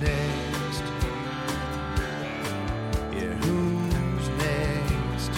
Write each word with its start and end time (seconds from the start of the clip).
next? 0.00 0.82
Yeah, 3.12 3.32
who's 3.40 4.28
next? 4.38 5.30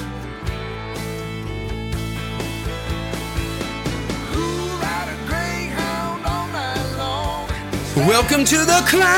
Welcome 7.97 8.45
to 8.45 8.59
the 8.59 8.85
climb. 8.89 9.09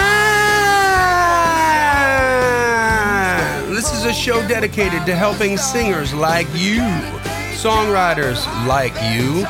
This 3.75 3.93
is 3.93 4.05
a 4.05 4.13
show 4.13 4.47
dedicated 4.47 5.07
to 5.07 5.15
helping 5.15 5.57
singers 5.57 6.13
like 6.13 6.47
you, 6.53 6.83
songwriters 7.57 8.45
like 8.67 8.93
you, 9.15 9.47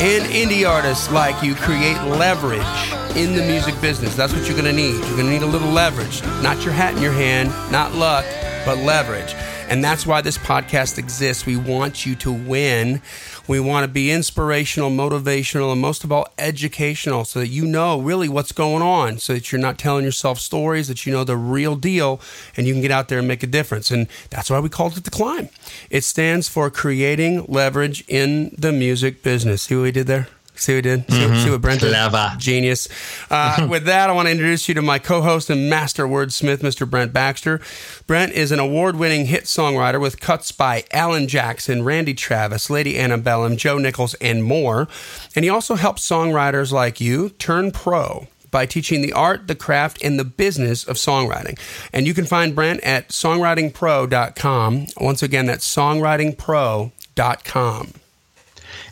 and 0.00 0.24
indie 0.32 0.66
artists 0.68 1.10
like 1.10 1.42
you 1.42 1.54
create 1.54 2.00
leverage 2.04 2.93
in 3.16 3.34
the 3.34 3.44
music 3.46 3.80
business. 3.80 4.16
That's 4.16 4.32
what 4.32 4.46
you're 4.46 4.60
going 4.60 4.64
to 4.64 4.72
need. 4.72 4.94
You're 4.94 5.16
going 5.16 5.26
to 5.26 5.30
need 5.30 5.42
a 5.42 5.46
little 5.46 5.70
leverage, 5.70 6.22
not 6.42 6.64
your 6.64 6.72
hat 6.72 6.94
in 6.94 7.02
your 7.02 7.12
hand, 7.12 7.48
not 7.70 7.94
luck, 7.94 8.24
but 8.64 8.78
leverage. 8.78 9.34
And 9.68 9.82
that's 9.82 10.06
why 10.06 10.20
this 10.20 10.36
podcast 10.36 10.98
exists. 10.98 11.46
We 11.46 11.56
want 11.56 12.04
you 12.04 12.14
to 12.16 12.32
win. 12.32 13.00
We 13.48 13.60
want 13.60 13.84
to 13.84 13.88
be 13.88 14.10
inspirational, 14.10 14.90
motivational, 14.90 15.72
and 15.72 15.80
most 15.80 16.04
of 16.04 16.12
all, 16.12 16.28
educational 16.38 17.24
so 17.24 17.40
that 17.40 17.48
you 17.48 17.64
know 17.64 18.00
really 18.00 18.28
what's 18.28 18.52
going 18.52 18.82
on, 18.82 19.18
so 19.18 19.32
that 19.32 19.50
you're 19.52 19.60
not 19.60 19.78
telling 19.78 20.04
yourself 20.04 20.38
stories, 20.38 20.88
that 20.88 21.06
you 21.06 21.12
know 21.12 21.24
the 21.24 21.36
real 21.36 21.76
deal, 21.76 22.20
and 22.56 22.66
you 22.66 22.74
can 22.74 22.82
get 22.82 22.90
out 22.90 23.08
there 23.08 23.18
and 23.20 23.28
make 23.28 23.42
a 23.42 23.46
difference. 23.46 23.90
And 23.90 24.06
that's 24.30 24.50
why 24.50 24.60
we 24.60 24.68
called 24.68 24.98
it 24.98 25.04
the 25.04 25.10
climb. 25.10 25.48
It 25.88 26.04
stands 26.04 26.48
for 26.48 26.68
creating 26.68 27.46
leverage 27.48 28.04
in 28.06 28.54
the 28.58 28.72
music 28.72 29.22
business. 29.22 29.62
See 29.62 29.76
what 29.76 29.82
we 29.82 29.92
did 29.92 30.06
there? 30.06 30.28
See 30.56 30.72
what 30.72 30.76
we 30.76 30.82
did? 30.82 31.10
See, 31.10 31.42
see 31.44 31.50
what 31.50 31.60
Brent 31.60 31.80
did? 31.80 31.88
Clever. 31.90 32.32
Genius. 32.38 32.88
Uh, 33.30 33.66
with 33.70 33.84
that, 33.86 34.08
I 34.08 34.12
want 34.12 34.26
to 34.26 34.32
introduce 34.32 34.68
you 34.68 34.74
to 34.74 34.82
my 34.82 34.98
co 35.00 35.20
host 35.20 35.50
and 35.50 35.68
master 35.68 36.06
wordsmith, 36.06 36.58
Mr. 36.58 36.88
Brent 36.88 37.12
Baxter. 37.12 37.60
Brent 38.06 38.32
is 38.32 38.52
an 38.52 38.60
award 38.60 38.94
winning 38.96 39.26
hit 39.26 39.44
songwriter 39.44 40.00
with 40.00 40.20
cuts 40.20 40.52
by 40.52 40.84
Alan 40.92 41.26
Jackson, 41.26 41.82
Randy 41.84 42.14
Travis, 42.14 42.70
Lady 42.70 42.96
Antebellum, 42.98 43.56
Joe 43.56 43.78
Nichols, 43.78 44.14
and 44.14 44.44
more. 44.44 44.86
And 45.34 45.44
he 45.44 45.50
also 45.50 45.74
helps 45.74 46.08
songwriters 46.08 46.70
like 46.70 47.00
you 47.00 47.30
turn 47.30 47.72
pro 47.72 48.28
by 48.52 48.64
teaching 48.66 49.02
the 49.02 49.12
art, 49.12 49.48
the 49.48 49.56
craft, 49.56 49.98
and 50.04 50.20
the 50.20 50.24
business 50.24 50.84
of 50.84 50.94
songwriting. 50.96 51.58
And 51.92 52.06
you 52.06 52.14
can 52.14 52.26
find 52.26 52.54
Brent 52.54 52.80
at 52.84 53.08
songwritingpro.com. 53.08 54.86
Once 54.98 55.22
again, 55.24 55.46
that's 55.46 55.66
songwritingpro.com. 55.74 57.92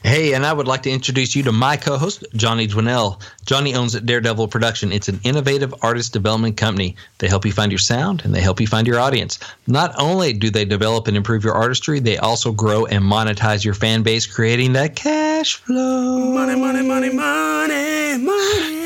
Hey, 0.02 0.34
and 0.34 0.44
I 0.44 0.52
would 0.52 0.66
like 0.66 0.82
to 0.82 0.90
introduce 0.90 1.36
you 1.36 1.42
to 1.44 1.52
my 1.52 1.76
co 1.76 1.96
host, 1.96 2.24
Johnny 2.34 2.66
Dwinell. 2.66 3.20
Johnny 3.44 3.74
owns 3.74 3.98
Daredevil 3.98 4.48
Production. 4.48 4.92
It's 4.92 5.08
an 5.08 5.20
innovative 5.24 5.74
artist 5.82 6.12
development 6.12 6.56
company. 6.56 6.96
They 7.18 7.28
help 7.28 7.44
you 7.44 7.52
find 7.52 7.70
your 7.70 7.78
sound 7.78 8.24
and 8.24 8.34
they 8.34 8.40
help 8.40 8.60
you 8.60 8.66
find 8.66 8.86
your 8.86 8.98
audience. 8.98 9.38
Not 9.66 9.94
only 9.98 10.32
do 10.32 10.50
they 10.50 10.64
develop 10.64 11.08
and 11.08 11.16
improve 11.16 11.44
your 11.44 11.54
artistry, 11.54 12.00
they 12.00 12.18
also 12.18 12.52
grow 12.52 12.86
and 12.86 13.04
monetize 13.04 13.64
your 13.64 13.74
fan 13.74 14.02
base, 14.02 14.26
creating 14.26 14.72
that 14.74 14.96
cash 14.96 15.56
flow. 15.56 16.18
Money, 16.18 16.58
money, 16.58 16.82
money, 16.82 17.12
money, 17.12 18.18
money. 18.18 18.81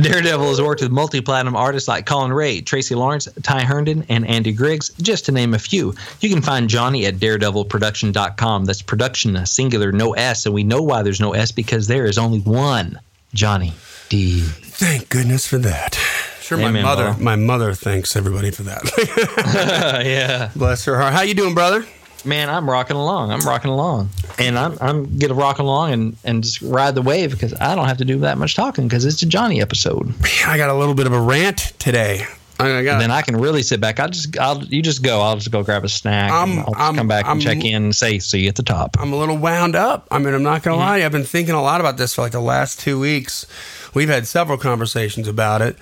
Daredevil 0.00 0.48
has 0.48 0.60
worked 0.60 0.82
with 0.82 0.90
multi 0.90 1.20
platinum 1.20 1.56
artists 1.56 1.88
like 1.88 2.06
Collin 2.06 2.32
Raye, 2.32 2.60
Tracy 2.60 2.94
Lawrence, 2.94 3.28
Ty 3.42 3.60
Herndon, 3.62 4.04
and 4.08 4.26
Andy 4.26 4.52
Griggs, 4.52 4.90
just 5.00 5.26
to 5.26 5.32
name 5.32 5.54
a 5.54 5.58
few. 5.58 5.94
You 6.20 6.28
can 6.28 6.42
find 6.42 6.68
Johnny 6.68 7.06
at 7.06 7.14
daredevilproduction.com. 7.14 8.64
That's 8.64 8.82
production, 8.82 9.46
singular, 9.46 9.92
no 9.92 10.12
S. 10.14 10.46
And 10.46 10.54
we 10.54 10.64
know 10.64 10.82
why 10.82 11.02
there's 11.02 11.20
no 11.20 11.32
S 11.32 11.52
because 11.52 11.86
there 11.86 12.06
is 12.06 12.18
only 12.18 12.40
one 12.40 12.98
Johnny 13.34 13.72
D. 14.08 14.40
Thank 14.40 15.08
goodness 15.08 15.46
for 15.46 15.58
that. 15.58 15.94
Sure, 16.40 16.58
my 16.58 16.70
mother, 16.70 17.04
brother. 17.04 17.22
my 17.22 17.36
mother 17.36 17.72
thanks 17.72 18.16
everybody 18.16 18.50
for 18.50 18.64
that. 18.64 18.82
yeah. 20.04 20.50
Bless 20.54 20.84
her 20.84 20.98
heart. 20.98 21.14
How 21.14 21.22
you 21.22 21.34
doing, 21.34 21.54
brother? 21.54 21.86
Man, 22.24 22.48
I'm 22.48 22.68
rocking 22.68 22.96
along. 22.96 23.30
I'm 23.30 23.40
rocking 23.40 23.70
along. 23.70 24.08
And 24.38 24.58
I'm 24.58 24.76
I'm 24.80 25.18
gonna 25.18 25.34
rock 25.34 25.58
along 25.58 25.92
and, 25.92 26.16
and 26.24 26.42
just 26.42 26.62
ride 26.62 26.94
the 26.94 27.02
wave 27.02 27.30
because 27.32 27.54
I 27.60 27.74
don't 27.74 27.86
have 27.86 27.98
to 27.98 28.04
do 28.04 28.18
that 28.20 28.38
much 28.38 28.54
talking 28.54 28.88
because 28.88 29.04
it's 29.04 29.22
a 29.22 29.26
Johnny 29.26 29.60
episode. 29.60 30.12
I 30.46 30.56
got 30.56 30.70
a 30.70 30.74
little 30.74 30.94
bit 30.94 31.06
of 31.06 31.12
a 31.12 31.20
rant 31.20 31.58
today. 31.78 32.24
I 32.58 32.82
got. 32.84 32.92
And 32.94 33.00
then 33.00 33.10
I 33.10 33.22
can 33.22 33.36
really 33.36 33.62
sit 33.62 33.80
back. 33.80 33.98
I'll 34.00 34.08
just 34.08 34.38
I'll 34.38 34.62
you 34.64 34.80
just 34.80 35.02
go. 35.02 35.20
I'll 35.20 35.34
just 35.36 35.50
go 35.50 35.62
grab 35.62 35.84
a 35.84 35.88
snack. 35.88 36.30
I'm- 36.30 36.50
and 36.52 36.58
I'll 36.60 36.66
just 36.66 36.80
I'm- 36.80 36.96
come 36.96 37.08
back 37.08 37.24
I'm- 37.26 37.32
and 37.36 37.42
check 37.42 37.64
in 37.64 37.84
and 37.84 37.94
say 37.96 38.18
see 38.20 38.40
you 38.42 38.48
at 38.48 38.54
the 38.56 38.62
top. 38.62 38.96
I'm 38.98 39.12
a 39.12 39.16
little 39.16 39.36
wound 39.36 39.74
up. 39.76 40.06
I 40.10 40.18
mean, 40.18 40.32
I'm 40.34 40.42
not 40.44 40.62
gonna 40.62 40.76
lie. 40.76 40.94
to 40.94 41.00
you. 41.00 41.06
I've 41.06 41.12
been 41.12 41.24
thinking 41.24 41.54
a 41.54 41.62
lot 41.62 41.80
about 41.80 41.96
this 41.96 42.14
for 42.14 42.22
like 42.22 42.32
the 42.32 42.40
last 42.40 42.80
two 42.80 42.98
weeks. 42.98 43.44
We've 43.92 44.08
had 44.08 44.26
several 44.26 44.56
conversations 44.58 45.28
about 45.28 45.62
it, 45.62 45.76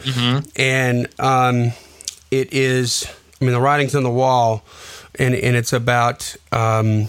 and 0.57 1.09
um, 1.21 1.73
it 2.31 2.53
is. 2.53 3.07
I 3.43 3.45
mean, 3.45 3.55
the 3.55 3.61
writing's 3.61 3.97
on 3.97 4.05
the 4.05 4.11
wall, 4.11 4.65
and 5.17 5.35
and 5.35 5.57
it's 5.57 5.73
about. 5.73 6.37
Um, 6.53 7.09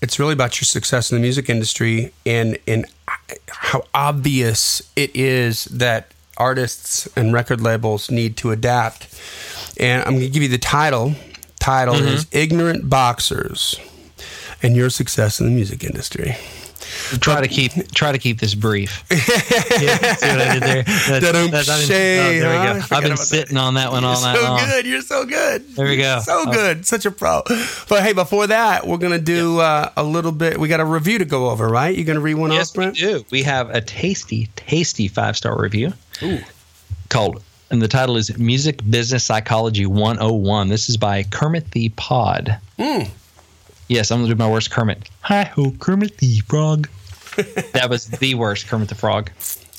it's 0.00 0.18
really 0.18 0.34
about 0.34 0.60
your 0.60 0.66
success 0.66 1.10
in 1.10 1.16
the 1.16 1.22
music 1.22 1.48
industry 1.48 2.12
and 2.26 2.58
and 2.68 2.84
how 3.48 3.84
obvious 3.94 4.82
it 4.96 5.16
is 5.16 5.64
that 5.66 6.12
artists 6.36 7.08
and 7.16 7.32
record 7.32 7.60
labels 7.60 8.10
need 8.10 8.36
to 8.36 8.50
adapt. 8.50 9.08
And 9.80 10.02
I'm 10.04 10.14
going 10.14 10.26
to 10.26 10.28
give 10.28 10.42
you 10.42 10.48
the 10.48 10.58
title. 10.58 11.14
Title 11.58 11.94
is 11.94 12.26
"Ignorant 12.30 12.88
Boxers 12.90 13.80
and 14.62 14.76
Your 14.76 14.90
Success 14.90 15.40
in 15.40 15.46
the 15.46 15.52
Music 15.52 15.82
Industry." 15.82 16.36
Try 17.20 17.40
to 17.40 17.48
keep 17.48 17.72
try 17.92 18.12
to 18.12 18.18
keep 18.18 18.38
this 18.40 18.54
brief. 18.54 19.04
Yeah, 19.10 20.14
see 20.14 20.26
what 20.28 20.40
I 20.40 20.52
did 20.54 20.62
there? 20.62 20.82
That's- 20.84 21.20
Da-dum, 21.20 21.50
that's- 21.50 21.68
I've 21.68 21.80
been- 21.80 21.88
shay, 21.88 22.38
oh, 22.38 22.40
there 22.40 22.60
we 22.60 22.66
go. 22.66 22.72
I've 22.72 22.88
been 22.88 22.96
about 23.12 23.18
that. 23.18 23.24
sitting 23.24 23.56
on 23.56 23.74
that 23.74 23.90
one 23.92 24.04
all 24.04 24.14
You're 24.14 24.22
night 24.22 24.36
so 24.36 24.42
long. 24.42 24.58
good. 24.68 24.86
You're 24.86 25.02
so 25.02 25.24
good. 25.26 25.76
There 25.76 25.86
we 25.86 25.96
go. 25.96 26.20
So 26.24 26.44
Oh. 26.46 26.52
good. 26.52 26.86
Such 26.86 27.04
a 27.06 27.10
pro. 27.10 27.42
But 27.88 28.02
hey, 28.02 28.12
before 28.12 28.46
that, 28.46 28.86
we're 28.86 28.98
gonna 28.98 29.18
do 29.18 29.58
uh, 29.60 29.90
a 29.96 30.02
little 30.04 30.32
bit. 30.32 30.58
We 30.58 30.68
got 30.68 30.80
a 30.80 30.84
review 30.84 31.18
to 31.18 31.24
go 31.24 31.50
over, 31.50 31.68
right? 31.68 31.94
You're 31.94 32.06
gonna 32.06 32.20
read 32.20 32.34
one 32.34 32.52
Yes, 32.52 32.70
off, 32.70 32.76
we 32.76 32.84
Brent? 32.84 32.96
do. 32.98 33.24
We 33.30 33.42
have 33.42 33.70
a 33.70 33.80
tasty, 33.80 34.48
tasty 34.56 35.08
five 35.08 35.36
star 35.36 35.60
review 35.60 35.92
called, 37.08 37.42
and 37.70 37.82
the 37.82 37.88
title 37.88 38.16
is 38.16 38.36
Music 38.38 38.80
Business 38.88 39.24
Psychology 39.24 39.86
101. 39.86 40.68
This 40.68 40.88
is 40.88 40.96
by 40.96 41.22
Kermit 41.24 41.70
the 41.72 41.88
Pod. 41.90 42.58
Mm. 42.78 43.10
Yes, 43.88 44.10
I'm 44.10 44.20
going 44.20 44.30
to 44.30 44.34
do 44.34 44.38
my 44.38 44.50
worst 44.50 44.70
Kermit. 44.70 45.10
Hi 45.22 45.44
ho, 45.44 45.72
Kermit 45.78 46.16
the 46.18 46.40
Frog. 46.40 46.88
that 47.72 47.88
was 47.90 48.06
the 48.06 48.34
worst 48.34 48.66
Kermit 48.66 48.88
the 48.88 48.94
Frog, 48.94 49.30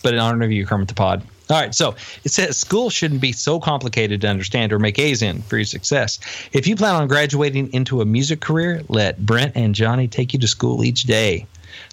but 0.04 0.14
in 0.14 0.20
honor 0.20 0.46
of 0.46 0.52
you, 0.52 0.66
Kermit 0.66 0.88
the 0.88 0.94
Pod. 0.94 1.24
All 1.50 1.60
right, 1.60 1.74
so 1.74 1.96
it 2.24 2.32
says 2.32 2.58
school 2.58 2.90
shouldn't 2.90 3.22
be 3.22 3.32
so 3.32 3.60
complicated 3.60 4.22
to 4.22 4.28
understand 4.28 4.74
or 4.74 4.80
make 4.80 4.98
A's 4.98 5.22
in 5.22 5.42
for 5.44 5.58
your 5.58 5.66
success. 5.66 6.20
If 6.54 6.66
you 6.68 6.76
plan 6.76 6.96
on 6.96 7.08
graduating 7.08 7.72
into 7.74 8.02
a 8.02 8.06
music 8.06 8.42
career, 8.42 8.82
let 8.90 9.24
Brent 9.24 9.54
and 9.56 9.76
Johnny 9.76 10.08
take 10.08 10.34
you 10.34 10.40
to 10.40 10.48
school 10.48 10.84
each 10.84 11.04
day. 11.04 11.46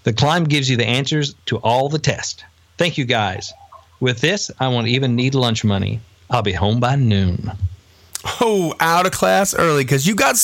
The 0.04 0.12
climb 0.12 0.44
gives 0.44 0.70
you 0.70 0.76
the 0.76 0.86
answers 0.86 1.34
to 1.46 1.58
all 1.58 1.88
the 1.88 1.98
tests. 1.98 2.42
Thank 2.78 2.96
you 2.96 3.04
guys. 3.04 3.52
With 4.00 4.20
this, 4.20 4.50
I 4.58 4.68
won't 4.68 4.88
even 4.88 5.16
need 5.16 5.34
lunch 5.34 5.64
money. 5.64 6.00
I'll 6.30 6.42
be 6.42 6.52
home 6.52 6.80
by 6.80 6.96
noon. 6.96 7.52
Oh, 8.40 8.74
out 8.80 9.06
of 9.06 9.12
class 9.12 9.54
early 9.54 9.84
because 9.84 10.06
you 10.06 10.14
got 10.14 10.36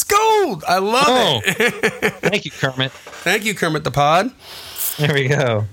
I 0.66 0.78
love 0.78 1.04
Oh, 1.08 1.40
it. 1.44 2.12
thank 2.20 2.44
you, 2.44 2.50
Kermit. 2.50 2.92
Thank 2.92 3.44
you, 3.44 3.54
Kermit 3.54 3.84
the 3.84 3.90
Pod. 3.90 4.30
There 4.98 5.14
we 5.14 5.28
go. 5.28 5.64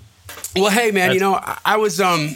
Well, 0.55 0.69
hey, 0.71 0.91
man, 0.91 1.13
you 1.13 1.19
know, 1.19 1.35
I, 1.35 1.57
I 1.65 1.77
was 1.77 1.99
um. 1.99 2.35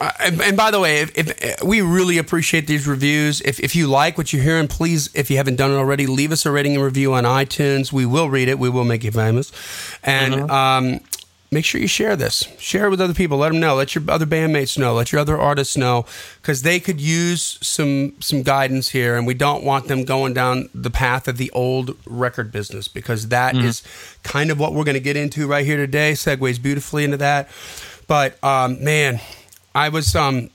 Uh, 0.00 0.10
and, 0.18 0.42
and 0.42 0.56
by 0.56 0.72
the 0.72 0.80
way, 0.80 1.02
if, 1.02 1.16
if 1.16 1.62
we 1.62 1.80
really 1.80 2.18
appreciate 2.18 2.66
these 2.66 2.84
reviews, 2.88 3.40
if, 3.42 3.60
if 3.60 3.76
you 3.76 3.86
like 3.86 4.18
what 4.18 4.32
you're 4.32 4.42
hearing, 4.42 4.66
please, 4.66 5.08
if 5.14 5.30
you 5.30 5.36
haven't 5.36 5.54
done 5.54 5.70
it 5.70 5.76
already, 5.76 6.06
leave 6.08 6.32
us 6.32 6.44
a 6.44 6.50
rating 6.50 6.74
and 6.74 6.82
review 6.84 7.14
on 7.14 7.22
iTunes. 7.22 7.92
We 7.92 8.04
will 8.04 8.28
read 8.28 8.48
it. 8.48 8.58
We 8.58 8.68
will 8.68 8.84
make 8.84 9.04
you 9.04 9.12
famous, 9.12 9.52
and 10.02 10.50
um, 10.50 11.00
make 11.54 11.64
sure 11.64 11.80
you 11.80 11.86
share 11.86 12.16
this. 12.16 12.46
Share 12.58 12.86
it 12.86 12.90
with 12.90 13.00
other 13.00 13.14
people. 13.14 13.38
Let 13.38 13.52
them 13.52 13.60
know. 13.60 13.76
Let 13.76 13.94
your 13.94 14.04
other 14.08 14.26
bandmates 14.26 14.76
know. 14.76 14.94
Let 14.94 15.12
your 15.12 15.20
other 15.20 15.38
artists 15.38 15.76
know 15.76 16.04
because 16.42 16.62
they 16.62 16.80
could 16.80 17.00
use 17.00 17.58
some 17.62 18.14
some 18.20 18.42
guidance 18.42 18.90
here, 18.90 19.16
and 19.16 19.26
we 19.26 19.34
don't 19.34 19.64
want 19.64 19.88
them 19.88 20.04
going 20.04 20.34
down 20.34 20.68
the 20.74 20.90
path 20.90 21.28
of 21.28 21.38
the 21.38 21.50
old 21.52 21.96
record 22.04 22.52
business 22.52 22.88
because 22.88 23.28
that 23.28 23.56
is 23.56 23.82
kind 24.22 24.50
of 24.50 24.58
what 24.58 24.74
we're 24.74 24.84
going 24.84 24.94
to 24.94 25.00
get 25.00 25.16
into 25.16 25.46
right 25.46 25.64
here 25.64 25.76
today. 25.76 26.12
Segues 26.12 26.60
beautifully 26.60 27.04
into 27.04 27.16
that. 27.18 27.48
But 28.06 28.42
um, 28.44 28.82
man, 28.82 29.20
I 29.74 29.88
was 29.88 30.14
um, 30.14 30.50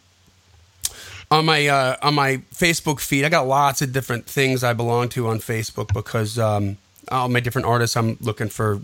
on 1.31 1.45
my 1.45 1.67
uh, 1.67 1.95
on 2.01 2.13
my 2.13 2.37
Facebook 2.53 2.99
feed. 2.99 3.25
I 3.25 3.29
got 3.29 3.47
lots 3.47 3.81
of 3.81 3.93
different 3.93 4.25
things 4.25 4.63
I 4.63 4.73
belong 4.73 5.09
to 5.09 5.27
on 5.27 5.39
Facebook 5.39 5.93
because 5.93 6.37
um, 6.37 6.77
all 7.11 7.27
my 7.29 7.39
different 7.39 7.67
artists. 7.67 7.95
I'm 7.97 8.17
looking 8.21 8.49
for 8.49 8.81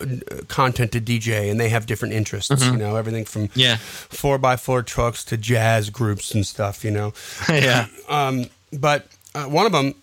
uh, 0.00 0.06
content 0.48 0.92
to 0.92 1.00
DJ, 1.00 1.50
and 1.50 1.58
they 1.60 1.68
have 1.68 1.86
different 1.86 2.14
interests. 2.14 2.64
You 2.64 2.76
know, 2.76 2.96
everything 2.96 3.24
from 3.24 3.50
Yeah. 3.54 3.76
four 3.76 4.38
by 4.38 4.56
four 4.56 4.82
trucks 4.82 5.24
to 5.26 5.36
jazz 5.36 5.90
groups 5.90 6.34
and 6.34 6.46
stuff. 6.46 6.84
You 6.84 6.90
know, 6.90 7.12
yeah. 7.48 7.86
um, 8.08 8.46
but 8.72 9.06
uh, 9.34 9.44
one 9.44 9.66
of 9.66 9.72
them 9.72 9.94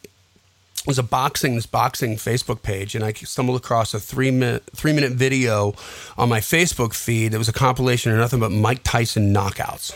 was 0.88 0.97
a 0.97 1.03
boxing 1.03 1.56
this 1.56 1.65
boxing 1.68 2.15
Facebook 2.15 2.63
page, 2.63 2.95
and 2.95 3.03
I 3.06 3.13
stumbled 3.13 3.57
across 3.57 3.94
a 3.94 4.00
three 4.00 4.31
minute 4.31 4.63
three 4.75 4.94
minute 4.94 5.12
video 5.12 5.75
on 6.17 6.27
my 6.29 6.39
Facebook 6.39 6.94
feed 6.94 7.31
that 7.33 7.38
was 7.38 7.50
a 7.50 7.53
compilation 7.53 8.12
of 8.12 8.17
nothing 8.17 8.39
but 8.39 8.51
Mike 8.51 8.81
Tyson 8.83 9.33
knockouts. 9.33 9.95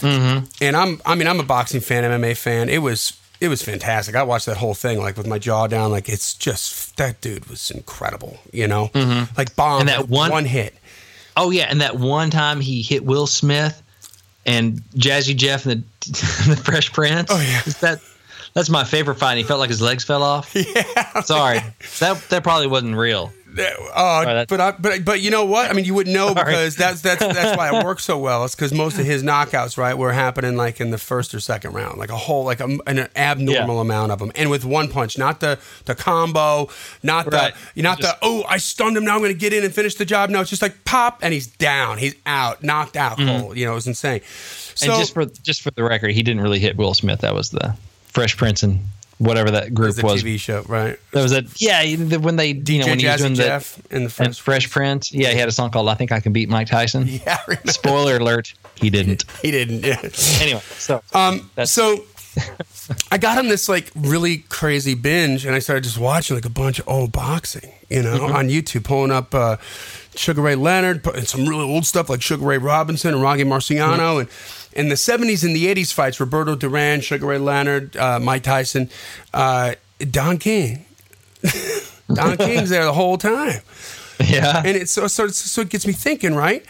Mm-hmm. 0.00 0.46
And 0.62 0.76
I'm, 0.76 1.00
I 1.04 1.14
mean, 1.14 1.26
I'm 1.28 1.40
a 1.40 1.44
boxing 1.44 1.80
fan, 1.82 2.04
MMA 2.04 2.34
fan. 2.36 2.70
It 2.70 2.78
was, 2.78 3.12
it 3.40 3.48
was 3.48 3.62
fantastic. 3.62 4.14
I 4.14 4.22
watched 4.22 4.46
that 4.46 4.58
whole 4.58 4.74
thing 4.74 4.98
like 4.98 5.16
with 5.16 5.26
my 5.26 5.38
jaw 5.38 5.66
down. 5.66 5.90
Like 5.90 6.08
it's 6.08 6.34
just 6.34 6.96
that 6.96 7.20
dude 7.20 7.46
was 7.46 7.70
incredible. 7.70 8.38
You 8.52 8.68
know, 8.68 8.90
mm-hmm. 8.92 9.34
like 9.36 9.56
bomb 9.56 9.80
and 9.80 9.88
that 9.88 10.08
one, 10.08 10.30
one 10.30 10.44
hit. 10.44 10.74
Oh 11.36 11.50
yeah, 11.50 11.66
and 11.68 11.80
that 11.80 11.98
one 11.98 12.30
time 12.30 12.60
he 12.60 12.82
hit 12.82 13.04
Will 13.04 13.26
Smith 13.26 13.82
and 14.44 14.82
Jazzy 14.94 15.34
Jeff 15.36 15.64
and 15.64 15.84
the, 16.00 16.46
the 16.54 16.56
Fresh 16.56 16.92
Prince. 16.92 17.30
Oh 17.32 17.40
yeah, 17.40 17.62
that 17.80 18.00
that's 18.52 18.68
my 18.68 18.84
favorite 18.84 19.16
fight. 19.16 19.38
He 19.38 19.42
felt 19.42 19.60
like 19.60 19.70
his 19.70 19.80
legs 19.80 20.04
fell 20.04 20.22
off. 20.22 20.54
Yeah, 20.74 21.20
sorry, 21.22 21.60
that 22.00 22.22
that 22.28 22.42
probably 22.42 22.66
wasn't 22.66 22.96
real. 22.96 23.32
Uh, 23.58 24.44
but 24.48 24.60
I, 24.60 24.72
but 24.72 25.04
but 25.04 25.20
you 25.20 25.30
know 25.30 25.44
what? 25.44 25.70
I 25.70 25.74
mean, 25.74 25.84
you 25.84 25.94
would 25.94 26.06
know 26.06 26.34
because 26.34 26.76
that's 26.76 27.00
that's 27.02 27.20
that's 27.20 27.56
why 27.56 27.76
it 27.76 27.84
works 27.84 28.04
so 28.04 28.18
well. 28.18 28.44
It's 28.44 28.54
because 28.54 28.72
most 28.72 28.98
of 28.98 29.04
his 29.04 29.22
knockouts, 29.22 29.76
right, 29.76 29.96
were 29.96 30.12
happening 30.12 30.56
like 30.56 30.80
in 30.80 30.90
the 30.90 30.98
first 30.98 31.34
or 31.34 31.40
second 31.40 31.72
round, 31.72 31.98
like 31.98 32.10
a 32.10 32.16
whole 32.16 32.44
like 32.44 32.60
a, 32.60 32.78
an 32.86 33.08
abnormal 33.16 33.76
yeah. 33.76 33.80
amount 33.80 34.12
of 34.12 34.18
them, 34.18 34.32
and 34.34 34.50
with 34.50 34.64
one 34.64 34.88
punch, 34.88 35.18
not 35.18 35.40
the 35.40 35.58
the 35.84 35.94
combo, 35.94 36.68
not 37.02 37.30
right. 37.32 37.54
the 37.74 37.82
not 37.82 37.98
just, 38.00 38.20
the 38.20 38.26
oh 38.26 38.44
I 38.48 38.58
stunned 38.58 38.96
him 38.96 39.04
now 39.04 39.14
I'm 39.14 39.20
going 39.20 39.32
to 39.32 39.38
get 39.38 39.52
in 39.52 39.64
and 39.64 39.74
finish 39.74 39.94
the 39.94 40.04
job. 40.04 40.30
No, 40.30 40.40
it's 40.40 40.50
just 40.50 40.62
like 40.62 40.84
pop 40.84 41.20
and 41.22 41.32
he's 41.32 41.46
down, 41.46 41.98
he's 41.98 42.14
out, 42.26 42.62
knocked 42.62 42.96
out 42.96 43.18
mm-hmm. 43.18 43.40
cold. 43.40 43.56
You 43.56 43.66
know, 43.66 43.72
it 43.72 43.76
was 43.76 43.86
insane. 43.86 44.20
So, 44.74 44.92
and 44.92 45.00
just 45.00 45.14
for 45.14 45.24
just 45.26 45.62
for 45.62 45.70
the 45.72 45.84
record, 45.84 46.12
he 46.12 46.22
didn't 46.22 46.42
really 46.42 46.58
hit 46.58 46.76
Will 46.76 46.94
Smith. 46.94 47.20
That 47.20 47.34
was 47.34 47.50
the 47.50 47.76
Fresh 48.06 48.36
Prince 48.36 48.62
and 48.62 48.80
whatever 49.20 49.50
that 49.50 49.74
group 49.74 49.96
was. 49.96 50.02
was. 50.02 50.24
TV 50.24 50.40
show, 50.40 50.62
right? 50.62 50.98
That 51.12 51.22
was 51.22 51.32
a 51.32 51.44
yeah. 51.56 51.82
when 52.16 52.36
they 52.36 52.54
DJ 52.54 52.68
you 52.70 52.78
know 52.80 52.86
when 52.86 52.98
he 52.98 53.06
was 53.06 53.20
doing 53.20 53.34
Jeff 53.34 53.80
the, 53.82 53.96
in 53.96 54.04
the 54.04 54.10
Fresh, 54.10 54.40
Fresh 54.40 54.70
Prince. 54.70 55.12
Yeah, 55.12 55.30
he 55.30 55.38
had 55.38 55.48
a 55.48 55.52
song 55.52 55.70
called 55.70 55.88
"I 55.88 55.94
Think 55.94 56.10
I 56.10 56.20
Can 56.20 56.32
Beat 56.32 56.48
Mike 56.48 56.66
Tyson." 56.66 57.06
Yeah. 57.20 57.38
Spoiler 57.66 58.16
alert: 58.16 58.54
he 58.76 58.88
didn't. 58.88 59.24
He 59.42 59.50
didn't. 59.50 59.84
Yeah. 59.84 60.00
Anyway, 60.40 60.60
so 60.60 61.02
um, 61.12 61.50
so 61.64 62.04
I 63.10 63.18
got 63.18 63.38
on 63.38 63.48
this 63.48 63.68
like 63.68 63.90
really 63.94 64.38
crazy 64.48 64.94
binge, 64.94 65.44
and 65.44 65.54
I 65.54 65.58
started 65.58 65.84
just 65.84 65.98
watching 65.98 66.36
like 66.36 66.46
a 66.46 66.50
bunch 66.50 66.78
of 66.78 66.88
old 66.88 67.12
boxing, 67.12 67.72
you 67.88 68.02
know, 68.02 68.18
mm-hmm. 68.18 68.34
on 68.34 68.48
YouTube, 68.48 68.84
pulling 68.84 69.10
up. 69.10 69.34
Uh, 69.34 69.56
Sugar 70.16 70.42
Ray 70.42 70.56
Leonard, 70.56 71.06
and 71.06 71.26
some 71.26 71.48
really 71.48 71.62
old 71.62 71.86
stuff 71.86 72.10
like 72.10 72.20
Sugar 72.20 72.44
Ray 72.44 72.58
Robinson 72.58 73.14
and 73.14 73.22
Rocky 73.22 73.44
Marciano, 73.44 73.96
mm-hmm. 73.96 74.20
and 74.20 74.28
in 74.72 74.88
the 74.88 74.94
70s 74.94 75.44
and 75.44 75.54
the 75.54 75.66
80s 75.66 75.92
fights, 75.92 76.20
Roberto 76.20 76.54
Duran, 76.54 77.00
Sugar 77.00 77.26
Ray 77.26 77.38
Leonard, 77.38 77.96
uh, 77.96 78.20
Mike 78.20 78.42
Tyson, 78.42 78.90
uh, 79.34 79.74
Don 79.98 80.38
King. 80.38 80.84
Don 82.12 82.36
King's 82.36 82.70
there 82.70 82.84
the 82.84 82.92
whole 82.92 83.18
time. 83.18 83.60
Yeah. 84.20 84.62
And 84.64 84.76
it's 84.76 84.92
so, 84.92 85.06
so, 85.06 85.28
so 85.28 85.62
it 85.62 85.70
gets 85.70 85.86
me 85.86 85.92
thinking, 85.92 86.34
right? 86.34 86.64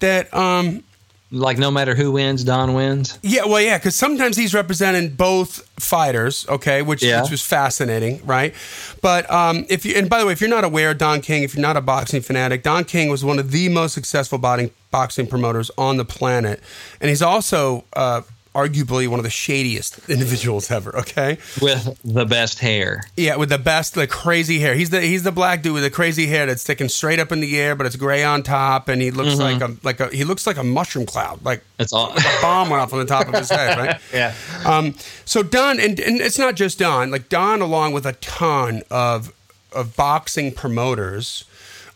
That 0.00 0.32
um, 0.34 0.82
like 1.30 1.58
no 1.58 1.70
matter 1.70 1.94
who 1.94 2.12
wins, 2.12 2.44
Don 2.44 2.74
wins. 2.74 3.18
Yeah, 3.22 3.44
well, 3.46 3.60
yeah, 3.60 3.78
because 3.78 3.94
sometimes 3.94 4.36
he's 4.36 4.54
representing 4.54 5.10
both 5.10 5.68
fighters, 5.78 6.46
okay, 6.48 6.82
which, 6.82 7.02
yeah. 7.02 7.22
which 7.22 7.30
was 7.30 7.42
fascinating, 7.42 8.24
right? 8.26 8.54
But 9.00 9.30
um, 9.30 9.64
if 9.68 9.84
you, 9.84 9.94
and 9.94 10.10
by 10.10 10.20
the 10.20 10.26
way, 10.26 10.32
if 10.32 10.40
you're 10.40 10.50
not 10.50 10.64
aware, 10.64 10.92
Don 10.92 11.20
King, 11.20 11.42
if 11.42 11.54
you're 11.54 11.62
not 11.62 11.76
a 11.76 11.80
boxing 11.80 12.22
fanatic, 12.22 12.62
Don 12.62 12.84
King 12.84 13.08
was 13.08 13.24
one 13.24 13.38
of 13.38 13.50
the 13.52 13.68
most 13.68 13.94
successful 13.94 14.38
boxing 14.38 14.70
boxing 14.90 15.26
promoters 15.26 15.70
on 15.76 15.96
the 15.96 16.04
planet, 16.04 16.60
and 17.00 17.08
he's 17.08 17.22
also 17.22 17.84
uh, 17.92 18.22
arguably 18.54 19.06
one 19.06 19.20
of 19.20 19.24
the 19.24 19.30
shadiest 19.30 20.08
individuals 20.08 20.70
ever. 20.70 20.96
Okay, 20.96 21.38
with 21.60 21.98
the 22.04 22.24
best 22.24 22.58
hair. 22.58 23.02
Yeah, 23.16 23.36
with 23.36 23.48
the 23.48 23.58
best, 23.58 23.96
like 23.96 24.10
crazy 24.10 24.58
hair. 24.58 24.74
He's 24.74 24.90
the 24.90 25.00
he's 25.00 25.22
the 25.22 25.32
black 25.32 25.62
dude 25.62 25.74
with 25.74 25.82
the 25.82 25.90
crazy 25.90 26.26
hair 26.26 26.46
that's 26.46 26.62
sticking 26.62 26.88
straight 26.88 27.18
up 27.18 27.32
in 27.32 27.40
the 27.40 27.58
air, 27.58 27.74
but 27.74 27.86
it's 27.86 27.96
gray 27.96 28.24
on 28.24 28.42
top, 28.42 28.88
and 28.88 29.00
he 29.00 29.10
looks 29.10 29.34
mm-hmm. 29.34 29.60
like 29.60 29.62
a 29.62 29.76
like 29.84 30.12
a 30.12 30.14
he 30.14 30.24
looks 30.24 30.46
like 30.46 30.56
a 30.56 30.64
mushroom 30.64 31.06
cloud. 31.06 31.44
Like 31.44 31.62
it's 31.78 31.92
all 31.92 32.10
like 32.10 32.24
a 32.24 32.42
bomb 32.42 32.70
went 32.70 32.82
off 32.82 32.92
on 32.92 32.98
the 32.98 33.06
top 33.06 33.28
of 33.28 33.34
his 33.34 33.50
head, 33.50 33.78
right? 33.78 34.00
yeah. 34.12 34.34
Um. 34.64 34.94
So 35.24 35.42
Don, 35.42 35.80
and, 35.80 35.98
and 36.00 36.20
it's 36.20 36.38
not 36.38 36.56
just 36.56 36.78
Don. 36.78 37.10
Like 37.10 37.28
Don, 37.28 37.60
along 37.60 37.92
with 37.92 38.06
a 38.06 38.14
ton 38.14 38.82
of 38.90 39.32
of 39.72 39.96
boxing 39.96 40.52
promoters. 40.52 41.44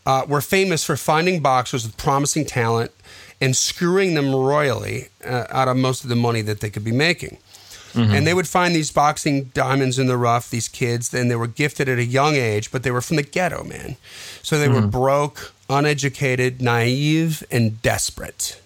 Uh, 0.05 0.25
were 0.27 0.41
famous 0.41 0.83
for 0.83 0.95
finding 0.95 1.39
boxers 1.41 1.83
with 1.83 1.97
promising 1.97 2.45
talent 2.45 2.91
and 3.41 3.55
screwing 3.55 4.13
them 4.13 4.33
royally 4.33 5.09
uh, 5.25 5.45
out 5.49 5.67
of 5.67 5.75
most 5.77 6.03
of 6.03 6.09
the 6.09 6.15
money 6.15 6.41
that 6.41 6.59
they 6.59 6.69
could 6.69 6.83
be 6.83 6.91
making. 6.91 7.37
Mm-hmm. 7.93 8.13
And 8.13 8.27
they 8.27 8.33
would 8.33 8.47
find 8.47 8.75
these 8.75 8.91
boxing 8.91 9.45
diamonds 9.53 9.97
in 9.97 10.07
the 10.07 10.17
rough, 10.17 10.49
these 10.49 10.67
kids, 10.67 11.13
and 11.13 11.31
they 11.31 11.35
were 11.35 11.47
gifted 11.47 11.87
at 11.87 11.97
a 11.97 12.03
young 12.03 12.35
age, 12.35 12.71
but 12.71 12.83
they 12.83 12.91
were 12.91 13.01
from 13.01 13.15
the 13.15 13.23
ghetto, 13.23 13.63
man. 13.63 13.95
So 14.43 14.59
they 14.59 14.67
mm-hmm. 14.67 14.75
were 14.75 14.87
broke, 14.87 15.53
uneducated, 15.69 16.61
naive, 16.61 17.43
and 17.49 17.81
desperate. 17.81 18.61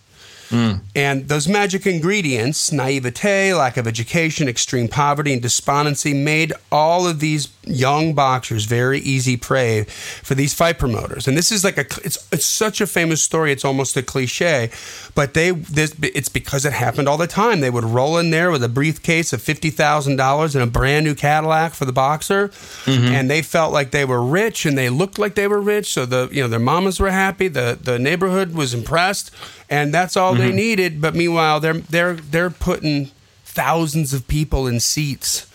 Mm. 0.49 0.81
And 0.95 1.27
those 1.27 1.47
magic 1.47 1.85
ingredients, 1.85 2.71
naivete, 2.71 3.53
lack 3.53 3.77
of 3.77 3.87
education, 3.87 4.47
extreme 4.47 4.87
poverty, 4.87 5.33
and 5.33 5.41
despondency, 5.41 6.13
made 6.13 6.53
all 6.71 7.07
of 7.07 7.19
these 7.19 7.49
young 7.63 8.13
boxers 8.13 8.65
very 8.65 8.99
easy 8.99 9.37
prey 9.37 9.83
for 9.83 10.33
these 10.33 10.53
fight 10.53 10.79
promoters. 10.79 11.27
And 11.27 11.37
this 11.37 11.51
is 11.51 11.63
like 11.63 11.77
a, 11.77 11.85
it's, 12.03 12.27
it's 12.31 12.45
such 12.45 12.81
a 12.81 12.87
famous 12.87 13.21
story, 13.21 13.51
it's 13.51 13.63
almost 13.63 13.95
a 13.95 14.01
cliche, 14.01 14.71
but 15.13 15.35
they, 15.35 15.51
this, 15.51 15.95
it's 16.01 16.29
because 16.29 16.65
it 16.65 16.73
happened 16.73 17.07
all 17.07 17.17
the 17.17 17.27
time. 17.27 17.59
They 17.59 17.69
would 17.69 17.83
roll 17.83 18.17
in 18.17 18.31
there 18.31 18.49
with 18.49 18.63
a 18.63 18.69
briefcase 18.69 19.33
of 19.33 19.41
$50,000 19.41 20.55
and 20.55 20.63
a 20.63 20.67
brand 20.67 21.05
new 21.05 21.13
Cadillac 21.13 21.73
for 21.73 21.85
the 21.85 21.93
boxer. 21.93 22.49
Mm-hmm. 22.49 23.13
And 23.13 23.29
they 23.29 23.41
felt 23.43 23.71
like 23.71 23.91
they 23.91 24.05
were 24.05 24.23
rich 24.23 24.65
and 24.65 24.77
they 24.77 24.89
looked 24.89 25.19
like 25.19 25.35
they 25.35 25.47
were 25.47 25.61
rich. 25.61 25.93
So 25.93 26.05
the, 26.05 26.27
you 26.31 26.41
know, 26.41 26.47
their 26.47 26.59
mamas 26.59 26.99
were 26.99 27.11
happy. 27.11 27.47
The, 27.47 27.77
the 27.79 27.99
neighborhood 27.99 28.53
was 28.53 28.73
impressed 28.73 29.31
and 29.69 29.93
that's 29.93 30.17
all. 30.17 30.35
They 30.39 30.51
needed. 30.51 31.01
But 31.01 31.15
meanwhile, 31.15 31.59
they're 31.59 31.73
they're 31.73 32.13
they're 32.15 32.49
putting 32.49 33.11
thousands 33.43 34.13
of 34.13 34.27
people 34.27 34.67
in 34.67 34.79
seats 34.79 35.45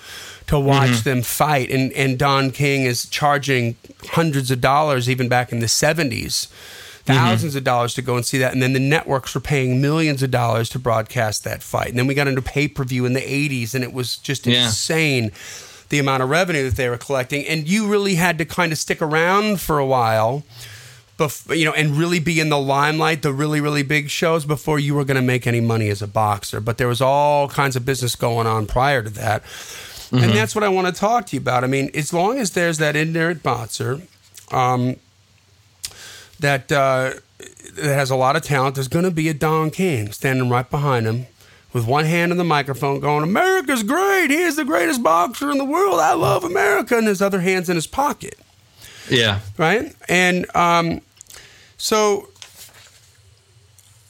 to 0.46 0.58
watch 0.58 0.90
mm-hmm. 0.90 1.08
them 1.08 1.22
fight, 1.22 1.70
and 1.70 1.92
and 1.92 2.18
Don 2.18 2.50
King 2.50 2.82
is 2.82 3.08
charging 3.08 3.76
hundreds 4.10 4.50
of 4.50 4.60
dollars 4.60 5.08
even 5.08 5.28
back 5.28 5.52
in 5.52 5.60
the 5.60 5.68
seventies. 5.68 6.48
1000s 7.06 7.16
mm-hmm. 7.16 7.56
of 7.58 7.64
dollars 7.64 7.92
to 7.92 8.00
go 8.00 8.16
and 8.16 8.24
see 8.24 8.38
that. 8.38 8.54
And 8.54 8.62
then 8.62 8.72
the 8.72 8.80
networks 8.80 9.34
were 9.34 9.40
paying 9.42 9.78
millions 9.78 10.22
of 10.22 10.30
dollars 10.30 10.70
to 10.70 10.78
broadcast 10.78 11.44
that 11.44 11.62
fight. 11.62 11.90
And 11.90 11.98
then 11.98 12.06
we 12.06 12.14
got 12.14 12.28
into 12.28 12.40
pay 12.40 12.66
per 12.66 12.82
view 12.82 13.04
in 13.04 13.12
the 13.12 13.20
80s, 13.20 13.74
and 13.74 13.84
it 13.84 13.92
was 13.92 14.16
just 14.16 14.46
yeah. 14.46 14.64
insane 14.64 15.30
the 15.90 15.98
amount 15.98 16.22
of 16.22 16.30
revenue 16.30 16.64
that 16.64 16.76
they 16.76 16.88
were 16.88 16.96
collecting. 16.96 17.46
And 17.46 17.68
you 17.68 17.88
really 17.88 18.14
had 18.14 18.38
to 18.38 18.46
kind 18.46 18.72
of 18.72 18.78
stick 18.78 19.02
around 19.02 19.60
for 19.60 19.78
a 19.78 19.86
while 19.86 20.44
bef- 21.18 21.56
you 21.56 21.64
know, 21.64 21.72
and 21.72 21.96
really 21.96 22.18
be 22.18 22.40
in 22.40 22.48
the 22.48 22.58
limelight, 22.58 23.22
the 23.22 23.32
really, 23.32 23.60
really 23.60 23.82
big 23.82 24.10
shows 24.10 24.44
before 24.44 24.78
you 24.78 24.94
were 24.94 25.04
going 25.04 25.16
to 25.16 25.22
make 25.22 25.46
any 25.46 25.60
money 25.60 25.88
as 25.88 26.02
a 26.02 26.06
boxer. 26.06 26.60
But 26.60 26.78
there 26.78 26.88
was 26.88 27.00
all 27.00 27.48
kinds 27.48 27.76
of 27.76 27.84
business 27.84 28.16
going 28.16 28.46
on 28.46 28.66
prior 28.66 29.02
to 29.02 29.10
that. 29.10 29.42
Mm-hmm. 29.42 30.24
And 30.24 30.32
that's 30.32 30.54
what 30.54 30.64
I 30.64 30.68
want 30.68 30.86
to 30.86 30.92
talk 30.92 31.26
to 31.26 31.36
you 31.36 31.40
about. 31.40 31.64
I 31.64 31.66
mean, 31.66 31.90
as 31.94 32.12
long 32.12 32.38
as 32.38 32.50
there's 32.50 32.78
that 32.78 32.96
ignorant 32.96 33.42
boxer 33.42 34.02
um, 34.50 34.96
that, 36.40 36.70
uh, 36.70 37.14
that 37.74 37.94
has 37.94 38.10
a 38.10 38.16
lot 38.16 38.36
of 38.36 38.42
talent, 38.42 38.74
there's 38.74 38.88
going 38.88 39.04
to 39.04 39.10
be 39.10 39.28
a 39.28 39.34
Don 39.34 39.70
King 39.70 40.12
standing 40.12 40.50
right 40.50 40.68
behind 40.68 41.06
him 41.06 41.26
with 41.72 41.86
one 41.86 42.04
hand 42.04 42.30
on 42.30 42.38
the 42.38 42.44
microphone 42.44 43.00
going, 43.00 43.24
America's 43.24 43.82
great. 43.82 44.30
He 44.30 44.36
is 44.36 44.56
the 44.56 44.64
greatest 44.64 45.02
boxer 45.02 45.50
in 45.50 45.58
the 45.58 45.64
world. 45.64 45.98
I 45.98 46.14
love 46.14 46.44
America. 46.44 46.96
And 46.96 47.08
his 47.08 47.20
other 47.20 47.40
hand's 47.40 47.68
in 47.68 47.74
his 47.74 47.88
pocket. 47.88 48.38
Yeah. 49.08 49.40
Right? 49.58 49.94
And 50.08 50.46
um, 50.56 51.00
so, 51.76 52.28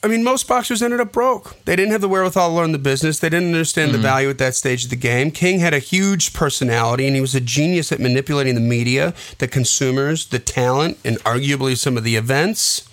I 0.03 0.07
mean, 0.07 0.23
most 0.23 0.47
boxers 0.47 0.81
ended 0.81 0.99
up 0.99 1.11
broke. 1.11 1.55
They 1.65 1.75
didn't 1.75 1.91
have 1.91 2.01
the 2.01 2.07
wherewithal 2.07 2.49
to 2.49 2.55
learn 2.55 2.71
the 2.71 2.77
business. 2.77 3.19
They 3.19 3.29
didn't 3.29 3.49
understand 3.49 3.91
mm-hmm. 3.91 4.01
the 4.01 4.07
value 4.07 4.29
at 4.29 4.37
that 4.37 4.55
stage 4.55 4.85
of 4.85 4.89
the 4.89 4.95
game. 4.95 5.31
King 5.31 5.59
had 5.59 5.73
a 5.73 5.79
huge 5.79 6.33
personality, 6.33 7.07
and 7.07 7.15
he 7.15 7.21
was 7.21 7.35
a 7.35 7.41
genius 7.41 7.91
at 7.91 7.99
manipulating 7.99 8.55
the 8.55 8.61
media, 8.61 9.13
the 9.39 9.47
consumers, 9.47 10.27
the 10.27 10.39
talent, 10.39 10.97
and 11.03 11.17
arguably 11.23 11.77
some 11.77 11.97
of 11.97 12.03
the 12.03 12.15
events. 12.15 12.87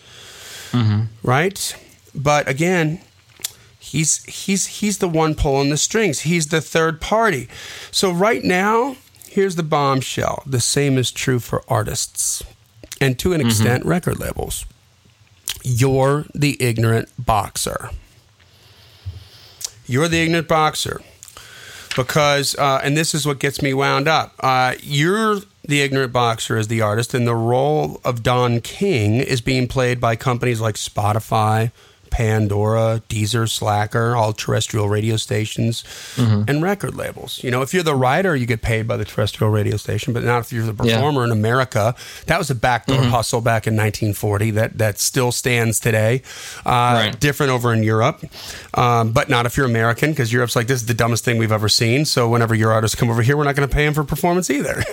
Mm-hmm. 0.73 1.03
Right? 1.23 1.77
But 2.15 2.49
again, 2.49 3.01
he's 3.79 4.25
he's 4.25 4.67
he's 4.67 4.99
the 4.99 5.09
one 5.09 5.35
pulling 5.35 5.71
the 5.71 5.77
strings. 5.77 6.21
He's 6.21 6.49
the 6.49 6.61
third 6.61 7.01
party. 7.01 7.49
So 7.91 8.11
right 8.11 8.43
now, 8.43 8.97
Here's 9.33 9.57
the 9.57 9.63
bombshell 9.63 10.43
the 10.45 10.61
same 10.61 10.99
is 10.99 11.11
true 11.11 11.39
for 11.39 11.63
artists 11.67 12.43
and 13.01 13.19
to 13.21 13.33
an 13.33 13.41
mm-hmm. 13.41 13.49
extent, 13.49 13.87
record 13.87 14.21
labels. 14.21 14.67
You're 15.65 16.27
the 16.35 16.61
ignorant 16.61 17.09
boxer. 17.19 17.89
You're 19.87 20.09
the 20.09 20.23
ignorant 20.23 20.49
boxer. 20.49 21.01
Because, 21.97 22.55
uh, 22.57 22.83
and 22.85 22.95
this 22.95 23.15
is 23.15 23.27
what 23.27 23.39
gets 23.39 23.63
me 23.63 23.73
wound 23.73 24.07
up. 24.07 24.35
Uh, 24.41 24.75
you're 24.83 25.39
the 25.67 25.81
ignorant 25.81 26.13
boxer 26.13 26.59
as 26.59 26.69
the 26.69 26.83
artist, 26.83 27.15
and 27.15 27.27
the 27.27 27.35
role 27.35 28.03
of 28.05 28.23
Don 28.23 28.61
King 28.61 29.15
is 29.15 29.41
being 29.41 29.67
played 29.67 29.99
by 29.99 30.15
companies 30.15 30.61
like 30.61 30.75
Spotify, 30.75 31.73
Pandora, 32.13 33.03
Deezer, 33.09 33.49
Slacker, 33.49 34.15
all 34.15 34.33
terrestrial 34.33 34.89
radio 34.89 35.17
stations, 35.17 35.83
Mm-hmm. 36.17 36.43
and 36.49 36.63
record 36.63 36.95
labels. 36.95 37.43
You 37.43 37.51
know, 37.51 37.63
if 37.63 37.73
you're 37.73 37.83
the 37.83 37.95
writer, 37.95 38.37
you 38.37 38.45
get 38.47 38.61
paid 38.63 38.87
by 38.87 38.97
the 38.99 39.05
terrestrial 39.05 39.51
radio 39.51 39.77
station, 39.79 40.13
but 40.13 40.23
not 40.23 40.41
if 40.43 40.53
you're 40.53 40.67
the 40.71 40.85
Yeah. 40.85 40.97
performer 40.97 41.25
in 41.25 41.31
America. 41.33 41.95
That 42.27 42.39
was 42.39 42.51
a 42.51 42.55
backdoor 42.55 42.99
Mm-hmm. 42.99 43.11
hustle 43.11 43.41
back 43.41 43.67
in 43.67 43.75
1940 43.75 44.51
that, 44.53 44.79
that 44.79 44.99
still 45.01 45.33
stands 45.33 45.81
today. 45.81 46.23
Uh, 46.67 46.71
Right. 46.93 47.19
Different 47.21 47.51
over 47.53 47.73
in 47.73 47.83
Europe, 47.83 48.23
um, 48.75 49.13
but 49.13 49.29
not 49.31 49.47
if 49.47 49.57
you're 49.57 49.67
American, 49.67 50.11
because 50.11 50.33
Europe's 50.33 50.55
like, 50.55 50.67
this 50.67 50.81
is 50.83 50.87
the 50.87 50.95
dumbest 50.95 51.25
thing 51.25 51.39
we've 51.39 51.51
ever 51.53 51.69
seen. 51.69 52.05
So 52.05 52.29
whenever 52.29 52.55
your 52.55 52.71
artists 52.73 52.95
come 52.95 53.09
over 53.11 53.23
here, 53.23 53.37
we're 53.37 53.45
not 53.45 53.57
going 53.57 53.69
to 53.69 53.75
pay 53.75 53.85
them 53.87 53.95
for 53.95 54.05
performance 54.05 54.51
either. 54.51 54.83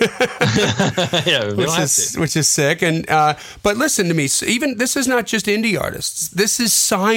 yeah, 1.26 1.52
which 1.52 1.78
is 1.78 2.16
which 2.16 2.36
is 2.36 2.48
sick. 2.48 2.82
And 2.82 3.08
uh, 3.10 3.34
but 3.62 3.76
listen 3.76 4.08
to 4.08 4.14
me. 4.14 4.28
Even 4.46 4.78
this 4.78 4.96
is 4.96 5.06
not 5.06 5.26
just 5.26 5.46
indie 5.46 5.78
artists. 5.80 6.28
This 6.28 6.58
is 6.60 6.72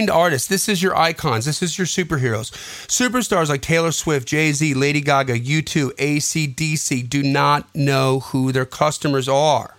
artists. 0.09 0.47
This 0.47 0.67
is 0.67 0.81
your 0.81 0.95
icons. 0.95 1.45
This 1.45 1.61
is 1.61 1.77
your 1.77 1.87
superheroes. 1.87 2.51
Superstars 2.87 3.49
like 3.49 3.61
Taylor 3.61 3.91
Swift, 3.91 4.27
Jay 4.27 4.51
Z, 4.51 4.73
Lady 4.73 5.01
Gaga, 5.01 5.39
U2, 5.39 5.91
ACDC 5.93 7.09
do 7.09 7.23
not 7.23 7.73
know 7.75 8.19
who 8.19 8.51
their 8.51 8.65
customers 8.65 9.27
are. 9.29 9.77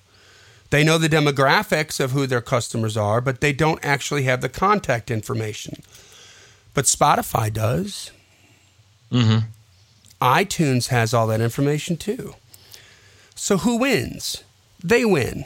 They 0.70 0.82
know 0.82 0.98
the 0.98 1.08
demographics 1.08 2.00
of 2.00 2.12
who 2.12 2.26
their 2.26 2.40
customers 2.40 2.96
are, 2.96 3.20
but 3.20 3.40
they 3.40 3.52
don't 3.52 3.84
actually 3.84 4.24
have 4.24 4.40
the 4.40 4.48
contact 4.48 5.10
information. 5.10 5.82
But 6.72 6.86
Spotify 6.86 7.52
does. 7.52 8.10
Mm-hmm. 9.12 9.46
iTunes 10.20 10.88
has 10.88 11.14
all 11.14 11.28
that 11.28 11.40
information 11.40 11.96
too. 11.96 12.34
So 13.36 13.58
who 13.58 13.76
wins? 13.76 14.42
They 14.82 15.04
win. 15.04 15.44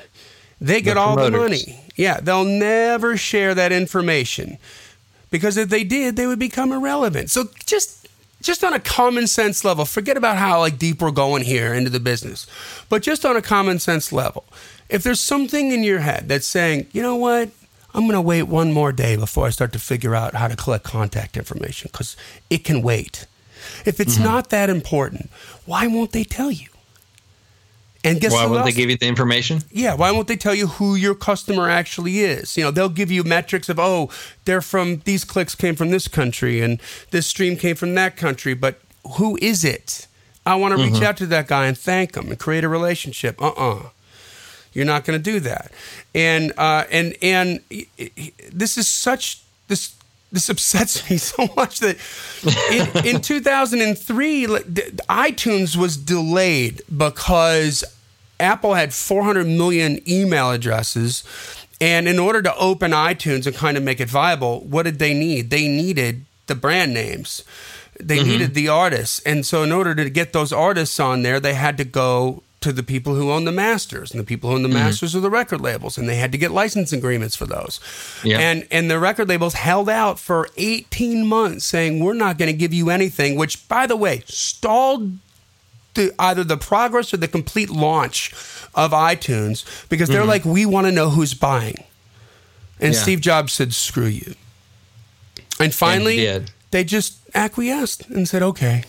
They 0.61 0.81
get 0.81 0.95
The 0.95 1.01
all 1.01 1.17
the 1.17 1.31
money. 1.31 1.85
Yeah, 1.99 2.21
they'll 2.21 2.45
never 2.45 3.17
share 3.17 3.57
that 3.57 3.73
information 3.73 4.57
because 5.31 5.57
if 5.57 5.69
they 5.69 5.83
did, 5.83 6.15
they 6.15 6.29
would 6.29 6.39
become 6.39 6.73
irrelevant. 6.73 7.29
So 7.29 7.49
just 7.67 8.09
just 8.41 8.63
on 8.63 8.73
a 8.73 8.79
common 8.79 9.27
sense 9.27 9.65
level, 9.65 9.85
forget 9.85 10.17
about 10.17 10.39
how 10.39 10.61
like 10.61 10.79
deep 10.79 11.03
we're 11.03 11.11
going 11.11 11.43
here 11.43 11.75
into 11.75 11.91
the 11.91 11.99
business. 11.99 12.47
But 12.89 13.03
just 13.03 13.27
on 13.27 13.37
a 13.37 13.43
common 13.43 13.81
sense 13.81 14.13
level, 14.13 14.45
if 14.89 15.03
there's 15.03 15.19
something 15.19 15.73
in 15.73 15.83
your 15.83 15.99
head 15.99 16.29
that's 16.29 16.47
saying, 16.47 16.87
"You 16.93 17.03
know 17.03 17.17
what? 17.17 17.51
I'm 17.93 18.03
going 18.03 18.15
to 18.15 18.21
wait 18.21 18.45
one 18.45 18.73
more 18.73 18.93
day 18.93 19.17
before 19.17 19.47
I 19.47 19.51
start 19.51 19.73
to 19.73 19.81
figure 19.81 20.15
out 20.15 20.35
how 20.35 20.47
to 20.47 20.55
collect 20.55 20.85
contact 20.85 21.37
information 21.37 21.91
cuz 21.93 22.17
it 22.49 22.63
can 22.63 22.81
wait." 22.81 23.27
If 23.85 23.99
it's 23.99 24.15
mm-hmm. 24.15 24.25
not 24.25 24.51
that 24.51 24.71
important, 24.71 25.31
why 25.67 25.89
won't 25.89 26.13
they 26.13 26.23
tell 26.23 26.53
you? 26.53 26.68
And 28.05 28.21
guess 28.21 28.33
Why 28.33 28.45
who 28.45 28.51
wouldn't 28.51 28.67
they 28.67 28.73
give 28.73 28.91
you 28.91 28.97
the 28.97 29.09
information? 29.09 29.63
yeah, 29.71 29.95
why 29.95 30.13
won't 30.13 30.29
they 30.29 30.37
tell 30.37 30.55
you 30.55 30.69
who 30.69 30.95
your 30.95 31.17
customer 31.17 31.69
actually 31.69 32.21
is? 32.21 32.57
You 32.57 32.65
know, 32.65 32.71
they'll 32.71 32.89
give 32.89 33.11
you 33.11 33.25
metrics 33.25 33.69
of, 33.69 33.79
oh, 33.81 34.09
they're 34.45 34.61
from 34.61 34.99
these 35.05 35.25
clicks 35.25 35.55
came 35.57 35.75
from 35.75 35.91
this 35.91 36.07
country 36.07 36.61
and 36.61 36.81
this 37.11 37.27
stream 37.27 37.57
came 37.57 37.75
from 37.75 37.95
that 37.97 38.17
country, 38.17 38.55
but 38.55 38.81
who 39.17 39.37
is 39.43 39.65
it? 39.65 40.07
I 40.47 40.55
want 40.55 40.77
to 40.79 40.83
reach 40.83 41.03
out 41.03 41.17
to 41.19 41.27
that 41.27 41.49
guy 41.49 41.67
and 41.67 41.77
thank 41.77 42.17
him 42.17 42.29
and 42.29 42.39
create 42.39 42.65
a 42.65 42.69
relationship. 42.69 43.43
Uh-uh. 43.43 43.91
You're 44.73 44.87
not 44.87 45.05
going 45.05 45.19
to 45.19 45.23
do 45.23 45.41
that. 45.41 45.73
And 46.15 46.53
uh, 46.57 46.85
and 46.91 47.17
and 47.21 47.61
this 48.53 48.79
is 48.79 48.87
such 48.87 49.43
this 49.67 49.95
this 50.31 50.49
upsets 50.49 51.09
me 51.11 51.17
so 51.17 51.49
much 51.57 51.81
that 51.81 51.97
in, 52.71 53.15
in 53.15 53.21
2003 53.23 54.47
iTunes 54.47 55.77
was 55.77 55.97
delayed 55.97 56.83
because 56.95 57.85
Apple 58.41 58.75
had 58.75 58.95
400 58.95 59.47
million 59.47 60.01
email 60.09 60.51
addresses 60.51 61.25
and 61.81 62.09
in 62.09 62.19
order 62.19 62.43
to 62.43 62.55
open 62.57 62.91
iTunes 62.93 63.47
and 63.47 63.55
kind 63.55 63.77
of 63.77 63.83
make 63.83 64.01
it 64.01 64.09
viable 64.09 64.61
what 64.61 64.85
did 64.85 64.99
they 64.99 65.15
need? 65.15 65.51
They 65.51 65.69
needed 65.69 66.25
the 66.47 66.55
brand 66.55 66.95
names. 66.95 67.43
They 68.01 68.19
mm-hmm. 68.19 68.29
needed 68.29 68.55
the 68.55 68.69
artists. 68.69 69.19
And 69.21 69.45
so 69.45 69.63
in 69.63 69.73
order 69.73 69.95
to 69.95 70.09
get 70.09 70.33
those 70.33 70.53
artists 70.53 71.01
on 71.01 71.23
there 71.23 71.41
they 71.41 71.55
had 71.55 71.77
to 71.79 71.85
go 71.85 72.43
to 72.61 72.73
the 72.73 72.83
people 72.83 73.15
who 73.15 73.31
own 73.31 73.45
the 73.45 73.53
masters 73.53 74.11
and 74.11 74.19
the 74.19 74.25
people 74.25 74.51
who 74.51 74.57
own 74.57 74.63
the 74.63 74.69
mm-hmm. 74.69 74.79
masters 74.79 75.15
are 75.15 75.21
the 75.21 75.31
record 75.31 75.61
labels 75.61 75.97
and 75.97 76.09
they 76.09 76.17
had 76.17 76.33
to 76.33 76.39
get 76.39 76.51
license 76.51 76.93
agreements 76.93 77.37
for 77.37 77.47
those 77.47 77.81
Yeah. 78.25 78.39
and 78.41 78.67
and 78.71 78.91
the 78.91 78.99
record 78.99 79.29
labels 79.29 79.55
held 79.55 79.89
out 79.89 80.19
for 80.19 80.49
18 80.57 81.27
months 81.27 81.65
saying 81.65 82.03
we're 82.03 82.15
not 82.15 82.37
going 82.37 82.51
to 82.51 82.57
give 82.57 82.75
you 82.75 82.91
anything 82.91 83.37
which 83.37 83.69
by 83.69 83.87
the 83.87 83.97
way 83.97 84.23
stalled 84.27 85.19
the, 85.95 86.13
either 86.19 86.45
the 86.45 86.57
progress 86.57 87.15
or 87.15 87.17
the 87.17 87.29
complete 87.29 87.71
launch 87.71 88.33
of 88.75 88.91
iTunes 88.93 89.89
because 89.89 90.09
they're 90.09 90.21
mm-hmm. 90.21 90.29
like 90.29 90.45
we 90.45 90.67
want 90.67 90.87
to 90.87 90.93
know 90.93 91.11
who's 91.11 91.35
buying 91.35 91.85
and 92.81 92.95
Yeah. 92.95 93.01
Steve 93.01 93.21
Jobs 93.21 93.53
said 93.53 93.73
screw 93.73 94.07
you 94.07 94.35
and 95.61 95.73
finally 95.73 96.17
did. 96.17 96.51
they 96.73 96.83
just 96.83 97.19
acquiesced 97.35 98.09
and 98.11 98.29
said 98.29 98.43
okay 98.43 98.85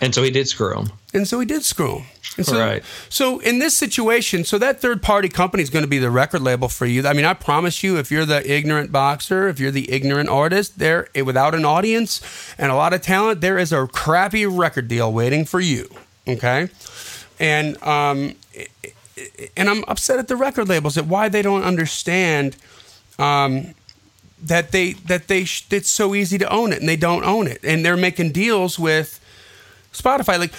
And 0.00 0.14
so 0.14 0.22
he 0.22 0.30
did 0.30 0.48
screw 0.48 0.78
him. 0.78 0.92
and 1.12 1.28
so 1.28 1.40
he 1.40 1.46
did 1.46 1.62
screw 1.64 1.98
him. 1.98 2.06
And 2.36 2.46
so, 2.46 2.58
Right. 2.58 2.82
So 3.08 3.40
in 3.40 3.58
this 3.58 3.76
situation, 3.76 4.44
so 4.44 4.56
that 4.58 4.80
third 4.80 5.02
party 5.02 5.28
company 5.28 5.62
is 5.62 5.68
going 5.68 5.82
to 5.82 5.88
be 5.88 5.98
the 5.98 6.10
record 6.10 6.42
label 6.42 6.68
for 6.68 6.86
you. 6.86 7.06
I 7.06 7.12
mean, 7.12 7.24
I 7.24 7.34
promise 7.34 7.82
you, 7.82 7.98
if 7.98 8.10
you're 8.10 8.24
the 8.24 8.48
ignorant 8.50 8.92
boxer, 8.92 9.48
if 9.48 9.58
you're 9.58 9.72
the 9.72 9.90
ignorant 9.90 10.28
artist, 10.28 10.78
there 10.78 11.08
without 11.24 11.54
an 11.54 11.64
audience 11.64 12.20
and 12.56 12.70
a 12.70 12.76
lot 12.76 12.92
of 12.94 13.02
talent, 13.02 13.40
there 13.40 13.58
is 13.58 13.72
a 13.72 13.86
crappy 13.88 14.46
record 14.46 14.86
deal 14.88 15.12
waiting 15.12 15.44
for 15.44 15.60
you. 15.60 15.88
Okay, 16.28 16.68
and 17.40 17.82
um, 17.82 18.36
and 19.56 19.68
I'm 19.68 19.84
upset 19.88 20.18
at 20.18 20.28
the 20.28 20.36
record 20.36 20.68
labels 20.68 20.96
at 20.96 21.06
why 21.06 21.28
they 21.28 21.42
don't 21.42 21.64
understand 21.64 22.56
um, 23.18 23.74
that 24.42 24.70
they 24.70 24.92
that 24.92 25.26
they 25.28 25.44
sh- 25.44 25.66
it's 25.70 25.90
so 25.90 26.14
easy 26.14 26.38
to 26.38 26.48
own 26.50 26.72
it 26.72 26.78
and 26.80 26.88
they 26.88 26.96
don't 26.96 27.24
own 27.24 27.46
it 27.48 27.58
and 27.64 27.84
they're 27.84 27.96
making 27.96 28.32
deals 28.32 28.78
with 28.78 29.18
Spotify. 29.92 30.38
Like 30.38 30.52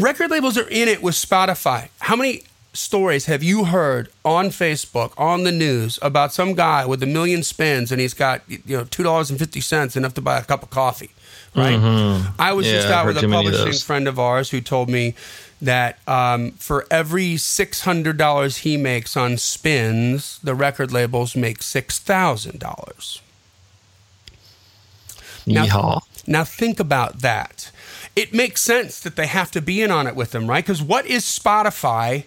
record 0.00 0.30
labels 0.30 0.56
are 0.58 0.68
in 0.68 0.88
it 0.88 1.02
with 1.02 1.14
Spotify. 1.14 1.88
How 2.00 2.16
many 2.16 2.42
stories 2.72 3.26
have 3.26 3.42
you 3.42 3.64
heard 3.64 4.08
on 4.24 4.46
Facebook 4.46 5.12
on 5.18 5.42
the 5.42 5.50
news 5.50 5.98
about 6.02 6.32
some 6.32 6.54
guy 6.54 6.86
with 6.86 7.02
a 7.02 7.06
million 7.06 7.42
spins 7.42 7.90
and 7.90 8.00
he's 8.00 8.14
got 8.14 8.42
you 8.48 8.60
know 8.76 8.84
two 8.84 9.02
dollars 9.02 9.28
and 9.30 9.38
fifty 9.38 9.60
cents 9.60 9.96
enough 9.96 10.14
to 10.14 10.20
buy 10.20 10.38
a 10.38 10.44
cup 10.44 10.62
of 10.62 10.70
coffee? 10.70 11.10
Right. 11.56 11.74
I 12.38 12.52
was 12.52 12.64
Yeah, 12.66 12.74
just 12.74 12.88
out 12.88 13.06
with 13.06 13.16
a 13.18 13.22
too 13.22 13.28
many 13.28 13.48
of 13.48 13.54
publishing 13.54 13.80
friend 13.84 14.06
of 14.06 14.20
ours 14.20 14.50
who 14.50 14.60
told 14.60 14.88
me 14.88 15.14
that 15.60 15.98
um, 16.06 16.52
for 16.52 16.86
every 16.92 17.36
six 17.38 17.80
hundred 17.80 18.16
dollars 18.16 18.58
he 18.58 18.76
makes 18.76 19.16
on 19.16 19.36
spins, 19.36 20.38
the 20.44 20.54
record 20.54 20.92
labels 20.92 21.34
make 21.34 21.60
six 21.64 21.98
thousand 21.98 22.60
dollars. 22.60 23.20
Now- 25.46 25.64
Now 26.26 26.44
think 26.44 26.78
about 26.78 27.20
that. 27.22 27.70
It 28.16 28.34
makes 28.34 28.60
sense 28.60 29.00
that 29.00 29.16
they 29.16 29.26
have 29.26 29.50
to 29.52 29.60
be 29.62 29.82
in 29.82 29.90
on 29.90 30.06
it 30.06 30.16
with 30.16 30.32
them, 30.32 30.48
right? 30.48 30.64
Because 30.64 30.82
what 30.82 31.06
is 31.06 31.24
Spotify 31.24 32.24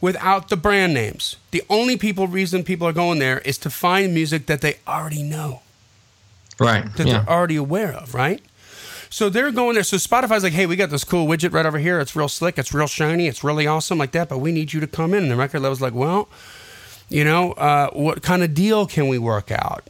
without 0.00 0.48
the 0.48 0.56
brand 0.56 0.94
names? 0.94 1.36
The 1.50 1.62
only 1.68 1.96
people 1.96 2.26
reason 2.28 2.62
people 2.62 2.86
are 2.86 2.92
going 2.92 3.18
there 3.18 3.38
is 3.40 3.58
to 3.58 3.70
find 3.70 4.14
music 4.14 4.46
that 4.46 4.60
they 4.60 4.76
already 4.86 5.22
know, 5.22 5.62
Right. 6.58 6.84
that 6.96 7.06
Yeah. 7.06 7.12
they're 7.20 7.28
already 7.28 7.56
aware 7.56 7.92
of, 7.92 8.14
right? 8.14 8.40
So 9.10 9.28
they're 9.28 9.50
going 9.50 9.74
there. 9.74 9.82
So 9.82 9.96
Spotify's 9.98 10.42
like, 10.42 10.52
hey, 10.54 10.64
we 10.66 10.76
got 10.76 10.88
this 10.90 11.04
cool 11.04 11.26
widget 11.26 11.52
right 11.52 11.66
over 11.66 11.78
here. 11.78 12.00
It's 12.00 12.16
real 12.16 12.28
slick. 12.28 12.58
It's 12.58 12.72
real 12.72 12.86
shiny. 12.86 13.26
It's 13.28 13.44
really 13.44 13.66
awesome 13.66 13.98
like 13.98 14.12
that. 14.12 14.28
But 14.28 14.38
we 14.38 14.52
need 14.52 14.72
you 14.72 14.80
to 14.80 14.86
come 14.86 15.12
in. 15.12 15.24
And 15.24 15.30
the 15.30 15.36
record 15.36 15.60
label's 15.60 15.82
like, 15.82 15.92
well, 15.94 16.28
you 17.10 17.22
know, 17.24 17.52
uh, 17.52 17.90
what 17.90 18.22
kind 18.22 18.42
of 18.42 18.54
deal 18.54 18.86
can 18.86 19.08
we 19.08 19.18
work 19.18 19.50
out? 19.50 19.88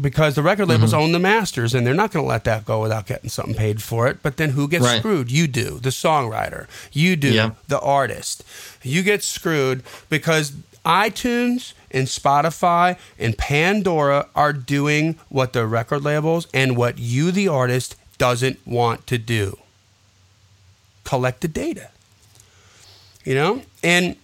Because 0.00 0.34
the 0.34 0.42
record 0.42 0.66
labels 0.68 0.92
Mm-hmm. 0.92 1.00
own 1.00 1.12
the 1.12 1.18
masters, 1.18 1.74
and 1.74 1.86
they're 1.86 1.94
not 1.94 2.10
going 2.12 2.24
to 2.24 2.28
let 2.28 2.44
that 2.44 2.64
go 2.64 2.80
without 2.82 3.06
getting 3.06 3.30
something 3.30 3.54
paid 3.54 3.82
for 3.82 4.06
it. 4.08 4.22
But 4.22 4.36
then 4.36 4.50
who 4.50 4.68
gets 4.68 4.84
Right. 4.84 4.98
screwed? 4.98 5.30
You 5.30 5.46
do, 5.46 5.78
the 5.80 5.90
songwriter. 5.90 6.66
You 6.92 7.16
do, 7.16 7.32
Yeah. 7.32 7.50
the 7.68 7.80
artist. 7.80 8.44
You 8.82 9.02
get 9.02 9.22
screwed 9.22 9.82
because 10.08 10.52
iTunes 10.84 11.72
and 11.90 12.06
Spotify 12.06 12.96
and 13.18 13.36
Pandora 13.36 14.26
are 14.34 14.52
doing 14.52 15.18
what 15.28 15.52
the 15.52 15.66
record 15.66 16.02
labels 16.02 16.46
and 16.54 16.76
what 16.76 16.98
you, 16.98 17.30
the 17.32 17.48
artist, 17.48 17.96
doesn't 18.18 18.58
want 18.66 19.06
to 19.06 19.18
do 19.18 19.58
collect 21.04 21.40
the 21.40 21.48
data. 21.48 21.88
You 23.24 23.34
know? 23.34 23.62
And 23.82 24.16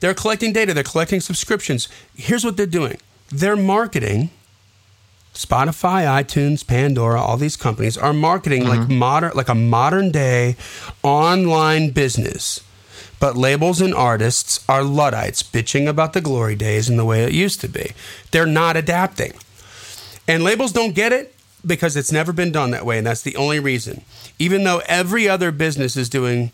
they're 0.00 0.14
collecting 0.14 0.52
data, 0.52 0.74
they're 0.74 0.82
collecting 0.82 1.20
subscriptions. 1.20 1.88
Here's 2.16 2.44
what 2.44 2.56
they're 2.56 2.66
doing 2.66 2.98
they're 3.30 3.56
marketing. 3.56 4.30
Spotify, 5.32 6.04
iTunes, 6.04 6.66
Pandora, 6.66 7.20
all 7.20 7.36
these 7.36 7.56
companies 7.56 7.96
are 7.96 8.12
marketing 8.12 8.66
like 8.66 8.80
mm-hmm. 8.80 8.98
modern 8.98 9.32
like 9.34 9.48
a 9.48 9.54
modern 9.54 10.10
day 10.10 10.56
online 11.02 11.90
business. 11.90 12.60
But 13.20 13.36
labels 13.36 13.80
and 13.80 13.94
artists 13.94 14.64
are 14.68 14.82
Luddites 14.82 15.42
bitching 15.42 15.86
about 15.86 16.14
the 16.14 16.20
glory 16.20 16.56
days 16.56 16.88
and 16.88 16.98
the 16.98 17.04
way 17.04 17.22
it 17.22 17.32
used 17.32 17.60
to 17.60 17.68
be. 17.68 17.92
They're 18.30 18.46
not 18.46 18.76
adapting. 18.76 19.34
And 20.26 20.42
labels 20.42 20.72
don't 20.72 20.94
get 20.94 21.12
it 21.12 21.34
because 21.64 21.96
it's 21.96 22.10
never 22.10 22.32
been 22.32 22.50
done 22.50 22.70
that 22.70 22.86
way, 22.86 22.98
and 22.98 23.06
that's 23.06 23.22
the 23.22 23.36
only 23.36 23.60
reason. 23.60 24.02
Even 24.38 24.64
though 24.64 24.80
every 24.86 25.28
other 25.28 25.52
business 25.52 25.96
is 25.96 26.08
doing 26.08 26.50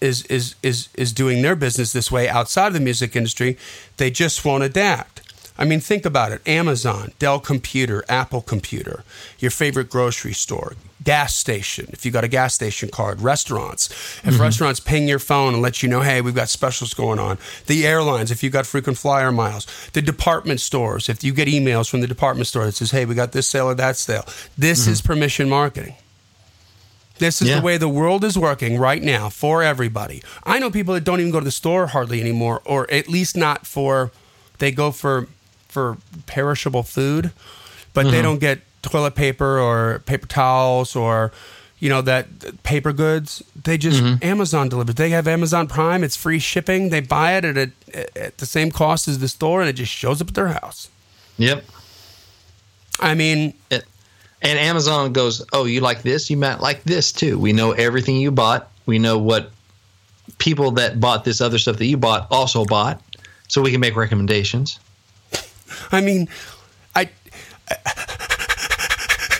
is 0.00 0.24
is 0.26 0.56
is 0.62 0.88
is 0.94 1.12
doing 1.12 1.42
their 1.42 1.54
business 1.54 1.92
this 1.92 2.10
way 2.10 2.28
outside 2.28 2.68
of 2.68 2.72
the 2.72 2.80
music 2.80 3.14
industry, 3.14 3.56
they 3.98 4.10
just 4.10 4.44
won't 4.44 4.64
adapt. 4.64 5.20
I 5.60 5.66
mean, 5.66 5.80
think 5.80 6.06
about 6.06 6.32
it 6.32 6.40
Amazon, 6.48 7.12
Dell 7.18 7.38
Computer, 7.38 8.02
Apple 8.08 8.40
Computer, 8.40 9.04
your 9.38 9.50
favorite 9.50 9.90
grocery 9.90 10.32
store, 10.32 10.72
gas 11.04 11.36
station, 11.36 11.86
if 11.92 12.06
you 12.06 12.10
got 12.10 12.24
a 12.24 12.28
gas 12.28 12.54
station 12.54 12.88
card, 12.88 13.20
restaurants. 13.20 13.90
If 13.90 14.24
mm-hmm. 14.24 14.42
restaurants 14.42 14.80
ping 14.80 15.06
your 15.06 15.18
phone 15.18 15.52
and 15.52 15.62
let 15.62 15.82
you 15.82 15.88
know, 15.88 16.00
hey, 16.00 16.22
we've 16.22 16.34
got 16.34 16.48
specials 16.48 16.94
going 16.94 17.18
on. 17.18 17.36
The 17.66 17.86
airlines, 17.86 18.30
if 18.30 18.42
you 18.42 18.48
got 18.48 18.66
frequent 18.66 18.96
flyer 18.96 19.30
miles. 19.30 19.66
The 19.92 20.00
department 20.00 20.60
stores, 20.60 21.10
if 21.10 21.22
you 21.22 21.34
get 21.34 21.46
emails 21.46 21.90
from 21.90 22.00
the 22.00 22.06
department 22.06 22.46
store 22.46 22.64
that 22.64 22.74
says, 22.74 22.90
hey, 22.90 23.04
we 23.04 23.14
got 23.14 23.32
this 23.32 23.46
sale 23.46 23.66
or 23.66 23.74
that 23.74 23.98
sale. 23.98 24.24
This 24.56 24.82
mm-hmm. 24.82 24.92
is 24.92 25.02
permission 25.02 25.48
marketing. 25.48 25.94
This 27.18 27.42
is 27.42 27.48
Yeah. 27.48 27.56
the 27.56 27.62
way 27.62 27.76
the 27.76 27.86
world 27.86 28.24
is 28.24 28.38
working 28.38 28.78
right 28.78 29.02
now 29.02 29.28
for 29.28 29.62
everybody. 29.62 30.22
I 30.44 30.58
know 30.58 30.70
people 30.70 30.94
that 30.94 31.04
don't 31.04 31.20
even 31.20 31.32
go 31.32 31.38
to 31.38 31.44
the 31.44 31.50
store 31.50 31.88
hardly 31.88 32.18
anymore, 32.18 32.62
or 32.64 32.90
at 32.90 33.08
least 33.08 33.36
not 33.36 33.66
for. 33.66 34.10
They 34.58 34.72
go 34.72 34.90
for 34.90 35.28
for 35.70 35.96
perishable 36.26 36.82
food, 36.82 37.32
but 37.94 38.02
Mm-hmm. 38.06 38.10
they 38.14 38.22
don't 38.22 38.38
get 38.40 38.60
toilet 38.82 39.14
paper 39.14 39.58
or 39.58 39.98
paper 40.06 40.26
towels 40.26 40.96
or 40.96 41.32
you 41.78 41.88
know 41.88 42.02
that 42.02 42.62
paper 42.62 42.92
goods. 42.92 43.42
They 43.64 43.78
just 43.78 44.02
Mm-hmm. 44.02 44.22
Amazon 44.24 44.68
delivers. 44.68 44.94
They 44.96 45.10
have 45.10 45.26
Amazon 45.26 45.66
Prime. 45.66 46.04
It's 46.04 46.16
free 46.16 46.38
shipping. 46.38 46.90
They 46.90 47.00
buy 47.00 47.36
it 47.38 47.44
at 47.44 47.56
a, 47.56 47.70
at 48.18 48.38
the 48.38 48.46
same 48.46 48.70
cost 48.70 49.08
as 49.08 49.18
the 49.18 49.28
store, 49.28 49.60
and 49.60 49.68
it 49.70 49.74
just 49.74 49.92
shows 49.92 50.20
up 50.20 50.28
at 50.28 50.34
their 50.34 50.48
house. 50.48 50.88
Yep. 51.38 51.64
I 53.00 53.14
mean, 53.14 53.54
It, 53.70 53.84
and 54.42 54.58
Amazon 54.58 55.12
goes, 55.12 55.44
"Oh, 55.52 55.64
you 55.64 55.80
like 55.80 56.02
this? 56.02 56.28
You 56.30 56.36
might 56.36 56.60
like 56.60 56.84
this 56.84 57.12
too. 57.12 57.38
We 57.38 57.52
know 57.52 57.72
everything 57.72 58.16
you 58.16 58.30
bought. 58.30 58.70
We 58.86 58.98
know 58.98 59.18
what 59.18 59.50
people 60.38 60.70
that 60.72 61.00
bought 61.00 61.24
this 61.24 61.40
other 61.40 61.58
stuff 61.58 61.76
that 61.78 61.86
you 61.86 61.96
bought 61.96 62.26
also 62.30 62.64
bought, 62.64 63.00
so 63.48 63.62
we 63.62 63.70
can 63.70 63.80
make 63.80 63.96
recommendations." 63.96 64.78
I 65.92 66.00
mean, 66.00 66.28
I. 66.94 67.08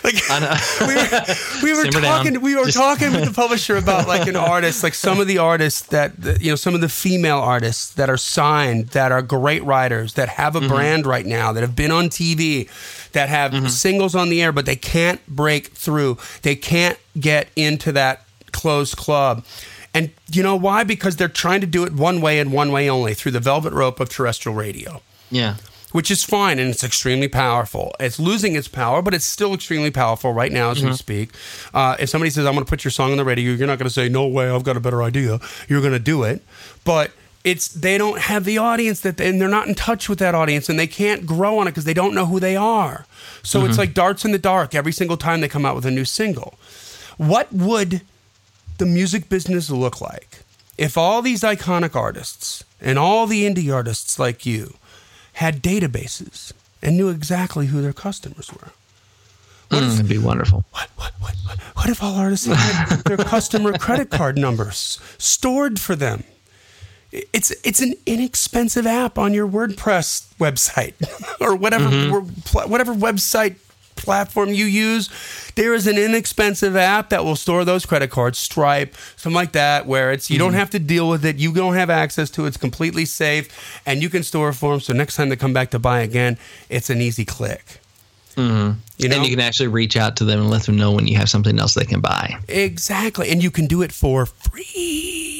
like, 0.02 0.14
I 0.30 0.61
we 0.80 0.94
were, 0.94 1.73
we 1.75 1.76
were 1.78 1.90
Simmer 1.90 2.00
down. 2.02 2.25
talking 2.25 2.40
we 2.40 2.54
were 2.56 2.64
Just- 2.64 2.76
talking 2.76 3.12
with 3.12 3.25
the 3.26 3.32
publisher 3.35 3.76
about 3.85 4.09
like 4.09 4.26
an 4.28 4.37
artist 4.37 4.82
like 4.82 4.94
some 4.94 5.20
of 5.20 5.26
the 5.26 5.38
artists 5.38 5.82
that 5.88 6.12
you 6.40 6.50
know 6.50 6.56
some 6.56 6.75
of 6.75 6.80
the 6.80 6.88
female 6.88 7.38
artists 7.38 7.92
that 7.94 8.09
are 8.09 8.16
signed 8.16 8.88
that 8.88 9.12
are 9.12 9.20
great 9.23 9.62
writers 9.64 10.14
that 10.14 10.28
have 10.28 10.54
Mm-hmm. 10.54 10.64
a 10.64 10.68
brand 10.68 11.06
right 11.06 11.26
now 11.26 11.52
that 11.52 11.61
have 11.61 11.76
been 11.76 11.90
on 11.90 12.06
TV 12.09 12.68
that 13.12 13.28
have 13.28 13.52
Mm-hmm. 13.52 13.66
singles 13.66 14.14
on 14.14 14.30
the 14.30 14.42
air 14.42 14.52
but 14.52 14.64
they 14.66 14.76
can't 14.76 15.25
break 15.28 15.68
through 15.68 16.16
they 16.42 16.56
can't 16.56 16.99
get 17.18 17.49
into 17.56 17.92
that 17.92 18.25
closed 18.52 18.97
club 18.97 19.44
and 19.92 20.11
you 20.32 20.42
know 20.42 20.56
why 20.56 20.82
because 20.82 21.16
they're 21.16 21.28
trying 21.28 21.61
to 21.61 21.66
do 21.66 21.85
it 21.85 21.92
one 21.92 22.20
way 22.20 22.38
and 22.40 22.52
one 22.52 22.73
way 22.73 22.88
only 22.88 23.12
through 23.14 23.32
the 23.32 23.40
velvet 23.40 23.73
rope 23.73 24.00
of 24.00 24.09
terrestrial 24.09 24.56
radio 24.56 25.02
yeah. 25.30 25.54
Which 25.92 26.11
is 26.11 26.25
fine 26.25 26.59
and 26.59 26.70
it's 26.70 26.85
extremely 26.85 27.28
powerful. 27.28 27.94
It's 27.99 28.18
losing 28.18 28.54
its 28.56 28.68
power, 28.68 29.02
but 29.02 29.14
it's 29.14 29.25
still 29.25 29.54
extremely 29.54 29.90
powerful 29.90 30.32
right 30.32 30.52
now 30.52 30.70
as 30.70 30.85
we 30.85 30.92
speak. 30.92 31.30
Uh, 31.75 31.97
if 31.99 32.09
somebody 32.09 32.30
says, 32.30 32.47
I'm 32.47 32.54
going 32.54 32.64
to 32.64 32.68
put 32.70 32.85
your 32.85 32.90
song 32.90 33.11
on 33.11 33.16
the 33.16 33.25
radio, 33.25 33.52
you're 33.52 33.66
not 33.66 33.78
going 33.78 33.88
to 33.88 33.94
say, 33.94 34.09
No 34.09 34.26
way, 34.26 34.50
I've 34.50 34.64
got 34.64 34.76
a 34.76 34.80
better 34.80 35.02
idea. 35.02 35.40
You're 35.68 35.80
going 35.80 35.92
to 35.92 35.99
do 35.99 36.23
it. 36.23 36.42
But 36.85 37.11
it's 37.42 37.68
they 37.68 37.97
don't 37.97 38.18
have 38.18 38.44
the 38.44 38.59
audience 38.59 39.00
that 39.00 39.20
and 39.20 39.40
they're 39.40 39.49
not 39.49 39.66
in 39.66 39.75
touch 39.75 40.09
with 40.09 40.18
that 40.18 40.35
audience 40.35 40.68
and 40.68 40.78
they 40.78 40.87
can't 40.87 41.25
grow 41.25 41.59
on 41.59 41.66
it 41.66 41.70
because 41.70 41.85
they 41.85 41.94
don't 41.94 42.14
know 42.14 42.26
who 42.26 42.38
they 42.38 42.56
are. 42.56 43.06
So 43.42 43.64
it's 43.64 43.78
like 43.78 43.94
darts 43.94 44.25
in 44.25 44.32
the 44.32 44.38
dark 44.38 44.75
every 44.75 44.92
single 44.92 45.16
time 45.16 45.40
they 45.40 45.49
come 45.49 45.64
out 45.64 45.75
with 45.75 45.87
a 45.87 45.90
new 45.90 46.04
single. 46.04 46.59
What 47.16 47.50
would 47.52 48.02
the 48.76 48.87
music 48.87 49.28
business 49.28 49.70
look 49.70 50.00
like 50.00 50.40
if 50.76 50.99
all 50.99 51.23
these 51.23 51.40
iconic 51.40 51.94
artists 51.94 52.64
and 52.80 52.99
all 52.99 53.26
the 53.26 53.49
indie 53.49 53.73
artists 53.73 54.18
like 54.18 54.44
you 54.44 54.75
had 55.40 55.62
databases 55.62 56.52
and 56.82 56.99
knew 56.99 57.09
exactly 57.09 57.68
who 57.68 57.80
their 57.80 57.94
customers 57.94 58.52
were? 58.52 58.73
Mm, 59.70 59.94
it'd 59.94 60.06
be 60.09 60.18
wonderful. 60.18 60.66
What, 60.73 60.90
what, 60.97 61.12
what, 61.18 61.35
what, 61.47 61.59
what 61.59 61.88
if 61.88 62.02
all 62.02 62.16
artists 62.16 62.44
had 62.47 62.99
their 63.06 63.16
customer 63.16 63.73
credit 63.73 64.11
card 64.11 64.37
numbers 64.37 65.00
stored 65.16 65.80
for 65.80 65.97
them? 65.97 66.25
It's 67.11 67.50
it's 67.64 67.80
an 67.80 67.94
inexpensive 68.04 68.87
app 68.87 69.16
on 69.18 69.32
your 69.32 69.49
WordPress 69.49 70.32
website 70.35 70.94
or 71.40 71.56
whatever 71.56 71.88
pla- 72.44 72.66
whatever 72.66 72.94
website 72.94 73.56
platform 74.00 74.50
you 74.50 74.64
use. 74.64 75.09
There 75.54 75.75
is 75.75 75.87
an 75.87 75.99
inexpensive 75.99 76.76
app 76.76 77.11
that 77.11 77.25
will 77.25 77.37
store 77.37 77.64
those 77.64 77.87
credit 77.87 78.11
cards, 78.11 78.38
Stripe, 78.38 78.95
something 79.16 79.35
like 79.35 79.52
that, 79.52 79.87
where 79.87 80.12
it's 80.12 80.30
you 80.30 80.38
don't 80.38 80.50
mm-hmm. 80.50 80.59
have 80.59 80.70
to 80.70 80.79
deal 80.79 81.09
with 81.09 81.25
it. 81.25 81.37
You 81.37 81.53
don't 81.53 81.75
have 81.75 81.90
access 81.90 82.31
to 82.31 82.44
it. 82.44 82.48
It's 82.48 82.57
completely 82.57 83.05
safe, 83.05 83.81
and 83.87 84.03
you 84.03 84.09
can 84.09 84.22
store 84.22 84.51
it 84.51 84.55
for 84.55 84.72
them. 84.72 84.81
So 84.81 84.92
next 84.92 85.16
time 85.16 85.29
they 85.29 85.37
come 85.37 85.53
back 85.53 85.70
to 85.70 85.79
buy 85.79 86.01
again, 86.01 86.38
it's 86.68 86.90
an 86.90 87.01
easy 87.01 87.25
click. 87.25 87.81
Mm-hmm. 88.37 88.53
You 88.53 88.64
know, 88.68 88.77
and 89.05 89.12
then 89.12 89.25
you 89.25 89.31
can 89.31 89.40
actually 89.40 89.68
reach 89.68 89.96
out 89.96 90.16
to 90.16 90.25
them 90.25 90.40
and 90.40 90.51
let 90.51 90.62
them 90.62 90.77
know 90.77 90.92
when 90.92 91.07
you 91.07 91.16
have 91.16 91.29
something 91.29 91.59
else 91.59 91.75
they 91.75 91.85
can 91.85 92.01
buy. 92.01 92.37
Exactly. 92.48 93.31
And 93.31 93.42
you 93.42 93.51
can 93.51 93.66
do 93.66 93.83
it 93.83 93.92
for 93.92 94.27
free. 94.27 95.39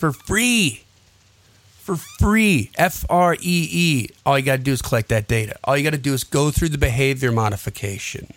For 0.00 0.12
free. 0.12 0.84
For 1.76 1.94
free. 1.94 2.70
F 2.78 3.04
R 3.10 3.34
E 3.34 3.38
E. 3.70 4.08
All 4.24 4.38
you 4.38 4.44
got 4.46 4.56
to 4.56 4.62
do 4.62 4.72
is 4.72 4.80
collect 4.80 5.10
that 5.10 5.28
data. 5.28 5.58
All 5.62 5.76
you 5.76 5.84
got 5.84 5.90
to 5.90 5.98
do 5.98 6.14
is 6.14 6.24
go 6.24 6.50
through 6.50 6.70
the 6.70 6.78
behavior 6.78 7.30
modification. 7.30 8.32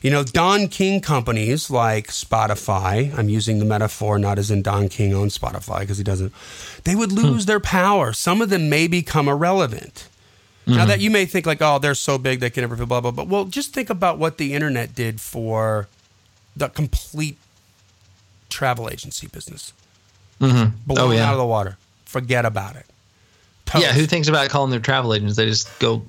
You 0.00 0.10
know, 0.10 0.22
Don 0.24 0.68
King 0.68 1.02
companies 1.02 1.68
like 1.68 2.06
Spotify, 2.06 3.14
I'm 3.18 3.28
using 3.28 3.58
the 3.58 3.66
metaphor 3.66 4.18
not 4.18 4.38
as 4.38 4.50
in 4.50 4.62
Don 4.62 4.88
King 4.88 5.12
owns 5.12 5.36
Spotify 5.36 5.80
because 5.80 5.98
he 5.98 6.04
doesn't, 6.04 6.32
they 6.84 6.96
would 6.96 7.10
hmm. 7.10 7.18
lose 7.18 7.44
their 7.44 7.60
power. 7.60 8.14
Some 8.14 8.40
of 8.40 8.48
them 8.48 8.70
may 8.70 8.86
become 8.86 9.28
irrelevant. 9.28 10.08
Now 10.66 10.84
hmm. 10.84 10.88
that 10.88 11.00
you 11.00 11.10
may 11.10 11.26
think 11.26 11.44
like, 11.44 11.60
oh, 11.60 11.78
they're 11.78 11.94
so 11.94 12.16
big 12.16 12.40
they 12.40 12.48
can 12.48 12.62
never 12.62 12.78
feel 12.78 12.86
blah 12.86 13.02
blah 13.02 13.10
blah. 13.10 13.24
Well, 13.24 13.44
just 13.44 13.74
think 13.74 13.90
about 13.90 14.16
what 14.16 14.38
the 14.38 14.54
internet 14.54 14.94
did 14.94 15.20
for 15.20 15.86
the 16.56 16.70
complete 16.70 17.36
travel 18.48 18.88
agency 18.88 19.26
business. 19.26 19.74
Blown 20.38 20.72
Oh, 20.96 21.10
yeah. 21.10 21.26
out 21.26 21.32
of 21.32 21.38
the 21.38 21.46
water. 21.46 21.76
Forget 22.04 22.44
about 22.44 22.76
it. 22.76 22.86
Yeah, 23.78 23.92
who 23.92 24.06
thinks 24.06 24.28
about 24.28 24.48
calling 24.48 24.70
their 24.70 24.80
travel 24.80 25.12
agents? 25.12 25.36
They 25.36 25.46
just 25.46 25.78
go 25.78 26.02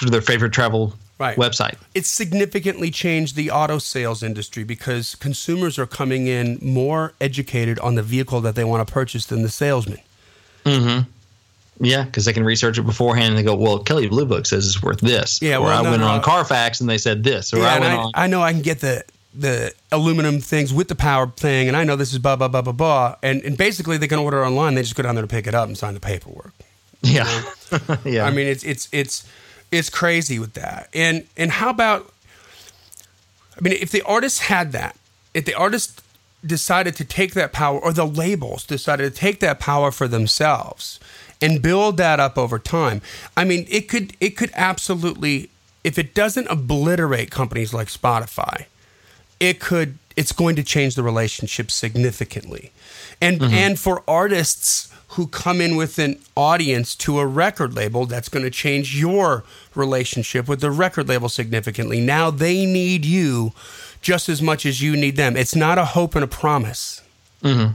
to 0.00 0.06
their 0.10 0.22
favorite 0.22 0.52
travel 0.52 0.94
Right. 1.18 1.36
website. 1.36 1.74
It's 1.94 2.08
significantly 2.10 2.90
changed 2.90 3.36
the 3.36 3.50
auto 3.50 3.78
sales 3.78 4.22
industry 4.22 4.64
because 4.64 5.14
consumers 5.14 5.78
are 5.78 5.86
coming 5.86 6.26
in 6.26 6.58
more 6.60 7.12
educated 7.20 7.78
on 7.80 7.94
the 7.94 8.02
vehicle 8.02 8.40
that 8.40 8.54
they 8.56 8.64
want 8.64 8.86
to 8.86 8.92
purchase 8.92 9.26
than 9.26 9.42
the 9.42 9.48
salesman. 9.48 10.00
Mm-hmm. 10.64 11.02
Yeah, 11.84 12.04
because 12.04 12.24
they 12.24 12.32
can 12.32 12.44
research 12.44 12.78
it 12.78 12.82
beforehand 12.82 13.28
and 13.30 13.38
they 13.38 13.42
go, 13.42 13.54
"Well, 13.54 13.78
Kelly 13.80 14.06
Blue 14.08 14.24
Book 14.26 14.46
says 14.46 14.66
it's 14.66 14.82
worth 14.82 15.00
this." 15.00 15.40
Yeah, 15.42 15.56
or 15.58 15.62
well, 15.66 15.80
I 15.80 15.82
no, 15.82 15.90
went 15.90 16.02
no. 16.02 16.08
on 16.08 16.22
Carfax 16.22 16.80
and 16.80 16.88
they 16.88 16.98
said 16.98 17.24
this, 17.24 17.52
or 17.52 17.58
Yeah, 17.58 17.64
I 17.66 17.74
and 17.74 17.80
went 17.84 17.92
I, 17.94 17.96
on. 17.96 18.10
I 18.14 18.26
know 18.28 18.42
I 18.42 18.52
can 18.52 18.62
get 18.62 18.80
the 18.80 19.04
the 19.34 19.74
aluminum 19.90 20.40
things 20.40 20.72
with 20.72 20.88
the 20.88 20.94
power 20.94 21.26
thing, 21.26 21.68
and 21.68 21.76
I 21.76 21.84
know 21.84 21.96
this 21.96 22.12
is 22.12 22.18
blah 22.18 22.36
blah 22.36 22.48
blah 22.48 22.62
blah 22.62 22.72
blah. 22.72 23.16
And 23.22 23.42
and 23.42 23.56
basically 23.56 23.96
they 23.98 24.08
can 24.08 24.18
order 24.18 24.44
online. 24.44 24.74
They 24.74 24.82
just 24.82 24.94
go 24.94 25.02
down 25.02 25.14
there 25.14 25.22
to 25.22 25.28
pick 25.28 25.46
it 25.46 25.54
up 25.54 25.66
and 25.66 25.76
sign 25.76 25.94
the 25.94 26.00
paperwork. 26.00 26.52
yeah, 27.02 27.42
yeah. 28.04 28.24
I 28.24 28.30
mean, 28.30 28.46
it's 28.46 28.64
it's 28.64 28.88
it's 28.92 29.26
it's 29.70 29.90
crazy 29.90 30.38
with 30.38 30.54
that. 30.54 30.88
And 30.94 31.26
and 31.36 31.50
how 31.50 31.70
about? 31.70 32.12
I 33.56 33.60
mean, 33.60 33.74
if 33.74 33.90
the 33.90 34.02
artist 34.02 34.42
had 34.42 34.72
that, 34.72 34.96
if 35.32 35.44
the 35.44 35.54
artist 35.54 36.02
decided 36.44 36.94
to 36.96 37.04
take 37.04 37.34
that 37.34 37.52
power, 37.52 37.78
or 37.78 37.92
the 37.92 38.06
labels 38.06 38.64
decided 38.64 39.12
to 39.12 39.18
take 39.18 39.40
that 39.40 39.60
power 39.60 39.90
for 39.90 40.08
themselves 40.08 41.00
and 41.40 41.62
build 41.62 41.96
that 41.96 42.20
up 42.20 42.38
over 42.38 42.58
time, 42.58 43.00
I 43.36 43.44
mean, 43.44 43.66
it 43.68 43.88
could 43.88 44.16
it 44.20 44.30
could 44.30 44.50
absolutely, 44.54 45.50
if 45.82 45.98
it 45.98 46.14
doesn't 46.14 46.46
obliterate 46.48 47.30
companies 47.30 47.74
like 47.74 47.88
Spotify, 47.88 48.66
it 49.40 49.60
could 49.60 49.98
it's 50.16 50.32
going 50.32 50.56
to 50.56 50.62
change 50.62 50.94
the 50.94 51.02
relationship 51.02 51.70
significantly. 51.70 52.72
And 53.20 53.40
mm-hmm. 53.40 53.54
and 53.54 53.78
for 53.78 54.02
artists 54.08 54.92
who 55.08 55.26
come 55.28 55.60
in 55.60 55.76
with 55.76 55.98
an 55.98 56.18
audience 56.36 56.94
to 56.96 57.20
a 57.20 57.26
record 57.26 57.74
label 57.74 58.04
that's 58.04 58.28
going 58.28 58.44
to 58.44 58.50
change 58.50 58.98
your 58.98 59.44
relationship 59.74 60.48
with 60.48 60.60
the 60.60 60.70
record 60.70 61.08
label 61.08 61.28
significantly. 61.28 62.00
Now 62.00 62.30
they 62.30 62.66
need 62.66 63.04
you 63.04 63.52
just 64.02 64.28
as 64.28 64.42
much 64.42 64.66
as 64.66 64.82
you 64.82 64.96
need 64.96 65.16
them. 65.16 65.36
It's 65.36 65.54
not 65.54 65.78
a 65.78 65.84
hope 65.84 66.14
and 66.16 66.24
a 66.24 66.28
promise. 66.28 67.00
Mm-hmm. 67.42 67.74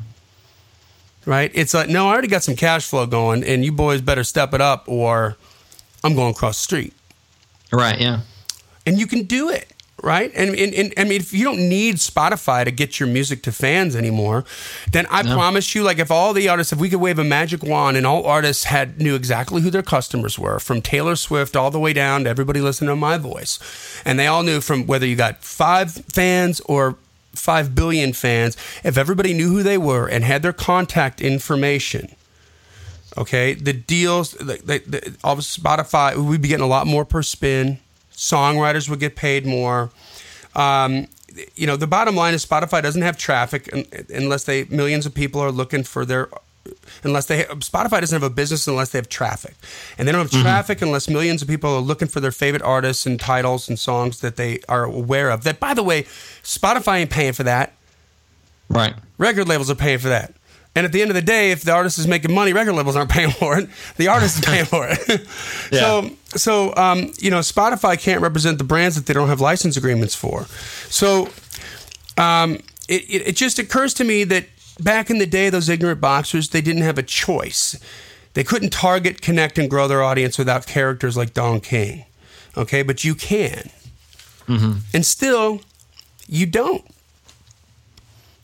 Right? 1.25 1.51
It's 1.53 1.73
like 1.73 1.89
no 1.89 2.07
i 2.07 2.11
already 2.11 2.27
got 2.27 2.43
some 2.43 2.55
cash 2.55 2.87
flow 2.87 3.05
going 3.05 3.43
and 3.43 3.63
you 3.63 3.71
boys 3.71 4.01
better 4.01 4.23
step 4.23 4.53
it 4.53 4.61
up 4.61 4.85
or 4.87 5.37
i'm 6.03 6.15
going 6.15 6.31
across 6.31 6.57
the 6.57 6.63
street. 6.63 6.93
Right, 7.71 7.99
yeah, 7.99 8.21
and 8.87 8.97
you 8.97 9.05
can 9.05 9.25
do 9.25 9.49
it 9.49 9.71
right 10.03 10.31
and, 10.35 10.55
and, 10.55 10.73
and 10.73 10.93
i 10.97 11.03
mean 11.03 11.19
if 11.19 11.33
you 11.33 11.43
don't 11.43 11.59
need 11.59 11.95
spotify 11.95 12.63
to 12.63 12.71
get 12.71 12.99
your 12.99 13.07
music 13.07 13.41
to 13.43 13.51
fans 13.51 13.95
anymore 13.95 14.45
then 14.91 15.05
i 15.09 15.21
No. 15.21 15.33
promise 15.35 15.75
you 15.75 15.83
like 15.83 15.99
if 15.99 16.09
all 16.12 16.33
the 16.33 16.47
artists 16.47 16.73
if 16.73 16.79
we 16.79 16.89
could 16.89 16.99
wave 17.01 17.19
a 17.19 17.23
magic 17.23 17.63
wand 17.63 17.97
and 17.97 18.05
all 18.05 18.25
artists 18.25 18.65
had 18.65 18.99
knew 19.01 19.15
exactly 19.15 19.62
who 19.62 19.69
their 19.69 19.83
customers 19.83 20.38
were 20.39 20.59
from 20.59 20.81
taylor 20.81 21.15
swift 21.15 21.55
all 21.55 21.71
the 21.71 21.79
way 21.79 21.93
down 21.93 22.23
to 22.23 22.29
everybody 22.29 22.62
listening 22.62 22.89
to 22.89 22.95
my 22.95 23.17
voice 23.17 23.59
and 24.05 24.17
they 24.19 24.27
all 24.27 24.43
knew 24.43 24.62
from 24.62 24.85
whether 24.88 25.05
you 25.05 25.15
got 25.15 25.43
five 25.43 25.91
fans 25.91 26.59
or 26.62 26.95
five 27.33 27.75
billion 27.75 28.13
fans 28.13 28.55
if 28.83 28.97
everybody 28.97 29.33
knew 29.33 29.49
who 29.49 29.63
they 29.63 29.77
were 29.77 30.07
and 30.07 30.23
had 30.23 30.41
their 30.41 30.53
contact 30.53 31.21
information 31.21 32.15
Okay, 33.17 33.53
the 33.55 33.73
deals, 33.73 34.31
the, 34.33 34.62
the, 34.63 34.83
the, 34.85 35.15
all 35.23 35.33
of 35.33 35.39
Spotify, 35.39 36.15
we'd 36.15 36.41
be 36.43 36.47
getting 36.47 36.63
a 36.63 36.67
lot 36.67 36.85
more 36.88 37.03
per 37.03 37.21
spin. 37.23 37.79
Songwriters 38.19 38.89
would 38.89 38.99
get 38.99 39.15
paid 39.15 39.45
more. 39.45 39.91
Um, 40.53 41.08
you 41.55 41.65
know, 41.65 41.77
the 41.77 41.88
bottom 41.88 42.17
line 42.17 42.34
is 42.34 42.45
Spotify 42.45 42.84
doesn't 42.84 43.01
have 43.01 43.17
traffic 43.17 43.69
unless 44.10 44.43
they 44.43 44.65
millions 44.65 45.05
of 45.05 45.13
people 45.13 45.39
are 45.39 45.51
looking 45.51 45.84
for 45.84 46.05
their. 46.05 46.27
Unless 47.03 47.27
they 47.27 47.43
Spotify 47.45 48.01
doesn't 48.01 48.21
have 48.21 48.29
a 48.29 48.34
business 48.34 48.67
unless 48.67 48.89
they 48.89 48.97
have 48.99 49.08
traffic, 49.08 49.55
and 49.97 50.05
they 50.05 50.12
don't 50.12 50.29
have 50.29 50.41
traffic 50.43 50.82
unless 50.82 51.10
millions 51.10 51.41
of 51.41 51.47
people 51.47 51.73
are 51.73 51.79
looking 51.79 52.10
for 52.10 52.19
their 52.19 52.32
favorite 52.32 52.62
artists 52.62 53.05
and 53.05 53.19
titles 53.19 53.69
and 53.69 53.79
songs 53.79 54.19
that 54.19 54.36
they 54.36 54.60
are 54.67 54.84
aware 54.84 55.29
of. 55.32 55.45
That, 55.45 55.60
by 55.62 55.73
the 55.73 55.82
way, 55.82 56.03
Spotify 56.43 56.99
ain't 56.99 57.10
paying 57.10 57.34
for 57.34 57.43
that 57.43 57.73
right, 58.67 58.93
record 59.17 59.47
labels 59.47 59.71
are 59.71 59.75
paying 59.75 59.99
for 59.99 60.10
that. 60.10 60.34
And 60.75 60.86
at 60.86 60.91
the 60.91 61.01
end 61.01 61.10
of 61.10 61.15
the 61.15 61.21
day, 61.21 61.51
if 61.51 61.63
the 61.63 61.71
artist 61.73 61.97
is 61.97 62.08
making 62.08 62.34
money, 62.34 62.53
record 62.53 62.73
labels 62.73 62.95
aren't 62.95 63.10
paying 63.10 63.32
for 63.32 63.58
it. 63.58 63.69
The 63.97 64.08
artist 64.08 64.39
is 64.39 64.45
paying 64.45 64.65
for 64.65 64.88
it. 64.88 65.27
So, 65.71 66.38
so 66.38 66.75
um, 66.75 67.12
you 67.17 67.29
know, 67.32 67.39
Spotify 67.39 67.99
can't 67.99 68.21
represent 68.21 68.58
the 68.60 68.63
brands 68.63 68.95
that 68.95 69.05
they 69.05 69.13
don't 69.13 69.27
have 69.29 69.41
license 69.41 69.77
agreements 69.77 70.15
for. 70.15 70.45
So, 70.89 71.29
um, 72.17 72.55
it, 72.88 73.03
it, 73.10 73.27
it 73.29 73.36
just 73.36 73.60
occurs 73.60 73.93
to 73.95 74.03
me 74.03 74.23
that 74.25 74.45
back 74.79 75.10
in 75.10 75.17
the 75.19 75.25
day, 75.25 75.49
those 75.49 75.69
ignorant 75.69 76.01
boxers, 76.01 76.49
they 76.49 76.62
didn't 76.62 76.84
have 76.84 76.97
a 76.97 77.03
choice. 77.03 77.79
They 78.34 78.43
couldn't 78.43 78.71
target, 78.71 79.21
connect, 79.21 79.58
and 79.60 79.69
grow 79.69 79.88
their 79.88 80.03
audience 80.03 80.38
without 80.38 80.65
characters 80.67 81.17
like 81.17 81.34
Don 81.34 81.60
King. 81.62 82.05
Okay, 82.55 82.84
but 82.84 83.03
you 83.03 83.15
can. 83.15 83.69
And 84.93 85.05
still, 85.05 85.62
you 86.27 86.45
don't. 86.45 86.84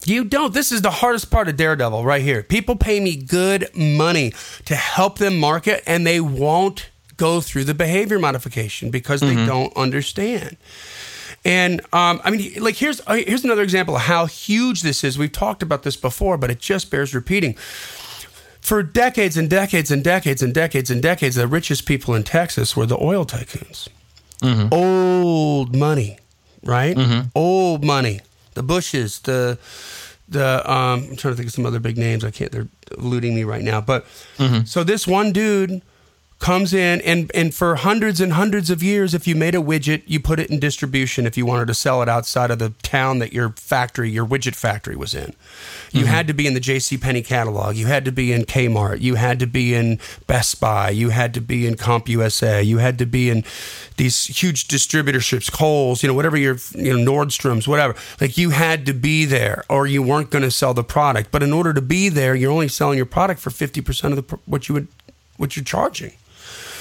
You 0.06 0.24
don't. 0.24 0.54
This 0.54 0.72
is 0.72 0.82
the 0.82 0.92
hardest 0.92 1.32
part 1.32 1.48
of 1.48 1.58
Daredevil 1.58 2.04
right 2.06 2.22
here. 2.22 2.44
People 2.44 2.76
pay 2.76 3.00
me 3.00 3.16
good 3.16 3.70
money 3.76 4.34
to 4.66 4.76
help 4.76 5.18
them 5.18 5.40
market, 5.40 5.84
and 5.88 6.06
they 6.06 6.20
won't 6.20 6.90
go 7.18 7.42
through 7.42 7.64
the 7.64 7.74
behavior 7.74 8.20
modification 8.20 8.92
because 8.92 9.22
they 9.22 9.36
don't 9.46 9.76
understand. 9.76 10.58
And 11.44 11.82
um, 11.94 12.22
I 12.24 12.32
mean, 12.32 12.54
like 12.62 12.76
here's 12.76 13.02
uh, 13.08 13.16
here's 13.16 13.44
another 13.44 13.62
example 13.62 13.96
of 13.96 14.02
how 14.04 14.26
huge 14.26 14.82
this 14.82 15.04
is. 15.04 15.18
We've 15.18 15.32
talked 15.32 15.62
about 15.64 15.84
this 15.84 15.96
before, 15.96 16.38
but 16.38 16.50
it 16.52 16.60
just 16.60 16.90
bears 16.92 17.14
repeating. 17.16 17.54
For 18.62 18.82
decades 18.82 19.38
and 19.38 19.48
decades 19.48 19.92
and 19.92 20.04
decades 20.04 20.42
and 20.42 20.54
decades 20.54 20.90
and 20.90 21.02
decades, 21.02 21.36
the 21.36 21.48
richest 21.48 21.86
people 21.86 22.16
in 22.16 22.24
Texas 22.24 22.76
were 22.76 22.88
the 22.88 22.98
oil 23.00 23.24
tycoons. 23.26 23.88
Old 24.74 25.76
money, 25.76 26.18
right? 26.64 26.98
Old 27.36 27.84
money. 27.84 28.22
The 28.56 28.64
Bushes, 28.64 29.20
the 29.20 29.58
the 30.28 30.70
um, 30.70 31.08
I'm 31.12 31.16
trying 31.16 31.34
to 31.34 31.36
think 31.36 31.48
of 31.48 31.54
some 31.54 31.66
other 31.68 31.80
big 31.80 31.98
names. 31.98 32.24
I 32.26 32.32
can't. 32.32 32.52
They're 32.52 32.68
eluding 32.98 33.36
me 33.36 33.44
right 33.44 33.62
now. 33.62 33.80
But 33.80 34.06
so 34.66 34.84
this 34.84 35.06
one 35.06 35.32
dude 35.32 35.82
comes 36.40 36.74
in 36.74 37.00
and 37.02 37.32
and 37.34 37.56
for 37.56 37.76
hundreds 37.76 38.20
and 38.20 38.34
hundreds 38.34 38.70
of 38.70 38.84
years 38.84 39.14
if 39.14 39.26
you 39.26 39.34
made 39.34 39.56
a 39.56 39.60
widget 39.60 40.04
you 40.06 40.20
put 40.20 40.38
it 40.38 40.50
in 40.50 40.60
distribution 40.60 41.26
if 41.26 41.38
you 41.38 41.46
wanted 41.46 41.66
to 41.66 41.74
sell 41.74 42.02
it 42.02 42.10
outside 42.10 42.52
of 42.52 42.60
the 42.60 42.72
town 42.84 43.20
that 43.20 43.32
your 43.32 43.50
factory 43.52 44.10
your 44.10 44.26
widget 44.26 44.54
factory 44.54 44.98
was 44.98 45.16
in. 45.16 45.34
You 45.92 46.02
mm-hmm. 46.02 46.10
had 46.10 46.28
to 46.28 46.34
be 46.34 46.46
in 46.46 46.54
the 46.54 46.60
JC 46.60 47.00
Penney 47.00 47.22
catalog. 47.22 47.78
You 47.78 47.88
had 47.88 48.04
to 48.06 48.12
be 48.12 48.34
in 48.34 48.44
Kmart. 48.44 49.00
You 49.00 49.16
had 49.16 49.40
to 49.40 49.48
be 49.48 49.74
in 49.74 49.98
Best 50.28 50.60
Buy. 50.60 50.90
You 50.90 51.10
had 51.10 51.34
to 51.36 51.42
be 51.42 51.66
in 51.66 51.76
CompUSA 51.76 52.66
you 52.66 52.80
had 52.80 53.00
to 53.00 53.06
be 53.06 53.30
in 53.30 53.46
these 53.96 54.26
huge 54.26 54.68
distributorships 54.68 55.50
Kohl's 55.50 56.04
you 56.04 56.10
know 56.10 56.14
whatever 56.14 56.36
your 56.36 56.58
you 56.74 56.98
know 56.98 57.12
Nordstrom's 57.12 57.68
whatever. 57.68 57.96
Like 58.20 58.38
you 58.38 58.50
had 58.50 58.86
to 58.88 58.94
be 58.94 59.24
there 59.24 59.64
or 59.70 59.88
you 59.88 60.04
weren't 60.04 60.32
going 60.32 60.44
to 60.44 60.52
sell 60.52 60.74
the 60.74 60.84
product. 60.84 61.32
But 61.32 61.44
in 61.44 61.54
order 61.54 61.74
to 61.74 61.82
be 61.82 62.10
there 62.10 62.36
you're 62.36 62.52
only 62.52 62.68
selling 62.68 62.98
your 62.98 63.06
product 63.06 63.40
for 63.40 63.52
50% 63.52 64.10
of 64.10 64.16
the 64.18 64.24
pr- 64.24 64.36
what 64.46 64.68
you 64.68 64.74
would 64.74 64.90
what 65.38 65.56
you're 65.56 65.66
charging 65.66 66.12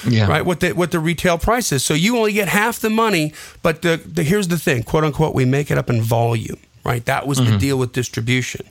yeah, 0.07 0.27
right? 0.27 0.45
What 0.45 0.59
the 0.59 0.71
what 0.73 0.91
the 0.91 0.99
retail 0.99 1.37
price 1.37 1.71
is. 1.71 1.83
So 1.83 1.93
you 1.93 2.17
only 2.17 2.33
get 2.33 2.47
half 2.47 2.79
the 2.79 2.89
money, 2.89 3.33
but 3.61 3.81
the, 3.81 3.97
the 3.97 4.23
here's 4.23 4.47
the 4.47 4.57
thing, 4.57 4.83
quote 4.83 5.03
unquote, 5.03 5.35
we 5.35 5.45
make 5.45 5.71
it 5.71 5.77
up 5.77 5.89
in 5.89 6.01
volume, 6.01 6.59
right? 6.83 7.03
That 7.05 7.27
was 7.27 7.37
the 7.37 7.45
mm-hmm. 7.45 7.57
deal 7.57 7.77
with 7.77 7.93
distribution. 7.93 8.67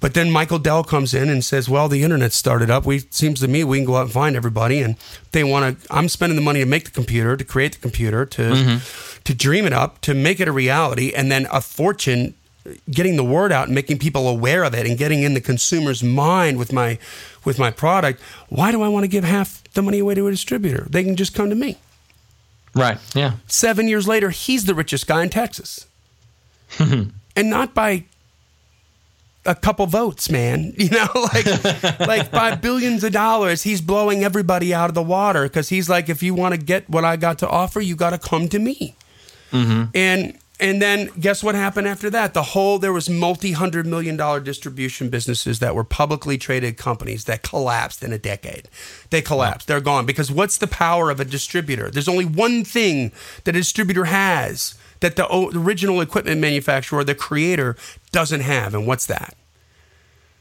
But 0.00 0.14
then 0.14 0.30
Michael 0.30 0.58
Dell 0.58 0.84
comes 0.84 1.14
in 1.14 1.28
and 1.28 1.44
says, 1.44 1.68
"Well, 1.68 1.88
the 1.88 2.02
internet 2.02 2.32
started 2.32 2.70
up. 2.70 2.84
We 2.84 3.00
seems 3.10 3.40
to 3.40 3.48
me 3.48 3.64
we 3.64 3.78
can 3.78 3.86
go 3.86 3.96
out 3.96 4.02
and 4.02 4.12
find 4.12 4.36
everybody, 4.36 4.82
and 4.82 4.96
they 5.32 5.42
want 5.44 5.80
to. 5.80 5.86
I'm 5.92 6.08
spending 6.08 6.36
the 6.36 6.42
money 6.42 6.60
to 6.60 6.66
make 6.66 6.84
the 6.84 6.90
computer, 6.90 7.36
to 7.36 7.44
create 7.44 7.72
the 7.72 7.78
computer, 7.78 8.26
to 8.26 8.42
mm-hmm. 8.42 9.20
to 9.24 9.34
dream 9.34 9.64
it 9.64 9.72
up, 9.72 10.00
to 10.02 10.14
make 10.14 10.38
it 10.40 10.48
a 10.48 10.52
reality, 10.52 11.12
and 11.12 11.30
then 11.30 11.46
a 11.50 11.60
fortune." 11.60 12.34
Getting 12.90 13.16
the 13.16 13.24
word 13.24 13.52
out 13.52 13.66
and 13.66 13.74
making 13.74 13.98
people 13.98 14.28
aware 14.28 14.64
of 14.64 14.74
it 14.74 14.86
and 14.86 14.98
getting 14.98 15.22
in 15.22 15.34
the 15.34 15.40
consumer's 15.40 16.02
mind 16.02 16.58
with 16.58 16.72
my 16.72 16.98
with 17.44 17.58
my 17.58 17.70
product 17.70 18.20
why 18.48 18.72
do 18.72 18.82
i 18.82 18.88
want 18.88 19.04
to 19.04 19.08
give 19.08 19.24
half 19.24 19.62
the 19.76 19.82
money 19.82 20.00
away 20.00 20.14
to 20.14 20.26
a 20.26 20.30
distributor? 20.32 20.86
They 20.90 21.04
can 21.04 21.14
just 21.14 21.34
come 21.34 21.48
to 21.50 21.54
me. 21.54 21.78
Right, 22.74 22.98
yeah, 23.14 23.34
seven 23.46 23.86
years 23.86 24.08
later 24.08 24.30
he's 24.30 24.64
the 24.64 24.74
richest 24.74 25.06
guy 25.06 25.22
in 25.22 25.30
texas. 25.30 25.86
And 27.38 27.50
not 27.50 27.74
by 27.74 28.04
a 29.44 29.54
couple 29.54 29.86
votes 29.86 30.30
man. 30.30 30.72
You 30.78 30.88
know 30.88 31.08
like 31.14 32.00
like 32.00 32.30
by 32.30 32.54
billions 32.54 33.04
of 33.04 33.12
dollars 33.12 33.62
he's 33.62 33.82
blowing 33.82 34.24
everybody 34.24 34.72
out 34.72 34.88
of 34.88 34.94
the 34.94 35.02
water 35.02 35.42
because 35.42 35.68
he's 35.68 35.88
like 35.90 36.08
if 36.08 36.22
you 36.22 36.34
want 36.34 36.54
to 36.54 36.58
get 36.60 36.88
what 36.88 37.04
i 37.04 37.16
got 37.16 37.38
to 37.40 37.48
offer 37.48 37.80
you 37.80 37.94
got 37.94 38.10
to 38.10 38.18
come 38.18 38.48
to 38.48 38.58
me. 38.58 38.96
Mm-hmm. 39.52 39.84
And 39.94 40.38
and 40.58 40.80
then 40.80 41.10
guess 41.20 41.42
what 41.44 41.54
happened 41.54 41.86
after 41.86 42.08
that? 42.10 42.32
The 42.34 42.42
whole 42.42 42.78
there 42.78 42.92
was 42.92 43.10
multi 43.10 43.52
hundred 43.52 43.86
million 43.86 44.16
dollar 44.16 44.40
distribution 44.40 45.10
businesses 45.10 45.58
that 45.58 45.74
were 45.74 45.84
publicly 45.84 46.38
traded 46.38 46.76
companies 46.76 47.24
that 47.24 47.42
collapsed 47.42 48.02
in 48.02 48.12
a 48.12 48.18
decade. 48.18 48.68
They 49.10 49.22
collapsed. 49.22 49.68
They're 49.68 49.80
gone 49.80 50.06
because 50.06 50.30
what's 50.30 50.58
the 50.58 50.66
power 50.66 51.10
of 51.10 51.20
a 51.20 51.24
distributor? 51.24 51.90
There's 51.90 52.08
only 52.08 52.24
one 52.24 52.64
thing 52.64 53.12
that 53.44 53.54
a 53.54 53.58
distributor 53.60 54.06
has 54.06 54.74
that 55.00 55.16
the 55.16 55.30
original 55.30 56.00
equipment 56.00 56.40
manufacturer, 56.40 57.04
the 57.04 57.14
creator, 57.14 57.76
doesn't 58.12 58.40
have, 58.40 58.74
and 58.74 58.86
what's 58.86 59.06
that? 59.06 59.34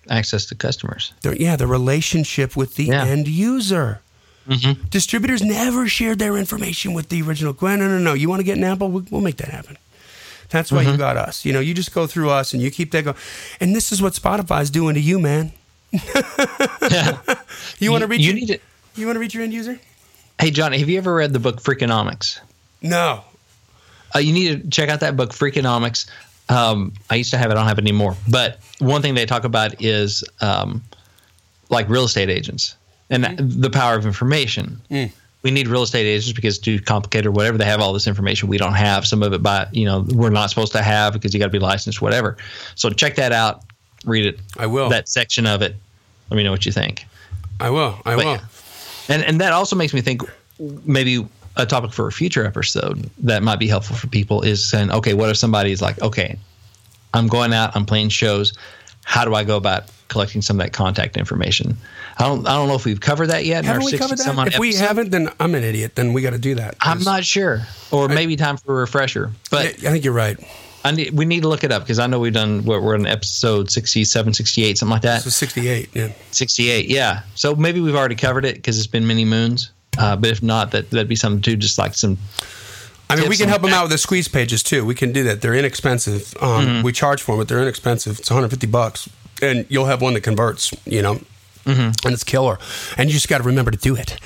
access 0.10 0.46
to 0.46 0.56
customers. 0.56 1.14
The, 1.22 1.40
yeah, 1.42 1.56
the 1.56 1.66
relationship 1.68 2.56
with 2.56 2.76
the 2.76 2.86
Yeah. 2.86 3.06
end 3.06 3.28
user. 3.28 4.02
Mm-hmm. 4.48 4.84
Distributors 4.90 5.42
never 5.42 5.88
shared 5.88 6.20
their 6.20 6.38
information 6.38 6.94
with 6.94 7.10
the 7.10 7.24
original. 7.24 7.58
No, 7.60 7.76
no, 7.76 7.98
no. 7.98 8.14
You 8.14 8.30
want 8.30 8.40
to 8.40 8.44
get 8.44 8.58
an 8.58 8.64
Apple? 8.64 8.92
We'll, 8.92 9.06
we'll 9.10 9.22
make 9.22 9.38
that 9.38 9.50
happen. 9.50 9.78
That's 10.50 10.72
why 10.72 10.84
you 10.84 10.98
got 10.98 11.18
us. 11.18 11.46
You 11.46 11.54
know, 11.54 11.60
you 11.60 11.74
just 11.74 11.94
go 11.94 12.08
through 12.08 12.30
us 12.30 12.54
and 12.54 12.62
you 12.62 12.72
keep 12.72 12.92
that 12.92 13.04
going. 13.04 13.18
And 13.60 13.76
this 13.76 13.92
is 13.92 14.02
what 14.02 14.14
Spotify's 14.14 14.70
doing 14.70 14.96
to 14.96 15.02
you, 15.02 15.20
man. 15.20 15.52
You 17.80 17.92
want 17.92 18.02
to 18.02 18.08
reach? 18.08 18.22
You 18.22 18.28
your, 18.28 18.36
need 18.36 18.48
to. 18.48 18.60
You 18.96 19.06
want 19.06 19.16
to 19.16 19.20
reach 19.20 19.34
your 19.34 19.44
end 19.44 19.54
user? 19.54 19.80
Hey, 20.40 20.52
Johnny, 20.52 20.80
have 20.80 20.90
you 20.90 20.98
ever 20.98 21.14
read 21.14 21.34
the 21.34 21.40
book 21.40 21.62
Freakonomics? 21.62 22.40
No. 22.82 23.24
Uh, 24.14 24.20
you 24.20 24.34
need 24.34 24.64
to 24.64 24.70
check 24.70 24.90
out 24.90 25.00
that 25.02 25.16
book, 25.16 25.32
Freakonomics. 25.32 26.10
Um, 26.50 26.94
I 27.10 27.16
used 27.16 27.32
to 27.32 27.38
have 27.38 27.50
it, 27.50 27.54
I 27.54 27.56
don't 27.56 27.68
have 27.68 27.80
it 27.80 27.84
anymore. 27.84 28.16
But 28.30 28.60
one 28.80 29.02
thing 29.02 29.16
they 29.16 29.26
talk 29.26 29.44
about 29.44 29.82
is 29.82 30.24
um, 30.42 30.84
like 31.70 31.90
real 31.90 32.04
estate 32.04 32.30
agents 32.30 32.76
and 33.10 33.24
the 33.38 33.70
power 33.70 33.96
of 33.96 34.06
information. 34.06 34.82
We 35.46 35.52
need 35.52 35.68
real 35.68 35.84
estate 35.84 36.08
agents 36.08 36.32
because 36.34 36.56
it's 36.56 36.66
too 36.66 36.80
complicated 36.82 37.28
or 37.28 37.32
whatever. 37.32 37.56
They 37.60 37.66
have 37.66 37.80
all 37.80 37.94
this 37.94 38.08
information 38.08 38.50
we 38.50 38.58
don't 38.58 38.74
have. 38.74 39.06
Some 39.06 39.22
of 39.22 39.32
it, 39.32 39.44
by 39.44 39.68
you 39.72 39.86
know, 39.86 40.04
we're 40.10 40.32
not 40.32 40.50
supposed 40.50 40.72
to 40.72 40.82
have 40.82 41.14
because 41.14 41.36
you 41.36 41.40
got 41.40 41.46
to 41.46 41.52
be 41.52 41.60
licensed, 41.60 42.02
whatever. 42.02 42.36
So 42.74 42.90
check 42.90 43.16
that 43.18 43.32
out. 43.32 43.62
Read 44.06 44.26
it. 44.26 44.40
I 44.58 44.66
will. 44.66 44.90
That 44.90 45.08
section 45.08 45.46
of 45.46 45.62
it. 45.62 45.76
Let 46.32 46.38
me 46.38 46.42
know 46.44 46.50
what 46.50 46.66
you 46.66 46.72
think. 46.72 47.06
I 47.60 47.70
will. 47.70 47.96
I 48.08 48.16
But- 48.16 48.26
will. 48.26 48.40
And 49.08 49.24
and 49.24 49.40
that 49.40 49.54
also 49.54 49.76
makes 49.76 49.94
me 49.94 50.02
think 50.02 50.24
maybe 50.84 51.24
a 51.58 51.66
topic 51.68 51.94
for 51.94 52.08
a 52.08 52.12
future 52.12 52.44
episode 52.44 53.08
that 53.20 53.44
might 53.44 53.60
be 53.60 53.68
helpful 53.68 53.96
for 53.96 54.08
people 54.08 54.42
is 54.42 54.68
saying, 54.68 54.90
okay, 54.92 55.14
what 55.14 55.30
if 55.30 55.38
somebody's 55.38 55.80
like, 55.80 56.02
okay, 56.02 56.40
I'm 57.14 57.28
going 57.28 57.54
out, 57.54 57.76
I'm 57.76 57.86
playing 57.86 58.10
shows. 58.10 58.52
How 59.06 59.24
do 59.24 59.34
I 59.34 59.44
go 59.44 59.56
about 59.56 59.86
collecting 60.10 60.42
some 60.42 60.60
of 60.60 60.66
that 60.66 60.74
contact 60.74 61.16
information? 61.16 61.78
I 62.18 62.24
don't 62.24 62.46
I 62.48 62.56
don't 62.56 62.68
know 62.68 62.76
if 62.76 62.86
we've 62.86 63.00
covered 63.00 63.28
that 63.28 63.46
yet. 63.46 63.64
Haven't 63.66 63.84
our 63.84 63.86
we 63.86 63.98
covered 63.98 64.18
that? 64.18 64.38
odd 64.38 64.48
If 64.50 64.60
we 64.60 64.76
haven't, 64.76 65.12
then 65.12 65.30
I'm 65.40 65.56
an 65.56 65.64
idiot. 65.64 65.96
Then 65.96 66.12
we 66.14 66.22
got 66.22 66.32
to 66.32 66.40
do 66.40 66.56
that. 66.56 66.76
I'm 66.82 67.04
not 67.04 67.24
sure, 67.24 67.62
or 67.92 68.10
maybe 68.10 68.36
time 68.36 68.58
for 68.58 68.78
a 68.78 68.80
refresher. 68.82 69.32
But 69.50 69.66
I 69.66 69.72
think 69.92 70.04
you're 70.04 70.14
right. 70.14 70.38
I 70.84 70.92
need, 70.92 71.18
we 71.18 71.26
need 71.26 71.42
to 71.42 71.48
look 71.48 71.64
it 71.64 71.72
up 71.72 71.82
because 71.82 71.98
I 71.98 72.06
know 72.06 72.20
we've 72.20 72.32
done 72.32 72.64
what 72.64 72.84
we're 72.84 72.94
in 72.94 73.08
episode 73.08 73.72
67, 73.72 74.36
68, 74.36 74.78
something 74.78 74.92
like 74.92 75.02
that. 75.02 75.24
So 75.24 75.32
68. 75.32 75.90
Yeah. 75.96 76.10
68, 76.30 76.88
yeah. 76.88 77.24
So 77.34 77.56
maybe 77.56 77.80
we've 77.80 77.96
already 77.96 78.14
covered 78.14 78.46
it 78.46 78.58
because 78.58 78.78
it's 78.78 78.86
been 78.86 79.08
many 79.08 79.26
moons. 79.26 79.72
Uh, 79.98 80.16
but 80.16 80.30
if 80.30 80.44
not, 80.44 80.72
that 80.72 80.92
that'd 80.92 81.08
be 81.08 81.16
something 81.16 81.42
too, 81.42 81.56
just 81.56 81.80
like 81.80 81.96
some. 81.96 82.20
I 83.10 83.16
mean, 83.16 83.30
we 83.30 83.38
can 83.38 83.50
help 83.50 83.62
them 83.62 83.72
out 83.72 83.84
with 83.84 83.92
the 83.92 83.98
squeeze 83.98 84.28
pages 84.28 84.64
too. 84.64 84.84
We 84.86 84.96
can 84.96 85.12
do 85.12 85.24
that. 85.24 85.42
They're 85.42 85.54
inexpensive. 85.56 86.36
Um, 86.42 86.66
Mm-hmm. 86.66 86.84
We 86.84 86.92
charge 86.92 87.22
for 87.22 87.34
them, 87.34 87.40
but 87.42 87.48
they're 87.48 87.62
inexpensive. 87.62 88.20
It's 88.20 88.30
150 88.30 88.68
bucks, 88.68 89.10
and 89.42 89.66
you'll 89.70 89.86
have 89.86 90.02
one 90.02 90.14
that 90.16 90.22
converts. 90.22 90.74
You 90.86 91.02
know. 91.02 91.20
Mm-hmm. 91.66 92.06
And 92.06 92.14
it's 92.14 92.24
killer, 92.24 92.60
and 92.96 93.10
you 93.10 93.14
just 93.14 93.28
got 93.28 93.40
to 93.40 93.44
remember 93.44 93.72
to 93.72 93.78
do 93.78 93.96
it. 93.96 94.20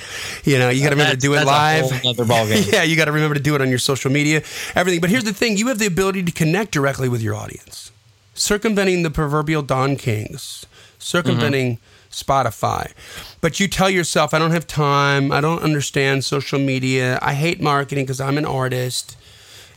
You 0.44 0.58
know, 0.58 0.68
you 0.68 0.82
got 0.82 0.90
to 0.90 0.94
remember 0.94 1.14
to 1.14 1.20
do 1.20 1.32
it 1.34 1.46
live. 1.46 1.90
whole 1.90 2.12
nother 2.12 2.26
ballgame. 2.26 2.70
yeah, 2.72 2.82
you 2.82 2.96
got 2.96 3.06
to 3.06 3.12
remember 3.12 3.34
to 3.34 3.40
do 3.40 3.54
it 3.54 3.62
on 3.62 3.70
your 3.70 3.78
social 3.78 4.10
media, 4.10 4.42
everything. 4.74 5.00
But 5.00 5.08
here's 5.08 5.24
the 5.24 5.32
thing: 5.32 5.56
you 5.56 5.68
have 5.68 5.78
the 5.78 5.86
ability 5.86 6.22
to 6.24 6.32
connect 6.32 6.70
directly 6.72 7.08
with 7.08 7.22
your 7.22 7.34
audience, 7.34 7.92
circumventing 8.34 9.04
the 9.04 9.10
proverbial 9.10 9.62
Don 9.62 9.96
Kings, 9.96 10.66
circumventing 10.98 11.78
Spotify. 12.10 12.92
But 13.40 13.60
you 13.60 13.68
tell 13.68 13.90
yourself, 13.90 14.34
"I 14.34 14.38
don't 14.38 14.50
have 14.50 14.66
time. 14.66 15.32
I 15.32 15.40
don't 15.40 15.62
understand 15.62 16.24
social 16.24 16.58
media. 16.58 17.18
I 17.22 17.34
hate 17.34 17.60
marketing 17.60 18.04
because 18.04 18.20
I'm 18.20 18.38
an 18.38 18.44
artist." 18.44 19.16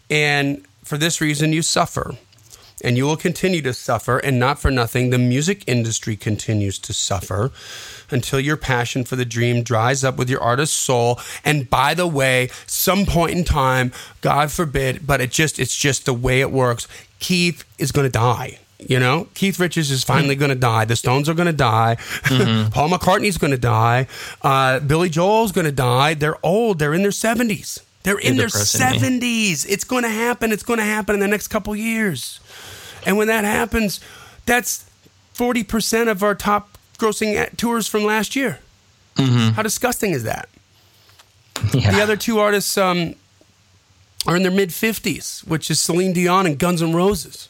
And 0.09 0.63
for 0.83 0.97
this 0.97 1.21
reason, 1.21 1.53
you 1.53 1.61
suffer. 1.61 2.15
And 2.83 2.97
you 2.97 3.05
will 3.05 3.15
continue 3.15 3.61
to 3.61 3.73
suffer, 3.73 4.17
and 4.17 4.37
not 4.37 4.59
for 4.59 4.69
nothing. 4.69 5.09
The 5.09 5.17
music 5.17 5.63
industry 5.67 6.17
continues 6.17 6.77
to 6.79 6.91
suffer 6.91 7.51
until 8.11 8.41
your 8.41 8.57
passion 8.57 9.05
for 9.05 9.15
the 9.15 9.23
dream 9.23 9.63
dries 9.63 10.03
up 10.03 10.17
with 10.17 10.29
your 10.29 10.41
artist's 10.41 10.75
soul. 10.75 11.17
And 11.45 11.69
by 11.69 11.93
the 11.93 12.07
way, 12.07 12.49
some 12.67 13.05
point 13.05 13.31
in 13.31 13.45
time, 13.45 13.93
God 14.19 14.51
forbid, 14.51 15.07
but 15.07 15.21
it 15.21 15.31
just 15.31 15.59
it's 15.59 15.75
just 15.75 16.03
the 16.05 16.13
way 16.13 16.41
it 16.41 16.51
works. 16.51 16.85
Keith 17.19 17.63
is 17.77 17.93
going 17.93 18.05
to 18.05 18.11
die. 18.11 18.59
You 18.89 18.99
know, 18.99 19.27
Keith 19.33 19.59
Richards 19.59 19.91
is 19.91 20.03
finally 20.03 20.35
going 20.35 20.49
to 20.49 20.55
die. 20.55 20.85
The 20.85 20.95
Stones 20.95 21.29
are 21.29 21.33
going 21.33 21.47
to 21.47 21.53
die. 21.53 21.95
Paul 22.25 22.89
McCartney's 22.89 23.37
going 23.37 23.51
to 23.51 23.57
die. 23.57 24.07
Uh, 24.41 24.79
Billy 24.79 25.09
Joel's 25.09 25.51
going 25.51 25.65
to 25.65 25.71
die. 25.71 26.13
They're 26.13 26.43
old. 26.45 26.79
They're 26.79 26.93
in 26.93 27.01
their 27.01 27.11
seventies. 27.11 27.79
They're 28.03 28.17
in 28.19 28.33
You're 28.35 28.43
their 28.43 28.47
depressing 28.47 28.81
me. 28.81 28.99
seventies. 28.99 29.65
It's 29.65 29.83
going 29.83 30.03
to 30.03 30.09
happen. 30.09 30.51
It's 30.51 30.63
going 30.63 30.79
to 30.79 30.85
happen 30.85 31.13
in 31.15 31.21
the 31.21 31.27
next 31.27 31.47
couple 31.47 31.75
years. 31.75 32.39
And 33.05 33.17
when 33.17 33.27
that 33.27 33.43
happens, 33.45 33.99
that's 34.45 34.89
forty 35.33 35.63
percent 35.63 36.09
of 36.09 36.21
our 36.23 36.35
top 36.35 36.77
grossing 36.97 37.55
tours 37.57 37.87
from 37.87 38.03
last 38.03 38.35
year. 38.35 38.59
How 39.17 39.61
disgusting 39.61 40.11
is 40.11 40.23
that? 40.23 40.49
Yeah. 41.73 41.91
The 41.91 42.01
other 42.01 42.17
two 42.17 42.39
artists 42.39 42.77
um, 42.77 43.15
are 44.25 44.35
in 44.35 44.41
their 44.43 44.51
mid 44.51 44.73
fifties, 44.73 45.43
which 45.47 45.69
is 45.71 45.79
Celine 45.79 46.13
Dion 46.13 46.45
and 46.45 46.57
Guns 46.57 46.81
N' 46.81 46.93
Roses. 46.93 47.47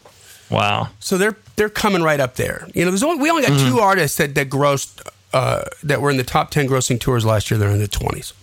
Wow. 0.53 0.89
So 0.99 1.17
they're 1.17 1.35
they're 1.55 1.69
coming 1.69 2.01
right 2.03 2.19
up 2.19 2.35
there. 2.35 2.67
You 2.73 2.85
know, 2.85 2.91
there's 2.91 3.03
only 3.03 3.21
we 3.21 3.29
only 3.29 3.41
got 3.43 3.51
Mm-hmm. 3.51 3.69
two 3.69 3.79
artists 3.79 4.17
that 4.17 4.35
that 4.35 4.49
grossed 4.49 5.01
uh, 5.33 5.63
that 5.83 5.99
were 6.01 6.11
in 6.11 6.17
the 6.17 6.23
top 6.23 6.51
ten 6.51 6.67
grossing 6.67 6.99
tours 6.99 7.25
last 7.25 7.49
year. 7.51 7.57
They're 7.57 7.69
in 7.71 7.79
the 7.79 7.87
twenties. 7.87 8.33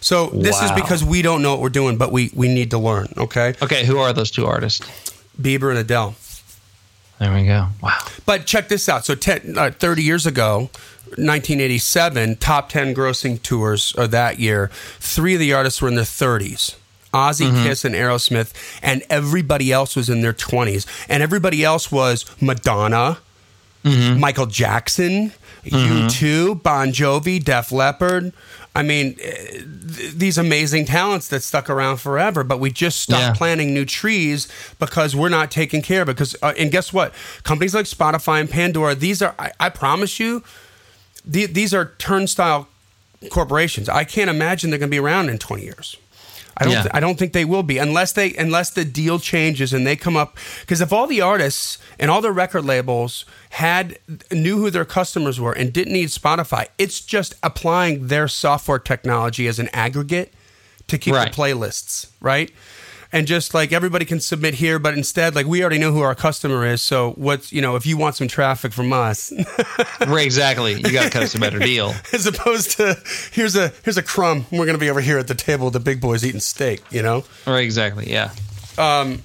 So 0.00 0.26
this 0.28 0.60
is 0.62 0.70
because 0.72 1.02
we 1.02 1.22
don't 1.22 1.40
know 1.42 1.52
what 1.52 1.60
we're 1.62 1.68
doing, 1.70 1.96
but 1.98 2.12
we 2.12 2.30
we 2.34 2.48
need 2.48 2.70
to 2.72 2.78
learn. 2.78 3.08
Okay, 3.16 3.54
Okay, 3.62 3.84
who 3.86 3.98
are 3.98 4.12
those 4.12 4.30
two 4.30 4.46
artists? 4.46 4.86
Bieber 5.40 5.70
and 5.70 5.78
Adele. 5.78 6.14
There 7.18 7.32
we 7.32 7.46
go. 7.46 7.68
Wow. 7.82 7.98
But 8.26 8.44
check 8.44 8.68
this 8.68 8.88
out. 8.88 9.04
So 9.06 9.14
10, 9.14 9.54
uh, 9.56 9.70
30 9.70 10.02
years 10.02 10.26
ago, 10.26 10.68
1987, 11.16 12.36
top 12.36 12.68
10 12.68 12.94
grossing 12.94 13.40
tours 13.40 13.94
of 13.96 14.10
that 14.10 14.38
year, 14.38 14.68
three 14.98 15.34
of 15.34 15.40
the 15.40 15.52
artists 15.52 15.80
were 15.80 15.88
in 15.88 15.94
their 15.94 16.04
30s. 16.04 16.74
Ozzy, 17.14 17.50
Kiss, 17.64 17.84
and 17.84 17.94
Aerosmith, 17.94 18.52
and 18.82 19.02
everybody 19.08 19.70
else 19.72 19.94
was 19.96 20.10
in 20.10 20.20
their 20.20 20.32
20s. 20.34 20.84
And 21.08 21.22
everybody 21.22 21.62
else 21.64 21.90
was 21.92 22.26
Madonna, 22.42 23.18
Michael 23.84 24.46
Jackson, 24.46 25.32
U2, 25.64 26.62
Bon 26.62 26.88
Jovi, 26.88 27.42
Def 27.42 27.70
Leppard. 27.72 28.32
I 28.76 28.82
mean, 28.82 29.16
eh, 29.22 29.34
th- 29.96 30.12
these 30.14 30.36
amazing 30.36 30.84
talents 30.86 31.28
that 31.28 31.42
stuck 31.44 31.70
around 31.70 31.98
forever, 31.98 32.42
but 32.42 32.58
we 32.58 32.70
just 32.72 32.98
stopped 33.00 33.22
Yeah. 33.22 33.32
planting 33.34 33.72
new 33.72 33.84
trees 33.84 34.48
because 34.80 35.14
we're 35.14 35.28
not 35.28 35.50
taking 35.50 35.80
care. 35.80 36.04
Because 36.04 36.34
uh, 36.42 36.54
and 36.58 36.72
guess 36.72 36.92
what? 36.92 37.14
Companies 37.44 37.72
like 37.74 37.86
Spotify 37.86 38.40
and 38.40 38.50
Pandora, 38.50 38.94
these 38.96 39.22
are 39.22 39.34
I, 39.38 39.52
I 39.60 39.68
promise 39.68 40.18
you, 40.18 40.42
the, 41.24 41.46
these 41.46 41.72
are 41.72 41.92
turnstile 41.98 42.66
corporations. 43.30 43.88
I 43.88 44.02
can't 44.04 44.28
imagine 44.28 44.70
they're 44.70 44.78
going 44.78 44.90
to 44.90 44.94
be 44.94 44.98
around 45.00 45.28
in 45.28 45.38
twenty 45.38 45.62
years. 45.64 45.96
I 46.56 46.64
don't. 46.64 46.72
Yeah. 46.72 46.82
th- 46.82 46.94
I 46.94 47.00
don't 47.00 47.18
think 47.18 47.32
they 47.32 47.44
will 47.44 47.62
be 47.62 47.78
unless 47.78 48.12
they 48.12 48.34
unless 48.34 48.70
the 48.70 48.84
deal 48.84 49.18
changes 49.18 49.72
and 49.72 49.86
they 49.86 49.96
come 49.96 50.16
up. 50.16 50.36
Because 50.60 50.80
if 50.80 50.92
all 50.92 51.06
the 51.06 51.20
artists 51.20 51.78
and 51.98 52.10
all 52.10 52.20
the 52.20 52.30
record 52.32 52.64
labels 52.64 53.24
had 53.50 53.98
knew 54.30 54.58
who 54.58 54.70
their 54.70 54.84
customers 54.84 55.40
were 55.40 55.52
and 55.52 55.72
didn't 55.72 55.92
need 55.92 56.08
Spotify, 56.08 56.66
it's 56.78 57.00
just 57.00 57.34
applying 57.42 58.06
their 58.08 58.28
software 58.28 58.78
technology 58.78 59.46
as 59.48 59.58
an 59.58 59.68
aggregate 59.72 60.32
to 60.86 60.98
keep 60.98 61.14
Right. 61.14 61.32
the 61.32 61.36
playlists 61.36 62.08
right. 62.20 62.50
And 63.14 63.28
just 63.28 63.54
like 63.54 63.72
everybody 63.72 64.04
can 64.04 64.18
submit 64.18 64.54
here, 64.54 64.80
but 64.80 64.94
instead, 64.94 65.36
like 65.36 65.46
we 65.46 65.60
already 65.62 65.78
know 65.78 65.92
who 65.92 66.00
our 66.00 66.16
customer 66.16 66.66
is. 66.66 66.82
So 66.82 67.12
what's 67.12 67.52
you 67.52 67.62
know, 67.62 67.76
if 67.76 67.86
you 67.86 67.96
want 67.96 68.16
some 68.16 68.26
traffic 68.26 68.72
from 68.72 68.92
us, 68.92 69.32
Right, 70.04 70.24
exactly. 70.24 70.74
You 70.74 70.90
got 70.90 71.04
to 71.04 71.10
cut 71.10 71.22
us 71.22 71.32
a 71.36 71.38
better 71.38 71.60
deal. 71.60 71.94
as 72.12 72.26
opposed 72.26 72.72
to 72.78 73.00
here's 73.30 73.54
a 73.54 73.68
here's 73.84 73.96
a 73.96 74.02
crumb. 74.02 74.46
We're 74.50 74.66
gonna 74.66 74.78
be 74.78 74.90
over 74.90 75.00
here 75.00 75.16
at 75.16 75.28
the 75.28 75.34
table 75.36 75.70
the 75.70 75.78
big 75.78 76.00
boys 76.00 76.24
eating 76.24 76.40
steak. 76.40 76.82
You 76.90 77.02
know. 77.02 77.22
Right, 77.46 77.62
exactly. 77.62 78.10
Yeah. 78.10 78.32
Um, 78.78 79.22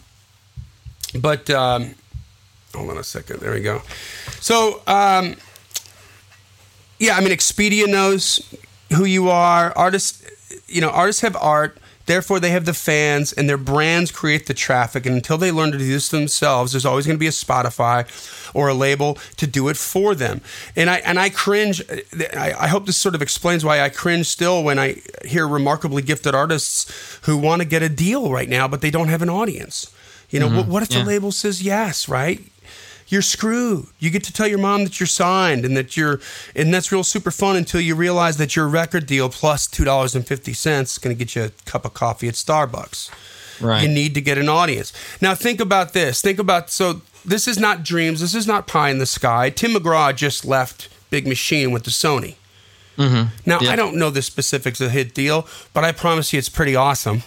but 1.19 1.49
um, 1.49 1.95
hold 2.75 2.91
on 2.91 2.97
a 2.99 3.03
second. 3.03 3.39
There 3.39 3.53
we 3.53 3.61
go. 3.61 3.81
So 4.39 4.83
um, 4.85 5.35
yeah, 6.99 7.15
I 7.15 7.21
mean, 7.21 7.31
Expedia 7.31 7.87
knows 7.87 8.39
who 8.95 9.05
you 9.05 9.29
are. 9.29 9.73
Artists, 9.75 10.23
you 10.67 10.79
know, 10.79 10.89
artists 10.89 11.21
have 11.23 11.35
art. 11.35 11.79
Therefore, 12.09 12.39
they 12.39 12.49
have 12.49 12.65
the 12.65 12.73
fans, 12.73 13.31
and 13.31 13.47
their 13.47 13.55
brands 13.55 14.11
create 14.11 14.47
the 14.47 14.55
traffic. 14.55 15.05
And 15.05 15.15
until 15.15 15.37
they 15.37 15.51
learn 15.51 15.71
to 15.73 15.77
do 15.77 15.87
this 15.87 16.09
themselves, 16.09 16.71
there's 16.71 16.83
always 16.83 17.05
going 17.05 17.17
to 17.17 17.19
be 17.19 17.27
a 17.27 17.29
Spotify 17.29 18.07
or 18.55 18.67
a 18.67 18.73
label 18.73 19.19
to 19.37 19.45
do 19.45 19.69
it 19.69 19.77
for 19.77 20.15
them. 20.15 20.41
And 20.75 20.89
I 20.89 20.97
and 21.05 21.19
I 21.19 21.29
cringe. 21.29 21.83
I, 22.35 22.55
I 22.57 22.67
hope 22.67 22.87
this 22.87 22.97
sort 22.97 23.13
of 23.13 23.21
explains 23.21 23.63
why 23.63 23.81
I 23.81 23.89
cringe 23.89 24.25
still 24.25 24.63
when 24.63 24.79
I 24.79 24.95
hear 25.23 25.47
remarkably 25.47 26.01
gifted 26.01 26.33
artists 26.33 27.19
who 27.27 27.37
want 27.37 27.61
to 27.61 27.67
get 27.67 27.83
a 27.83 27.89
deal 27.89 28.31
right 28.31 28.49
now, 28.49 28.67
but 28.67 28.81
they 28.81 28.89
don't 28.89 29.09
have 29.09 29.21
an 29.21 29.29
audience. 29.29 29.93
You 30.31 30.39
know, 30.39 30.47
mm-hmm. 30.47 30.57
what, 30.57 30.67
what 30.67 30.83
if 30.83 30.91
Yeah. 30.91 31.03
the 31.03 31.05
label 31.05 31.31
says 31.31 31.61
yes, 31.61 32.09
right? 32.09 32.41
You're 33.09 33.21
screwed. 33.21 33.87
You 33.99 34.09
get 34.09 34.23
to 34.23 34.33
tell 34.33 34.47
your 34.47 34.59
mom 34.59 34.85
that 34.85 34.99
you're 34.99 35.07
signed 35.07 35.65
and 35.65 35.75
that 35.75 35.97
you're, 35.97 36.19
and 36.55 36.73
that's 36.73 36.91
real 36.91 37.03
super 37.03 37.31
fun 37.31 37.55
until 37.57 37.81
you 37.81 37.95
realize 37.95 38.37
that 38.37 38.55
your 38.55 38.67
record 38.67 39.05
deal 39.05 39.27
plus 39.29 39.49
plus 39.49 39.65
two 39.65 39.83
dollars 39.83 40.13
and 40.15 40.27
fifty 40.27 40.53
cents 40.53 40.91
is 40.91 40.97
going 40.99 41.15
to 41.15 41.17
get 41.17 41.35
you 41.35 41.43
a 41.45 41.49
cup 41.65 41.83
of 41.83 41.93
coffee 41.95 42.27
at 42.27 42.35
Starbucks. 42.35 43.09
Right. 43.59 43.81
You 43.81 43.89
need 43.89 44.13
to 44.13 44.21
get 44.21 44.37
an 44.37 44.47
audience. 44.47 44.93
Now 45.21 45.33
think 45.33 45.59
about 45.59 45.93
this. 45.93 46.21
Think 46.21 46.37
about 46.37 46.69
so 46.69 47.01
this 47.25 47.47
is 47.47 47.57
not 47.57 47.83
dreams. 47.83 48.21
This 48.21 48.35
is 48.35 48.45
not 48.45 48.67
pie 48.67 48.91
in 48.91 48.99
the 48.99 49.07
sky. 49.07 49.49
Tim 49.49 49.71
McGraw 49.71 50.15
just 50.15 50.45
left 50.45 50.87
Big 51.09 51.27
Machine 51.27 51.71
with 51.71 51.83
the 51.83 51.89
Sony. 51.89 52.35
Mm-hmm. 52.95 53.29
Now 53.45 53.59
Yeah. 53.59 53.71
I 53.71 53.75
don't 53.75 53.95
know 53.95 54.11
the 54.11 54.21
specifics 54.21 54.79
of 54.81 54.85
the 54.87 54.91
hit 54.93 55.15
deal, 55.15 55.47
but 55.73 55.83
I 55.83 55.91
promise 55.91 56.31
you 56.31 56.37
it's 56.37 56.47
pretty 56.47 56.75
awesome. 56.75 57.23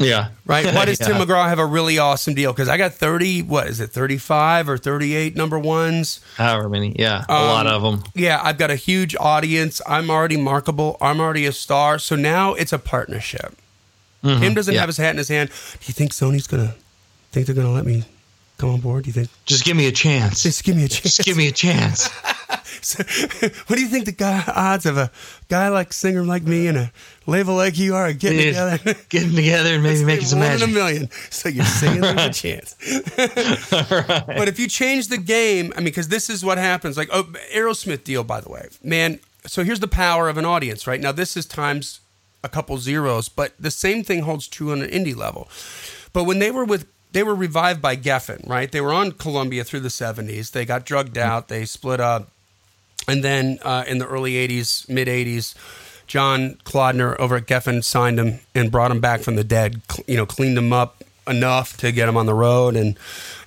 Yeah. 0.00 0.30
Right? 0.46 0.64
Why 0.74 0.84
does 0.86 0.98
Tim 0.98 1.16
McGraw 1.16 1.46
have 1.48 1.58
a 1.60 1.66
really 1.66 1.98
awesome 1.98 2.34
deal? 2.34 2.52
Because 2.52 2.68
I 2.68 2.76
got 2.78 2.94
thirty. 2.94 3.42
What 3.42 3.68
is 3.68 3.78
it? 3.80 3.90
Thirty-five 3.90 4.68
or 4.68 4.76
thirty-eight 4.78 5.36
number 5.36 5.58
ones. 5.58 6.20
However 6.36 6.68
many. 6.68 6.96
Yeah. 6.98 7.24
a 7.28 7.32
lot 7.34 7.66
Um, 7.66 7.72
of 7.74 7.82
them. 8.02 8.10
Yeah, 8.14 8.40
I've 8.42 8.58
got 8.58 8.70
a 8.70 8.76
huge 8.76 9.14
audience. 9.20 9.80
I'm 9.86 10.10
already 10.10 10.36
markable. 10.36 10.96
I'm 11.00 11.20
already 11.20 11.46
a 11.46 11.52
star. 11.52 11.98
So 11.98 12.16
now 12.16 12.54
it's 12.54 12.72
a 12.72 12.78
partnership. 12.78 13.54
Tim 14.22 14.52
doesn't 14.54 14.74
yeah. 14.74 14.80
have 14.80 14.88
his 14.88 14.96
hat 14.98 15.10
in 15.12 15.18
his 15.18 15.28
hand. 15.28 15.48
Do 15.50 15.84
you 15.86 15.94
think 15.94 16.12
Sony's 16.12 16.46
gonna 16.46 16.74
think 17.32 17.46
they're 17.46 17.54
gonna 17.54 17.70
let 17.72 17.86
me 17.86 18.04
come 18.60 18.70
on 18.70 18.80
board? 18.80 19.04
Do 19.04 19.08
you 19.08 19.14
think? 19.14 19.28
Just 19.46 19.64
give 19.64 19.76
me 19.76 19.86
a 19.86 19.92
chance. 19.92 20.42
Just 20.42 20.64
give 20.64 20.76
me 20.76 20.84
a 20.84 20.88
chance. 20.88 21.16
Just 21.16 21.24
give 21.24 21.36
me 21.36 21.48
a 21.48 21.52
chance. 21.52 22.08
So, 22.82 23.04
what 23.66 23.76
do 23.76 23.82
you 23.82 23.88
think 23.88 24.06
the 24.06 24.12
guy 24.12 24.42
odds 24.46 24.86
of 24.86 24.96
a 24.96 25.10
guy 25.48 25.68
like 25.68 25.92
singer 25.92 26.24
like 26.24 26.44
me 26.44 26.66
and 26.66 26.78
a 26.78 26.92
label 27.26 27.54
like 27.54 27.76
you 27.76 27.94
are 27.94 28.10
getting 28.14 28.38
together? 28.38 28.78
Getting 29.10 29.34
together 29.34 29.74
and 29.74 29.82
maybe 29.82 30.02
making 30.02 30.26
some 30.26 30.38
one 30.38 30.48
magic. 30.48 30.68
in 30.68 30.70
a 30.70 30.74
million. 30.74 31.10
So 31.30 31.50
you're 31.50 31.64
saying 31.66 32.00
there's 32.00 32.20
a 32.20 32.30
chance. 32.32 32.74
But 34.26 34.48
if 34.48 34.58
you 34.58 34.66
change 34.66 35.08
the 35.08 35.18
game, 35.18 35.72
I 35.76 35.80
mean, 35.80 35.86
because 35.86 36.08
this 36.08 36.30
is 36.30 36.42
what 36.42 36.56
happens. 36.56 36.96
Like, 36.96 37.10
oh, 37.12 37.24
Aerosmith 37.54 38.02
deal, 38.04 38.24
by 38.24 38.40
the 38.40 38.48
way, 38.48 38.68
man. 38.82 39.20
So 39.46 39.62
here's 39.62 39.80
the 39.80 39.88
power 39.88 40.30
of 40.30 40.38
an 40.38 40.46
audience, 40.46 40.86
right? 40.86 41.00
Now 41.00 41.12
this 41.12 41.36
is 41.36 41.44
times 41.44 42.00
a 42.42 42.48
couple 42.48 42.78
zeros, 42.78 43.28
but 43.28 43.52
the 43.60 43.70
same 43.70 44.02
thing 44.04 44.22
holds 44.22 44.48
true 44.48 44.72
on 44.72 44.80
an 44.80 44.90
indie 44.90 45.16
level. 45.16 45.48
But 46.14 46.24
when 46.24 46.38
they 46.38 46.50
were 46.50 46.64
with 46.64 46.86
they 47.12 47.22
were 47.22 47.34
revived 47.34 47.82
by 47.82 47.96
Geffen, 47.96 48.48
right? 48.48 48.70
They 48.70 48.80
were 48.80 48.92
on 48.92 49.12
Columbia 49.12 49.64
through 49.64 49.80
the 49.80 49.88
70s. 49.88 50.52
They 50.52 50.64
got 50.64 50.84
drugged 50.84 51.18
out. 51.18 51.48
They 51.48 51.64
split 51.64 52.00
up. 52.00 52.28
And 53.08 53.24
then 53.24 53.58
uh, 53.62 53.84
in 53.86 53.98
the 53.98 54.06
early 54.06 54.34
80s, 54.34 54.88
mid 54.88 55.08
80s, 55.08 55.54
John 56.06 56.56
Kalodner 56.64 57.18
over 57.18 57.36
at 57.36 57.46
Geffen 57.46 57.82
signed 57.84 58.18
him 58.18 58.40
and 58.54 58.70
brought 58.70 58.90
him 58.90 59.00
back 59.00 59.20
from 59.20 59.36
the 59.36 59.44
dead, 59.44 59.80
you 60.06 60.16
know, 60.16 60.26
cleaned 60.26 60.58
him 60.58 60.72
up 60.72 61.02
enough 61.28 61.76
to 61.76 61.92
get 61.92 62.06
them 62.06 62.16
on 62.16 62.26
the 62.26 62.34
road 62.34 62.74
and 62.74 62.98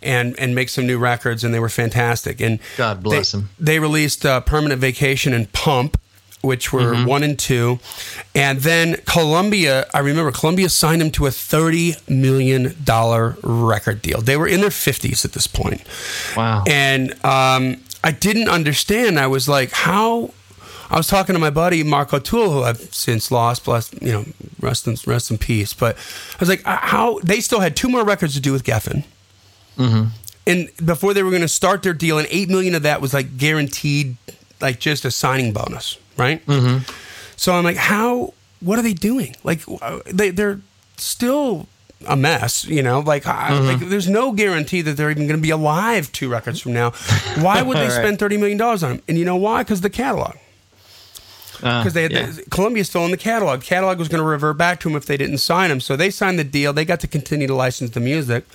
and 0.01 0.39
and 0.39 0.55
make 0.55 0.69
some 0.69 0.87
new 0.87 0.97
records 0.97 1.43
and 1.43 1.53
they 1.53 1.59
were 1.59 1.67
fantastic 1.67 2.39
and 2.39 2.59
God 2.77 3.03
bless 3.03 3.31
they, 3.31 3.39
him. 3.39 3.49
they 3.59 3.79
released 3.79 4.25
uh, 4.25 4.39
permanent 4.41 4.79
vacation 4.79 5.33
and 5.33 5.51
pump 5.51 5.99
which 6.43 6.71
were 6.73 6.93
Mm-hmm. 6.93 7.05
one 7.07 7.23
and 7.23 7.39
two 7.39 7.79
and 8.35 8.59
then 8.59 8.97
columbia 9.05 9.85
i 9.93 9.99
remember 9.99 10.31
columbia 10.31 10.67
signed 10.69 11.01
him 11.01 11.09
to 11.11 11.25
a 11.25 11.31
30 11.31 11.95
million 12.09 12.75
dollar 12.83 13.37
record 13.43 14.01
deal 14.01 14.19
they 14.21 14.35
were 14.37 14.47
in 14.47 14.59
their 14.61 14.69
50s 14.69 15.23
at 15.25 15.31
this 15.31 15.47
point 15.47 15.81
Wow. 16.37 16.63
and 16.67 17.11
um, 17.25 17.77
I 18.05 18.11
didn't 18.11 18.49
understand. 18.49 19.17
I 19.17 19.27
was 19.27 19.47
like, 19.47 19.71
how? 19.71 20.33
I 20.89 20.97
was 20.97 21.07
talking 21.07 21.35
to 21.35 21.39
my 21.39 21.49
buddy 21.49 21.81
Mark 21.83 22.13
O'Toole, 22.13 22.51
who 22.51 22.61
I've 22.63 22.93
since 22.93 23.31
lost, 23.31 23.63
bless 23.63 23.93
you 24.01 24.11
know, 24.11 24.25
rest 24.59 24.85
in 24.87 24.97
rest 25.07 25.31
in 25.31 25.37
peace. 25.37 25.71
But 25.73 25.95
I 25.95 26.37
was 26.41 26.49
like, 26.49 26.67
uh, 26.67 26.79
how? 26.81 27.19
They 27.23 27.39
still 27.39 27.61
had 27.61 27.77
two 27.77 27.87
more 27.87 28.03
records 28.03 28.33
to 28.33 28.41
do 28.41 28.51
with 28.51 28.65
Geffen. 28.65 29.05
And 30.45 30.69
before 30.83 31.13
they 31.13 31.23
were 31.23 31.29
going 31.29 31.41
to 31.43 31.47
start 31.47 31.83
their 31.83 31.93
deal, 31.93 32.17
and 32.17 32.27
eight 32.29 32.49
million 32.49 32.75
of 32.75 32.83
that 32.83 32.99
was 32.99 33.13
like 33.13 33.37
guaranteed, 33.37 34.17
like 34.59 34.79
just 34.81 35.05
a 35.05 35.11
signing 35.11 35.53
bonus, 35.53 35.97
right? 36.17 36.45
Mm-hmm. 36.45 36.83
So 37.35 37.53
I'm 37.53 37.63
like, 37.63 37.77
how? 37.77 38.33
What 38.59 38.79
are 38.79 38.83
they 38.83 38.93
doing? 38.93 39.35
Like, 39.43 39.61
uh, 39.81 39.99
they 40.05 40.29
they're 40.29 40.61
still 40.97 41.67
a 42.07 42.15
mess, 42.15 42.65
you 42.65 42.81
know. 42.83 42.99
Like, 43.01 43.25
I, 43.27 43.57
like 43.59 43.79
there's 43.89 44.09
no 44.09 44.31
guarantee 44.31 44.81
that 44.81 44.95
they're 44.97 45.11
even 45.11 45.27
going 45.27 45.37
to 45.39 45.41
be 45.41 45.49
alive 45.49 46.11
two 46.11 46.29
records 46.29 46.59
from 46.61 46.73
now. 46.73 46.91
Why 47.39 47.61
would 47.61 47.77
they 47.77 47.83
Right. 47.87 47.91
spend 47.91 48.19
thirty 48.19 48.37
million 48.37 48.57
dollars 48.57 48.83
on 48.83 48.91
them? 48.91 49.01
And 49.07 49.17
you 49.17 49.25
know 49.25 49.35
why? 49.35 49.63
Because 49.63 49.81
the 49.81 49.89
catalog 49.89 50.35
Uh, 51.61 51.79
because 51.81 51.93
they 51.93 52.03
had 52.03 52.11
yeah. 52.11 52.25
the, 52.27 52.43
Columbia's 52.49 52.89
still 52.89 53.05
in 53.05 53.11
the 53.11 53.17
catalog. 53.17 53.61
Catalog 53.61 53.99
was 53.99 54.07
going 54.09 54.19
to 54.21 54.27
revert 54.27 54.57
back 54.57 54.79
to 54.81 54.89
them 54.89 54.95
if 54.97 55.05
they 55.05 55.17
didn't 55.17 55.37
sign 55.39 55.69
them. 55.69 55.79
So 55.79 55.95
they 55.95 56.09
signed 56.09 56.37
the 56.39 56.43
deal. 56.43 56.73
They 56.73 56.83
got 56.85 56.99
to 57.01 57.07
continue 57.07 57.47
to 57.47 57.55
license 57.55 57.91
the 57.91 57.99
music, 58.01 58.45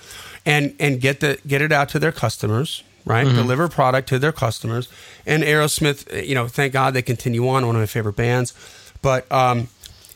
and 0.46 0.74
and 0.78 1.00
get 1.00 1.20
the 1.20 1.38
get 1.46 1.60
it 1.62 1.72
out 1.72 1.88
to 1.90 1.98
their 1.98 2.12
customers. 2.12 2.82
Right, 3.08 3.26
Mm-hmm. 3.26 3.36
deliver 3.36 3.68
product 3.68 4.08
to 4.10 4.18
their 4.18 4.32
customers. 4.32 4.88
And 5.26 5.42
Aerosmith, 5.42 6.26
you 6.28 6.34
know, 6.34 6.46
thank 6.46 6.72
God 6.74 6.92
they 6.94 7.02
continue 7.02 7.48
on. 7.48 7.66
One 7.66 7.74
of 7.74 7.80
my 7.80 7.86
favorite 7.86 8.16
bands, 8.16 8.52
but 9.02 9.30
um, 9.32 9.68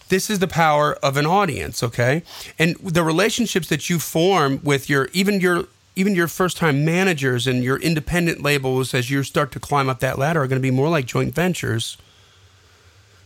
this 0.08 0.28
is 0.28 0.38
the 0.40 0.46
power 0.46 0.94
of 1.02 1.16
an 1.16 1.24
audience. 1.26 1.82
Okay, 1.82 2.22
and 2.58 2.76
the 2.76 3.02
relationships 3.02 3.68
that 3.68 3.88
you 3.88 3.98
form 3.98 4.60
with 4.62 4.90
your 4.90 5.08
even 5.12 5.40
your 5.40 5.64
even 5.96 6.14
your 6.14 6.28
first 6.28 6.56
time 6.58 6.84
managers 6.84 7.46
and 7.46 7.62
your 7.64 7.78
independent 7.78 8.42
labels 8.42 8.94
as 8.94 9.10
you 9.10 9.22
start 9.22 9.52
to 9.52 9.60
climb 9.60 9.88
up 9.88 10.00
that 10.00 10.18
ladder 10.18 10.42
are 10.42 10.46
going 10.46 10.60
to 10.60 10.62
be 10.62 10.70
more 10.70 10.88
like 10.88 11.06
joint 11.06 11.34
ventures 11.34 11.96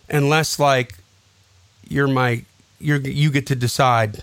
and 0.08 0.28
less 0.28 0.58
like 0.58 0.94
you're 1.88 2.08
my 2.08 2.44
you're 2.80 2.98
you 2.98 3.30
get 3.30 3.46
to 3.46 3.54
decide 3.56 4.22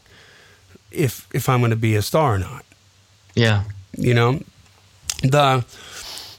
if 0.92 1.28
if 1.34 1.50
I'm 1.50 1.60
going 1.62 1.72
to 1.72 1.76
be 1.78 1.96
a 1.96 2.02
star 2.02 2.36
or 2.36 2.40
not. 2.40 2.64
yeah. 3.36 3.64
You 3.96 4.14
know, 4.14 4.42
the 5.24 5.66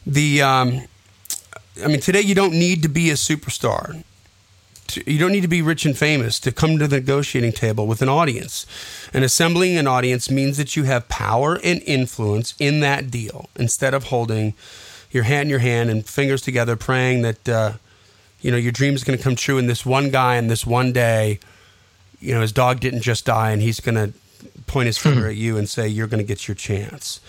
the 0.06 0.42
um, 0.42 0.82
I 1.82 1.88
mean 1.88 2.00
today 2.00 2.20
you 2.20 2.34
don't 2.34 2.52
need 2.52 2.82
to 2.82 2.88
be 2.88 3.10
a 3.10 3.14
superstar. 3.14 4.04
You 5.06 5.18
don't 5.18 5.32
need 5.32 5.40
to 5.40 5.48
be 5.48 5.62
rich 5.62 5.86
and 5.86 5.96
famous 5.96 6.38
to 6.40 6.52
come 6.52 6.78
to 6.78 6.86
the 6.86 6.96
negotiating 6.96 7.52
table 7.52 7.86
with 7.86 8.02
an 8.02 8.08
audience. 8.08 8.66
And 9.12 9.24
assembling 9.24 9.76
an 9.76 9.88
audience 9.88 10.30
means 10.30 10.56
that 10.58 10.76
you 10.76 10.84
have 10.84 11.08
power 11.08 11.58
and 11.64 11.82
influence 11.82 12.54
in 12.60 12.80
that 12.80 13.10
deal 13.10 13.48
instead 13.56 13.94
of 13.94 14.04
holding 14.04 14.54
your 15.10 15.24
hand 15.24 15.46
in 15.46 15.50
your 15.50 15.60
hand 15.60 15.90
and 15.90 16.06
fingers 16.06 16.42
together 16.42 16.76
praying 16.76 17.22
that 17.22 17.48
uh, 17.48 17.72
you 18.40 18.50
know 18.50 18.56
your 18.56 18.72
dream 18.72 18.94
is 18.94 19.04
going 19.04 19.16
to 19.16 19.22
come 19.22 19.36
true 19.36 19.58
and 19.58 19.68
this 19.70 19.86
one 19.86 20.10
guy 20.10 20.36
in 20.36 20.48
this 20.48 20.66
one 20.66 20.92
day 20.92 21.38
you 22.20 22.34
know 22.34 22.40
his 22.40 22.52
dog 22.52 22.80
didn't 22.80 23.00
just 23.00 23.24
die 23.24 23.50
and 23.50 23.62
he's 23.62 23.80
going 23.80 23.94
to 23.94 24.12
point 24.66 24.86
his 24.86 24.98
finger 24.98 25.28
at 25.28 25.36
you 25.36 25.56
and 25.56 25.68
say 25.68 25.86
you're 25.88 26.08
going 26.08 26.22
to 26.22 26.26
get 26.26 26.46
your 26.48 26.54
chance 26.54 27.20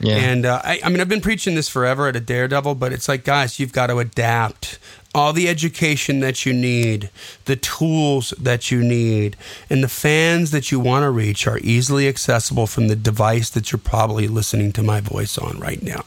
Yeah. 0.00 0.16
and 0.16 0.46
uh, 0.46 0.60
I, 0.64 0.80
I 0.84 0.88
mean 0.90 1.00
i've 1.00 1.08
been 1.08 1.20
preaching 1.20 1.54
this 1.56 1.68
forever 1.68 2.06
at 2.08 2.14
a 2.16 2.20
daredevil 2.20 2.76
but 2.76 2.92
it's 2.92 3.08
like 3.08 3.24
guys 3.24 3.58
you've 3.58 3.72
got 3.72 3.88
to 3.88 3.98
adapt 3.98 4.78
all 5.14 5.32
the 5.32 5.48
education 5.48 6.20
that 6.20 6.46
you 6.46 6.52
need 6.52 7.10
the 7.46 7.56
tools 7.56 8.32
that 8.38 8.70
you 8.70 8.82
need 8.82 9.36
and 9.68 9.82
the 9.82 9.88
fans 9.88 10.50
that 10.52 10.70
you 10.70 10.78
want 10.78 11.02
to 11.02 11.10
reach 11.10 11.46
are 11.48 11.58
easily 11.58 12.06
accessible 12.06 12.66
from 12.66 12.86
the 12.88 12.94
device 12.96 13.50
that 13.50 13.72
you're 13.72 13.78
probably 13.78 14.28
listening 14.28 14.72
to 14.72 14.82
my 14.82 15.00
voice 15.00 15.36
on 15.36 15.58
right 15.58 15.82
now 15.82 16.04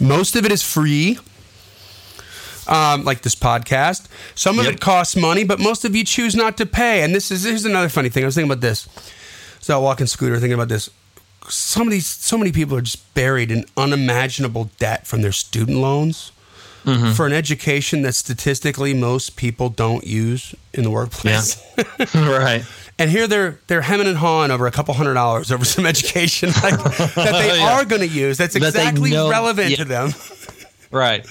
most 0.00 0.36
of 0.36 0.44
it 0.44 0.52
is 0.52 0.62
free 0.62 1.18
um, 2.66 3.04
like 3.04 3.20
this 3.20 3.34
podcast. 3.34 4.06
Some 4.34 4.58
of 4.58 4.64
Yep. 4.64 4.74
it 4.74 4.80
costs 4.80 5.16
money, 5.16 5.44
but 5.44 5.60
most 5.60 5.84
of 5.84 5.94
you 5.94 6.02
choose 6.02 6.34
not 6.34 6.56
to 6.56 6.64
pay. 6.64 7.02
And 7.02 7.14
this 7.14 7.30
is 7.30 7.44
here's 7.44 7.66
another 7.66 7.90
funny 7.90 8.08
thing. 8.08 8.22
I 8.24 8.26
was 8.26 8.36
thinking 8.36 8.50
about 8.50 8.62
this. 8.62 8.88
So 9.60 9.74
I 9.74 9.76
was 9.76 9.84
walking 9.84 10.06
scooter, 10.06 10.36
thinking 10.38 10.54
about 10.54 10.68
this. 10.70 10.88
Of 11.46 11.90
these, 11.90 12.06
so 12.06 12.38
many 12.38 12.52
people 12.52 12.76
are 12.76 12.82
just 12.82 13.12
buried 13.14 13.50
in 13.50 13.64
unimaginable 13.76 14.70
debt 14.78 15.06
from 15.06 15.22
their 15.22 15.32
student 15.32 15.78
loans 15.78 16.32
for 17.14 17.26
an 17.26 17.32
education 17.32 18.02
that 18.02 18.14
statistically 18.14 18.92
most 18.92 19.36
people 19.36 19.70
don't 19.70 20.06
use 20.06 20.54
in 20.74 20.82
the 20.84 20.90
workplace. 20.90 21.62
right. 22.14 22.64
And 22.96 23.10
here 23.10 23.26
they're 23.26 23.58
they're 23.66 23.82
hemming 23.82 24.06
and 24.06 24.16
hawing 24.16 24.52
over 24.52 24.68
a 24.68 24.70
couple 24.70 24.94
hundred 24.94 25.14
dollars 25.14 25.50
over 25.50 25.64
some 25.64 25.84
education 25.84 26.50
like, 26.62 26.78
that 26.80 27.14
they 27.16 27.56
Yeah. 27.58 27.72
are 27.72 27.84
going 27.84 28.02
to 28.02 28.06
use. 28.06 28.38
That's 28.38 28.54
exactly 28.54 29.10
know- 29.10 29.28
relevant 29.28 29.70
yeah. 29.70 29.76
to 29.78 29.84
them. 29.84 30.14
Right. 30.92 31.26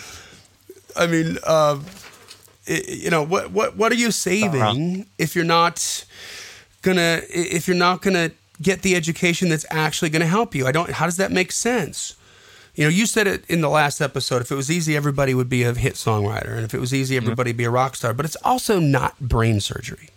I 0.97 1.07
mean, 1.07 1.37
uh, 1.45 1.79
you 2.67 3.09
know, 3.09 3.23
what 3.23 3.51
what 3.51 3.77
what 3.77 3.93
are 3.93 3.95
you 3.95 4.11
saving 4.11 5.05
if 5.17 5.35
you're 5.37 5.45
not 5.45 6.03
gonna 6.81 7.21
if 7.29 7.67
you're 7.69 7.77
not 7.77 8.01
gonna 8.01 8.31
get 8.61 8.81
the 8.81 8.95
education 8.95 9.49
that's 9.49 9.65
actually 9.69 10.09
gonna 10.09 10.25
help 10.25 10.55
you? 10.55 10.67
I 10.67 10.71
don't. 10.71 10.89
How 10.91 11.05
does 11.05 11.17
that 11.17 11.31
make 11.31 11.51
sense? 11.51 12.15
You 12.75 12.85
know, 12.85 12.89
you 12.89 13.05
said 13.05 13.27
it 13.27 13.45
in 13.47 13.61
the 13.61 13.69
last 13.69 14.01
episode. 14.01 14.41
If 14.41 14.51
it 14.51 14.55
was 14.55 14.71
easy, 14.71 14.95
everybody 14.95 15.33
would 15.35 15.49
be 15.49 15.63
a 15.63 15.73
hit 15.73 15.93
songwriter, 15.93 16.55
and 16.55 16.63
if 16.63 16.73
it 16.73 16.79
was 16.79 16.93
easy, 16.93 17.17
everybody 17.17 17.49
would 17.49 17.57
be 17.57 17.65
a 17.65 17.69
rock 17.69 17.95
star. 17.95 18.13
But 18.13 18.25
it's 18.25 18.37
also 18.43 18.79
not 18.79 19.19
brain 19.19 19.59
surgery. 19.59 20.09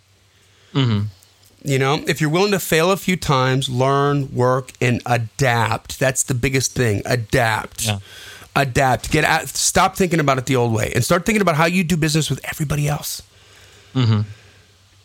You 1.63 1.79
know, 1.79 2.03
if 2.07 2.21
you're 2.21 2.29
willing 2.29 2.51
to 2.51 2.59
fail 2.59 2.91
a 2.91 2.97
few 2.97 3.15
times, 3.17 3.67
learn, 3.67 4.33
work, 4.33 4.71
and 4.79 5.01
adapt. 5.05 5.99
That's 5.99 6.23
the 6.23 6.33
biggest 6.33 6.73
thing. 6.73 7.01
Adapt. 7.05 7.85
Yeah. 7.85 7.99
Adapt. 8.55 9.11
Get 9.11 9.23
out. 9.23 9.47
Stop 9.49 9.95
thinking 9.95 10.19
about 10.19 10.37
it 10.37 10.45
the 10.45 10.55
old 10.55 10.73
way 10.73 10.91
and 10.95 11.03
start 11.03 11.25
thinking 11.25 11.41
about 11.41 11.55
how 11.55 11.65
you 11.65 11.83
do 11.83 11.97
business 11.97 12.29
with 12.29 12.39
everybody 12.45 12.87
else. 12.87 13.21
Hmm. 13.93 14.21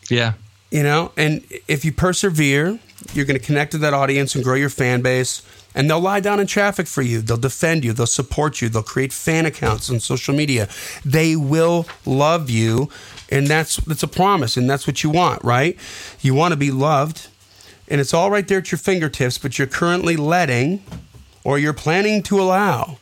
Yeah. 0.09 0.35
You 0.71 0.83
know, 0.83 1.13
and 1.17 1.45
if 1.69 1.85
you 1.85 1.93
persevere, 1.93 2.79
you're 3.15 3.25
going 3.25 3.39
to 3.39 3.45
connect 3.45 3.73
to 3.73 3.79
that 3.79 3.95
audience 3.95 4.35
and 4.35 4.43
grow 4.45 4.55
your 4.55 4.71
fan 4.71 5.03
base. 5.03 5.43
And 5.75 5.89
they'll 5.89 6.01
lie 6.01 6.21
down 6.21 6.39
in 6.39 6.47
traffic 6.47 6.87
for 6.87 7.01
you. 7.01 7.23
They'll 7.23 7.39
defend 7.39 7.85
you. 7.85 7.93
They'll 7.93 8.07
support 8.07 8.61
you. 8.61 8.69
They'll 8.69 8.83
create 8.83 9.13
fan 9.13 9.47
accounts 9.47 9.89
on 9.91 10.01
social 10.01 10.35
media. 10.35 10.69
They 11.05 11.35
will 11.35 11.87
love 12.05 12.51
you, 12.51 12.91
and 13.31 13.47
that's 13.47 13.77
that's 13.79 14.03
a 14.03 14.09
promise, 14.09 14.59
and 14.59 14.69
that's 14.69 14.87
what 14.87 15.03
you 15.03 15.09
want, 15.09 15.43
right? 15.43 15.79
You 16.21 16.35
want 16.35 16.53
to 16.53 16.59
be 16.59 16.71
loved, 16.71 17.29
and 17.89 18.03
it's 18.03 18.13
all 18.13 18.31
right 18.31 18.47
there 18.47 18.59
at 18.59 18.71
your 18.71 18.79
fingertips. 18.79 19.39
But 19.39 19.59
you're 19.59 19.67
currently 19.67 20.17
letting, 20.17 20.85
or 21.43 21.59
you're 21.59 21.73
planning 21.73 22.23
to 22.25 22.39
allow, 22.39 22.99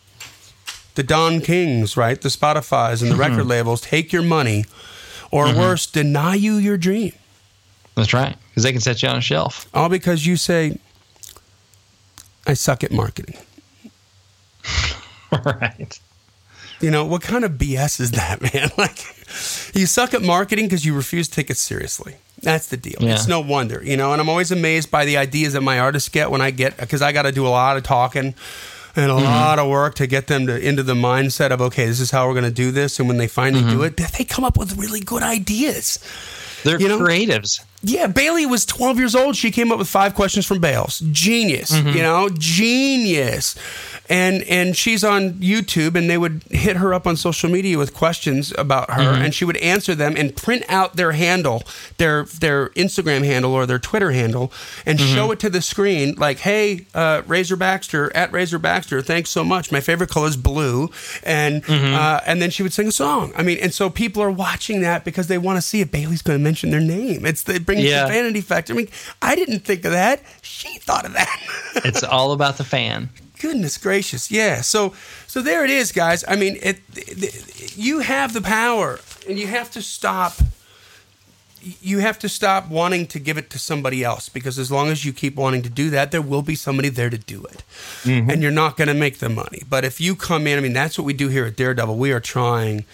the 0.94 1.02
Don 1.02 1.40
Kings, 1.40 1.96
right? 1.96 2.20
The 2.20 2.28
Spotify's 2.28 3.02
and 3.02 3.10
the 3.10 3.16
record 3.16 3.40
mm-hmm. 3.40 3.48
labels 3.48 3.80
take 3.80 4.12
your 4.12 4.22
money, 4.22 4.64
or 5.30 5.46
mm-hmm. 5.46 5.58
worse, 5.58 5.86
deny 5.86 6.34
you 6.34 6.54
your 6.54 6.76
dream, 6.76 7.14
That's 7.96 8.12
right. 8.12 8.36
Because 8.60 8.64
they 8.64 8.72
can 8.72 8.80
set 8.80 9.02
you 9.02 9.08
on 9.08 9.16
a 9.16 9.20
shelf. 9.20 9.68
all 9.74 9.88
because 9.88 10.26
you 10.26 10.36
say, 10.36 10.78
"I 12.46 12.54
suck 12.54 12.84
at 12.84 12.92
marketing." 12.92 13.36
right. 15.44 15.98
You 16.80 16.90
know 16.90 17.04
what 17.04 17.22
kind 17.22 17.44
of 17.44 17.52
BS 17.52 18.00
is 18.00 18.12
that, 18.12 18.40
man? 18.54 18.70
Like, 18.76 18.98
you 19.74 19.86
suck 19.86 20.14
at 20.14 20.22
marketing 20.22 20.66
because 20.66 20.84
you 20.84 20.94
refuse 20.94 21.28
to 21.28 21.34
take 21.34 21.50
it 21.50 21.56
seriously. 21.56 22.16
That's 22.42 22.68
the 22.68 22.76
deal. 22.76 22.96
Yeah. 23.00 23.14
It's 23.14 23.26
no 23.28 23.40
wonder, 23.40 23.82
you 23.84 23.96
know. 23.96 24.12
And 24.12 24.20
I'm 24.20 24.28
always 24.28 24.50
amazed 24.50 24.90
by 24.90 25.04
the 25.04 25.18
ideas 25.18 25.52
that 25.52 25.60
my 25.60 25.78
artists 25.78 26.08
get 26.08 26.30
when 26.30 26.40
I 26.40 26.50
get 26.50 26.76
because 26.78 27.02
I 27.02 27.12
got 27.12 27.22
to 27.22 27.32
do 27.32 27.46
a 27.46 27.48
lot 27.48 27.76
of 27.76 27.82
talking 27.82 28.34
and 28.96 29.10
a 29.10 29.14
mm-hmm. 29.14 29.24
lot 29.24 29.58
of 29.58 29.68
work 29.68 29.94
to 29.96 30.06
get 30.06 30.26
them 30.26 30.46
to 30.46 30.58
into 30.58 30.82
the 30.82 30.94
mindset 30.94 31.50
of 31.50 31.60
okay, 31.60 31.86
this 31.86 32.00
is 32.00 32.10
how 32.10 32.26
we're 32.26 32.34
going 32.34 32.44
to 32.44 32.50
do 32.50 32.70
this. 32.70 32.98
And 32.98 33.08
when 33.08 33.18
they 33.18 33.28
finally 33.28 33.62
do 33.62 33.80
mm-hmm. 33.80 34.02
it, 34.02 34.12
they 34.16 34.24
come 34.24 34.44
up 34.44 34.56
with 34.56 34.78
really 34.78 35.00
good 35.00 35.22
ideas. 35.22 35.98
They're 36.64 36.80
You 36.80 36.88
know? 36.88 36.98
creatives. 36.98 37.60
Yeah, 37.82 38.08
Bailey 38.08 38.44
was 38.44 38.66
12 38.66 38.98
years 38.98 39.14
old. 39.14 39.36
She 39.36 39.50
came 39.50 39.72
up 39.72 39.78
with 39.78 39.88
five 39.88 40.14
questions 40.14 40.44
from 40.46 40.60
Bales. 40.60 41.02
Genius, 41.12 41.72
mm-hmm. 41.72 41.96
you 41.96 42.02
know, 42.02 42.28
genius. 42.28 43.56
And 44.10 44.42
and 44.42 44.76
she's 44.76 45.04
on 45.04 45.34
YouTube, 45.34 45.94
and 45.94 46.10
they 46.10 46.18
would 46.18 46.42
hit 46.50 46.76
her 46.78 46.92
up 46.92 47.06
on 47.06 47.16
social 47.16 47.48
media 47.48 47.78
with 47.78 47.94
questions 47.94 48.52
about 48.58 48.90
her, 48.90 49.00
and 49.14 49.32
she 49.32 49.44
would 49.44 49.56
answer 49.58 49.94
them 49.94 50.14
and 50.16 50.34
print 50.34 50.64
out 50.68 50.96
their 50.96 51.12
handle, 51.12 51.62
their 51.98 52.24
their 52.24 52.70
Instagram 52.70 53.24
handle 53.24 53.52
or 53.54 53.66
their 53.66 53.78
Twitter 53.78 54.10
handle, 54.10 54.52
and 54.84 54.98
show 54.98 55.30
it 55.30 55.38
to 55.38 55.48
the 55.48 55.62
screen 55.62 56.16
like, 56.18 56.40
"Hey, 56.40 56.86
uh, 56.92 57.22
Razor 57.28 57.54
Baxter 57.54 58.10
at 58.16 58.32
Razor 58.32 58.58
Baxter, 58.58 59.00
thanks 59.00 59.30
so 59.30 59.44
much. 59.44 59.70
My 59.70 59.80
favorite 59.80 60.10
color 60.10 60.26
is 60.26 60.36
blue," 60.36 60.90
and 61.22 61.62
uh, 61.70 62.20
and 62.26 62.42
then 62.42 62.50
she 62.50 62.64
would 62.64 62.72
sing 62.72 62.88
a 62.88 62.92
song. 62.92 63.32
I 63.36 63.44
mean, 63.44 63.58
and 63.62 63.72
so 63.72 63.88
people 63.90 64.22
are 64.24 64.30
watching 64.30 64.80
that 64.82 65.04
because 65.04 65.28
they 65.28 65.38
want 65.38 65.56
to 65.58 65.62
see 65.62 65.82
if 65.82 65.92
Bailey's 65.92 66.22
going 66.22 66.36
to 66.38 66.42
mention 66.42 66.70
their 66.70 66.80
name. 66.80 67.24
It's 67.24 67.48
it 67.48 67.64
brings 67.64 67.84
Yeah. 67.84 68.06
the 68.06 68.12
vanity 68.12 68.40
factor. 68.40 68.72
I 68.72 68.76
mean, 68.76 68.88
I 69.22 69.36
didn't 69.36 69.60
think 69.60 69.84
of 69.84 69.92
that. 69.92 70.20
She 70.42 70.78
thought 70.80 71.06
of 71.06 71.12
that. 71.12 71.40
It's 71.84 72.02
all 72.02 72.32
about 72.32 72.58
the 72.58 72.64
fan. 72.64 73.10
Goodness 73.40 73.78
gracious, 73.78 74.30
yeah. 74.30 74.60
So 74.60 74.92
so 75.26 75.40
there 75.40 75.64
it 75.64 75.70
is, 75.70 75.92
guys. 75.92 76.24
I 76.28 76.36
mean, 76.36 76.58
it, 76.62 76.80
it, 76.94 77.74
you 77.76 78.00
have 78.00 78.34
the 78.34 78.42
power, 78.42 79.00
and 79.26 79.38
you 79.38 79.46
have 79.46 79.70
to 79.70 79.80
stop. 79.80 80.34
You 81.62 82.00
have 82.00 82.18
to 82.18 82.28
stop 82.28 82.68
wanting 82.68 83.06
to 83.08 83.18
give 83.18 83.38
it 83.38 83.48
to 83.50 83.58
somebody 83.58 84.04
else 84.04 84.28
because 84.28 84.58
as 84.58 84.70
long 84.70 84.88
as 84.88 85.04
you 85.06 85.12
keep 85.14 85.36
wanting 85.36 85.62
to 85.62 85.70
do 85.70 85.88
that, 85.90 86.10
there 86.10 86.20
will 86.20 86.42
be 86.42 86.54
somebody 86.54 86.90
there 86.90 87.08
to 87.08 87.18
do 87.18 87.42
it, 87.44 87.64
mm-hmm. 88.02 88.28
and 88.28 88.42
you're 88.42 88.50
not 88.50 88.76
going 88.76 88.88
to 88.88 88.94
make 88.94 89.18
the 89.18 89.30
money. 89.30 89.62
But 89.68 89.84
if 89.86 90.00
you 90.02 90.16
come 90.16 90.46
in, 90.46 90.58
I 90.58 90.60
mean, 90.60 90.74
that's 90.74 90.98
what 90.98 91.06
we 91.06 91.14
do 91.14 91.28
here 91.28 91.46
at 91.46 91.56
Daredevil. 91.56 91.96
We 91.96 92.12
are 92.12 92.20
trying. 92.20 92.84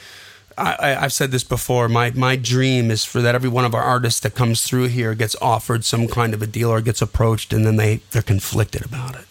I, 0.57 0.75
I, 0.75 1.03
I've 1.05 1.13
said 1.13 1.33
this 1.33 1.45
before. 1.45 1.89
My 1.89 2.13
my 2.13 2.37
dream 2.37 2.91
is 2.93 3.05
for 3.05 3.21
that 3.21 3.35
every 3.35 3.51
one 3.51 3.65
of 3.65 3.75
our 3.75 3.83
artists 3.83 4.21
that 4.21 4.37
comes 4.37 4.63
through 4.63 4.89
here 4.89 5.15
gets 5.17 5.35
offered 5.43 5.85
some 5.85 6.07
kind 6.07 6.35
of 6.35 6.41
a 6.41 6.47
deal 6.47 6.71
or 6.71 6.81
gets 6.81 7.03
approached, 7.03 7.53
and 7.53 7.67
then 7.67 7.77
they 7.77 7.97
they're 8.13 8.23
conflicted 8.23 8.85
about 8.85 9.17
it. 9.17 9.26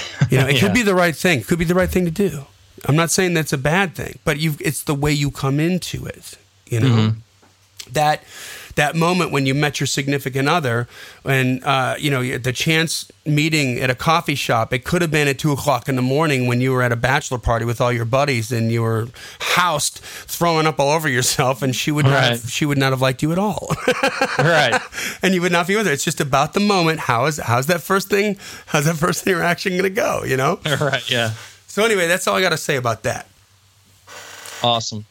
You 0.30 0.38
know, 0.38 0.46
it 0.48 0.54
Yeah. 0.54 0.60
could 0.60 0.74
be 0.74 0.82
the 0.82 0.94
right 0.94 1.14
thing. 1.14 1.40
It 1.40 1.46
Could 1.46 1.58
be 1.58 1.64
the 1.64 1.74
right 1.74 1.90
thing 1.90 2.04
to 2.04 2.10
do. 2.10 2.46
I'm 2.84 2.96
not 2.96 3.10
saying 3.10 3.34
that's 3.34 3.52
a 3.52 3.58
bad 3.58 3.94
thing, 3.94 4.18
but 4.24 4.38
you 4.38 4.54
it's 4.60 4.82
the 4.82 4.94
way 4.94 5.12
you 5.12 5.30
come 5.30 5.58
into 5.60 6.06
it. 6.06 6.36
You 6.66 6.80
know, 6.80 6.88
mm-hmm. 6.88 7.92
that 7.92 8.22
that 8.76 8.94
moment 8.94 9.32
when 9.32 9.44
you 9.46 9.54
met 9.54 9.80
your 9.80 9.86
significant 9.86 10.48
other, 10.48 10.86
and 11.24 11.62
uh, 11.64 11.96
you 11.98 12.10
know 12.10 12.38
the 12.38 12.52
chance 12.52 13.10
meeting 13.26 13.78
at 13.80 13.90
a 13.90 13.94
coffee 13.94 14.34
shop. 14.36 14.72
It 14.72 14.84
could 14.84 15.02
have 15.02 15.10
been 15.10 15.26
at 15.28 15.38
two 15.38 15.50
o'clock 15.52 15.88
in 15.88 15.96
the 15.96 16.02
morning 16.02 16.46
when 16.46 16.60
you 16.60 16.72
were 16.72 16.82
at 16.82 16.92
a 16.92 16.96
bachelor 16.96 17.38
party 17.38 17.64
with 17.64 17.80
all 17.80 17.90
your 17.92 18.04
buddies 18.04 18.52
and 18.52 18.70
you 18.70 18.82
were 18.82 19.08
housed, 19.40 19.98
throwing 19.98 20.66
up 20.66 20.78
all 20.78 20.90
over 20.92 21.08
yourself, 21.08 21.60
and 21.62 21.74
she 21.74 21.90
would 21.90 22.04
not 22.04 22.12
Right. 22.12 22.30
have, 22.32 22.48
she 22.50 22.64
would 22.64 22.78
not 22.78 22.92
have 22.92 23.00
liked 23.02 23.22
you 23.22 23.32
at 23.32 23.38
all. 23.38 23.74
Right. 24.38 24.80
and 25.22 25.34
you 25.34 25.40
would 25.42 25.52
not 25.52 25.66
be 25.66 25.74
with 25.76 25.86
her. 25.86 25.92
It's 25.92 26.04
just 26.04 26.20
about 26.20 26.52
the 26.54 26.60
moment. 26.60 27.00
How 27.00 27.24
is 27.26 27.38
how's 27.38 27.66
that 27.66 27.80
first 27.82 28.08
thing? 28.08 28.36
How's 28.66 28.84
that 28.84 28.96
first 28.96 29.26
interaction 29.26 29.72
going 29.72 29.82
to 29.84 29.90
go? 29.90 30.22
You 30.24 30.36
know. 30.36 30.60
right. 30.80 31.10
Yeah. 31.10 31.32
So 31.66 31.84
anyway, 31.84 32.06
that's 32.06 32.26
all 32.28 32.36
I 32.36 32.40
got 32.42 32.50
to 32.50 32.56
say 32.58 32.76
about 32.76 33.02
that. 33.02 33.26
Awesome. 34.62 35.04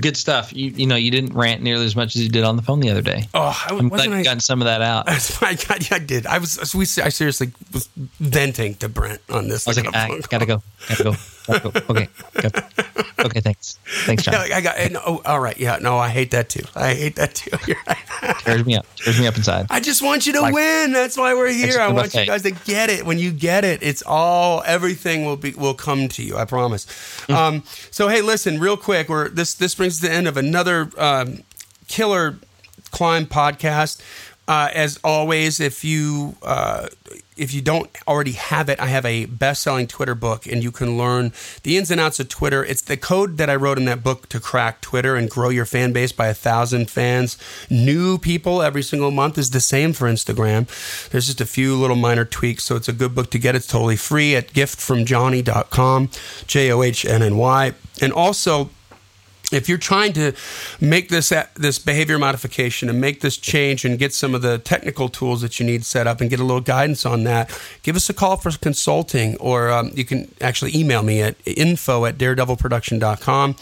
Good 0.00 0.16
stuff. 0.16 0.52
You 0.54 0.70
you 0.70 0.86
know 0.86 0.96
you 0.96 1.10
didn't 1.10 1.34
rant 1.34 1.62
nearly 1.62 1.84
as 1.84 1.94
much 1.94 2.16
as 2.16 2.22
you 2.22 2.28
did 2.28 2.44
on 2.44 2.56
the 2.56 2.62
phone 2.62 2.80
the 2.80 2.90
other 2.90 3.02
day. 3.02 3.28
Oh, 3.34 3.40
I 3.42 3.66
I'm 3.74 3.88
glad 3.88 3.90
wasn't 3.90 4.10
you 4.10 4.16
I. 4.18 4.24
gotten 4.24 4.40
some 4.40 4.62
of 4.62 4.66
that 4.66 4.80
out. 4.82 5.04
I 5.08 5.18
I, 5.42 5.50
yeah, 5.80 5.96
I 5.96 5.98
did. 5.98 6.26
I 6.26 6.38
was. 6.38 6.74
We. 6.74 6.82
I 7.02 7.08
seriously 7.10 7.52
was 7.72 7.88
venting 8.20 8.74
to 8.76 8.88
Brent 8.88 9.20
on 9.28 9.48
this. 9.48 9.66
was 9.66 9.76
like, 9.76 9.94
I 9.94 10.08
phone 10.08 10.08
call. 10.08 10.18
gotta 10.30 10.46
go, 10.46 10.62
gotta 10.88 11.02
go, 11.02 11.02
gotta 11.04 11.04
go. 11.10 11.14
Okay, 11.48 12.08
gotta- 12.34 12.64
okay. 13.24 13.40
Thanks, 13.40 13.78
thanks, 14.06 14.22
John. 14.22 14.34
Yeah, 14.48 14.56
I 14.56 14.60
got. 14.60 14.76
and- 14.78 14.96
Oh, 15.04 15.20
all 15.24 15.40
right. 15.40 15.58
Yeah. 15.58 15.78
No, 15.80 15.98
I 15.98 16.08
hate 16.08 16.30
that 16.30 16.48
too. 16.48 16.62
I 16.76 16.94
hate 16.94 17.16
that 17.16 17.34
too. 17.34 17.50
Right. 17.86 18.38
Tears 18.44 18.64
me 18.64 18.76
up. 18.76 18.86
Tears 18.96 19.18
me 19.18 19.26
up 19.26 19.36
inside. 19.36 19.66
I 19.68 19.80
just 19.80 20.00
want 20.02 20.26
you 20.26 20.32
to 20.34 20.40
Like- 20.42 20.54
win. 20.54 20.92
That's 20.92 21.16
why 21.16 21.34
we're 21.34 21.48
here. 21.52 21.80
I 21.80 21.88
want 21.88 22.14
you 22.14 22.24
guys 22.26 22.42
to 22.42 22.52
get 22.52 22.88
it. 22.90 23.04
When 23.04 23.18
you 23.18 23.32
get 23.32 23.64
it, 23.64 23.82
it's 23.82 24.02
all 24.06 24.62
everything 24.64 25.24
will 25.24 25.36
be 25.36 25.50
will 25.52 25.74
come 25.74 26.08
to 26.08 26.22
you. 26.22 26.36
I 26.36 26.44
promise. 26.44 26.86
Mm. 27.26 27.34
Um, 27.34 27.62
so 27.90 28.06
hey, 28.08 28.22
listen, 28.22 28.60
real 28.60 28.76
quick. 28.76 29.08
We're 29.08 29.28
this 29.28 29.54
this 29.54 29.74
brings 29.74 29.96
to 30.00 30.06
the 30.06 30.12
end 30.12 30.28
of 30.28 30.36
another 30.36 30.90
um, 30.96 31.42
killer 31.88 32.36
climb 32.92 33.26
podcast. 33.26 34.00
Uh, 34.48 34.68
as 34.74 34.98
always, 35.04 35.60
if 35.60 35.84
you 35.84 36.36
uh, 36.42 36.88
if 37.36 37.54
you 37.54 37.62
don't 37.62 37.90
already 38.06 38.32
have 38.32 38.68
it, 38.68 38.78
I 38.78 38.86
have 38.86 39.04
a 39.04 39.24
best-selling 39.26 39.86
Twitter 39.86 40.14
book, 40.14 40.46
and 40.46 40.62
you 40.62 40.70
can 40.70 40.98
learn 40.98 41.32
the 41.62 41.76
ins 41.76 41.90
and 41.90 42.00
outs 42.00 42.20
of 42.20 42.28
Twitter. 42.28 42.64
It's 42.64 42.82
the 42.82 42.96
code 42.96 43.38
that 43.38 43.48
I 43.48 43.56
wrote 43.56 43.78
in 43.78 43.84
that 43.86 44.02
book 44.02 44.28
to 44.30 44.40
crack 44.40 44.80
Twitter 44.80 45.16
and 45.16 45.30
grow 45.30 45.48
your 45.48 45.64
fan 45.64 45.92
base 45.92 46.12
by 46.12 46.26
a 46.26 46.34
thousand 46.34 46.90
fans. 46.90 47.38
New 47.70 48.18
people 48.18 48.62
every 48.62 48.82
single 48.82 49.10
month 49.10 49.38
is 49.38 49.50
the 49.50 49.60
same 49.60 49.92
for 49.92 50.08
Instagram. 50.08 50.66
There's 51.10 51.26
just 51.26 51.40
a 51.40 51.46
few 51.46 51.76
little 51.76 51.96
minor 51.96 52.24
tweaks, 52.24 52.64
so 52.64 52.76
it's 52.76 52.88
a 52.88 52.92
good 52.92 53.14
book 53.14 53.30
to 53.30 53.38
get. 53.38 53.56
It's 53.56 53.66
totally 53.66 53.96
free 53.96 54.36
at 54.36 54.48
giftfromjohnny.com, 54.48 56.10
J 56.46 56.72
O 56.72 56.82
H 56.82 57.04
N 57.04 57.22
N 57.22 57.36
Y, 57.36 57.72
and 58.00 58.12
also 58.12 58.70
if 59.52 59.68
you're 59.68 59.78
trying 59.78 60.12
to 60.14 60.32
make 60.80 61.08
this 61.08 61.32
this 61.54 61.78
behavior 61.78 62.18
modification 62.18 62.88
and 62.88 63.00
make 63.00 63.20
this 63.20 63.36
change 63.36 63.84
and 63.84 63.98
get 63.98 64.12
some 64.12 64.34
of 64.34 64.42
the 64.42 64.58
technical 64.58 65.08
tools 65.08 65.40
that 65.42 65.60
you 65.60 65.66
need 65.66 65.84
set 65.84 66.06
up 66.06 66.20
and 66.20 66.30
get 66.30 66.40
a 66.40 66.44
little 66.44 66.60
guidance 66.60 67.04
on 67.06 67.24
that, 67.24 67.50
give 67.82 67.96
us 67.96 68.08
a 68.08 68.14
call 68.14 68.36
for 68.36 68.50
consulting 68.58 69.36
or 69.36 69.70
um, 69.70 69.90
you 69.94 70.04
can 70.04 70.32
actually 70.40 70.76
email 70.76 71.02
me 71.02 71.20
at 71.20 71.36
info 71.46 72.04
at 72.04 72.18
daredevilproduction.com 72.18 73.56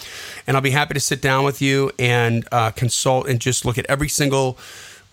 and 0.47 0.57
I'll 0.57 0.63
be 0.63 0.71
happy 0.71 0.95
to 0.95 1.01
sit 1.01 1.21
down 1.21 1.45
with 1.45 1.61
you 1.61 1.91
and 1.99 2.47
uh, 2.53 2.71
consult 2.71 3.29
and 3.29 3.41
just 3.41 3.65
look 3.65 3.79
at 3.79 3.87
every 3.87 4.09
single 4.09 4.59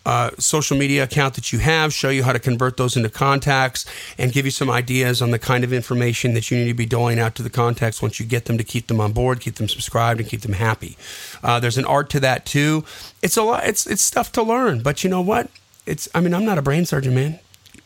uh, 0.08 0.32
social 0.40 0.78
media 0.78 1.04
account 1.04 1.34
that 1.36 1.52
you 1.52 1.60
have, 1.60 1.94
show 1.94 2.08
you 2.10 2.24
how 2.24 2.32
to 2.32 2.40
convert 2.40 2.78
those 2.78 2.96
into 2.96 3.10
contacts, 3.10 3.86
and 4.18 4.32
give 4.32 4.46
you 4.46 4.52
some 4.52 4.70
ideas 4.70 5.22
on 5.22 5.32
the 5.32 5.38
kind 5.40 5.64
of 5.66 5.74
information 5.74 6.34
that 6.34 6.50
you 6.50 6.58
need 6.58 6.70
to 6.70 6.74
be 6.74 6.86
doling 6.86 7.20
out 7.20 7.36
to 7.36 7.44
the 7.44 7.50
contacts 7.50 8.02
once 8.02 8.18
you 8.20 8.26
get 8.26 8.46
them 8.46 8.58
to 8.58 8.64
keep 8.64 8.88
them 8.88 9.02
on 9.02 9.12
board, 9.12 9.42
keep 9.42 9.56
them 9.56 9.68
subscribed, 9.68 10.20
and 10.22 10.30
keep 10.30 10.42
them 10.42 10.54
happy. 10.54 10.96
Uh, 11.44 11.60
there's 11.60 11.78
an 11.78 11.86
art 11.86 12.10
to 12.10 12.20
that 12.22 12.46
too. 12.46 12.86
It's 13.22 13.36
a 13.36 13.44
lot. 13.44 13.66
It's 13.66 13.86
it's 13.86 14.02
stuff 14.02 14.32
to 14.32 14.42
learn, 14.44 14.82
but 14.82 15.04
you 15.04 15.10
know 15.10 15.22
what? 15.22 15.50
It's. 15.86 16.08
I 16.16 16.22
mean, 16.22 16.34
I'm 16.34 16.46
not 16.46 16.58
a 16.58 16.62
brain 16.62 16.86
surgeon, 16.86 17.14
man. 17.14 17.40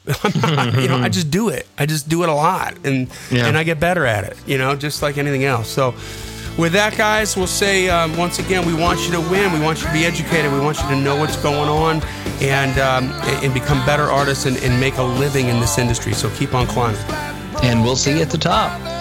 Not, 0.42 0.82
you 0.82 0.88
know, 0.88 0.98
I 0.98 1.10
just 1.10 1.30
do 1.30 1.50
it. 1.50 1.68
I 1.78 1.86
just 1.86 2.10
do 2.10 2.24
it 2.24 2.30
a 2.30 2.34
lot, 2.34 2.76
and 2.84 3.08
Yeah. 3.30 3.46
and 3.48 3.56
I 3.58 3.64
get 3.64 3.80
better 3.80 4.04
at 4.06 4.24
it. 4.24 4.36
You 4.48 4.58
know, 4.58 4.76
just 4.76 5.02
like 5.02 5.18
anything 5.18 5.44
else. 5.44 5.68
So. 5.70 5.94
With 6.58 6.74
that, 6.74 6.96
guys, 6.98 7.36
we'll 7.36 7.48
say 7.48 7.90
um, 7.90 8.16
once 8.18 8.40
again, 8.40 8.66
we 8.66 8.74
want 8.74 9.00
you 9.06 9.12
to 9.14 9.20
win. 9.20 9.52
We 9.52 9.60
want 9.60 9.82
you 9.82 9.88
to 9.88 9.94
be 9.94 10.06
educated. 10.06 10.52
We 10.52 10.60
want 10.60 10.78
you 10.78 10.88
to 10.90 10.96
know 10.96 11.16
what's 11.16 11.42
going 11.42 11.70
on 11.70 12.04
and 12.42 12.78
um, 12.80 13.12
and 13.44 13.54
become 13.54 13.84
better 13.86 14.04
artists 14.04 14.46
and, 14.46 14.58
and 14.58 14.80
make 14.80 14.98
a 14.98 15.04
living 15.04 15.48
in 15.48 15.60
this 15.60 15.78
industry. 15.78 16.14
So 16.14 16.30
keep 16.32 16.54
on 16.54 16.68
climbing. 16.68 17.02
And 17.64 17.84
we'll 17.84 17.96
see 17.96 18.18
you 18.18 18.22
at 18.22 18.30
the 18.30 18.38
top. 18.38 19.01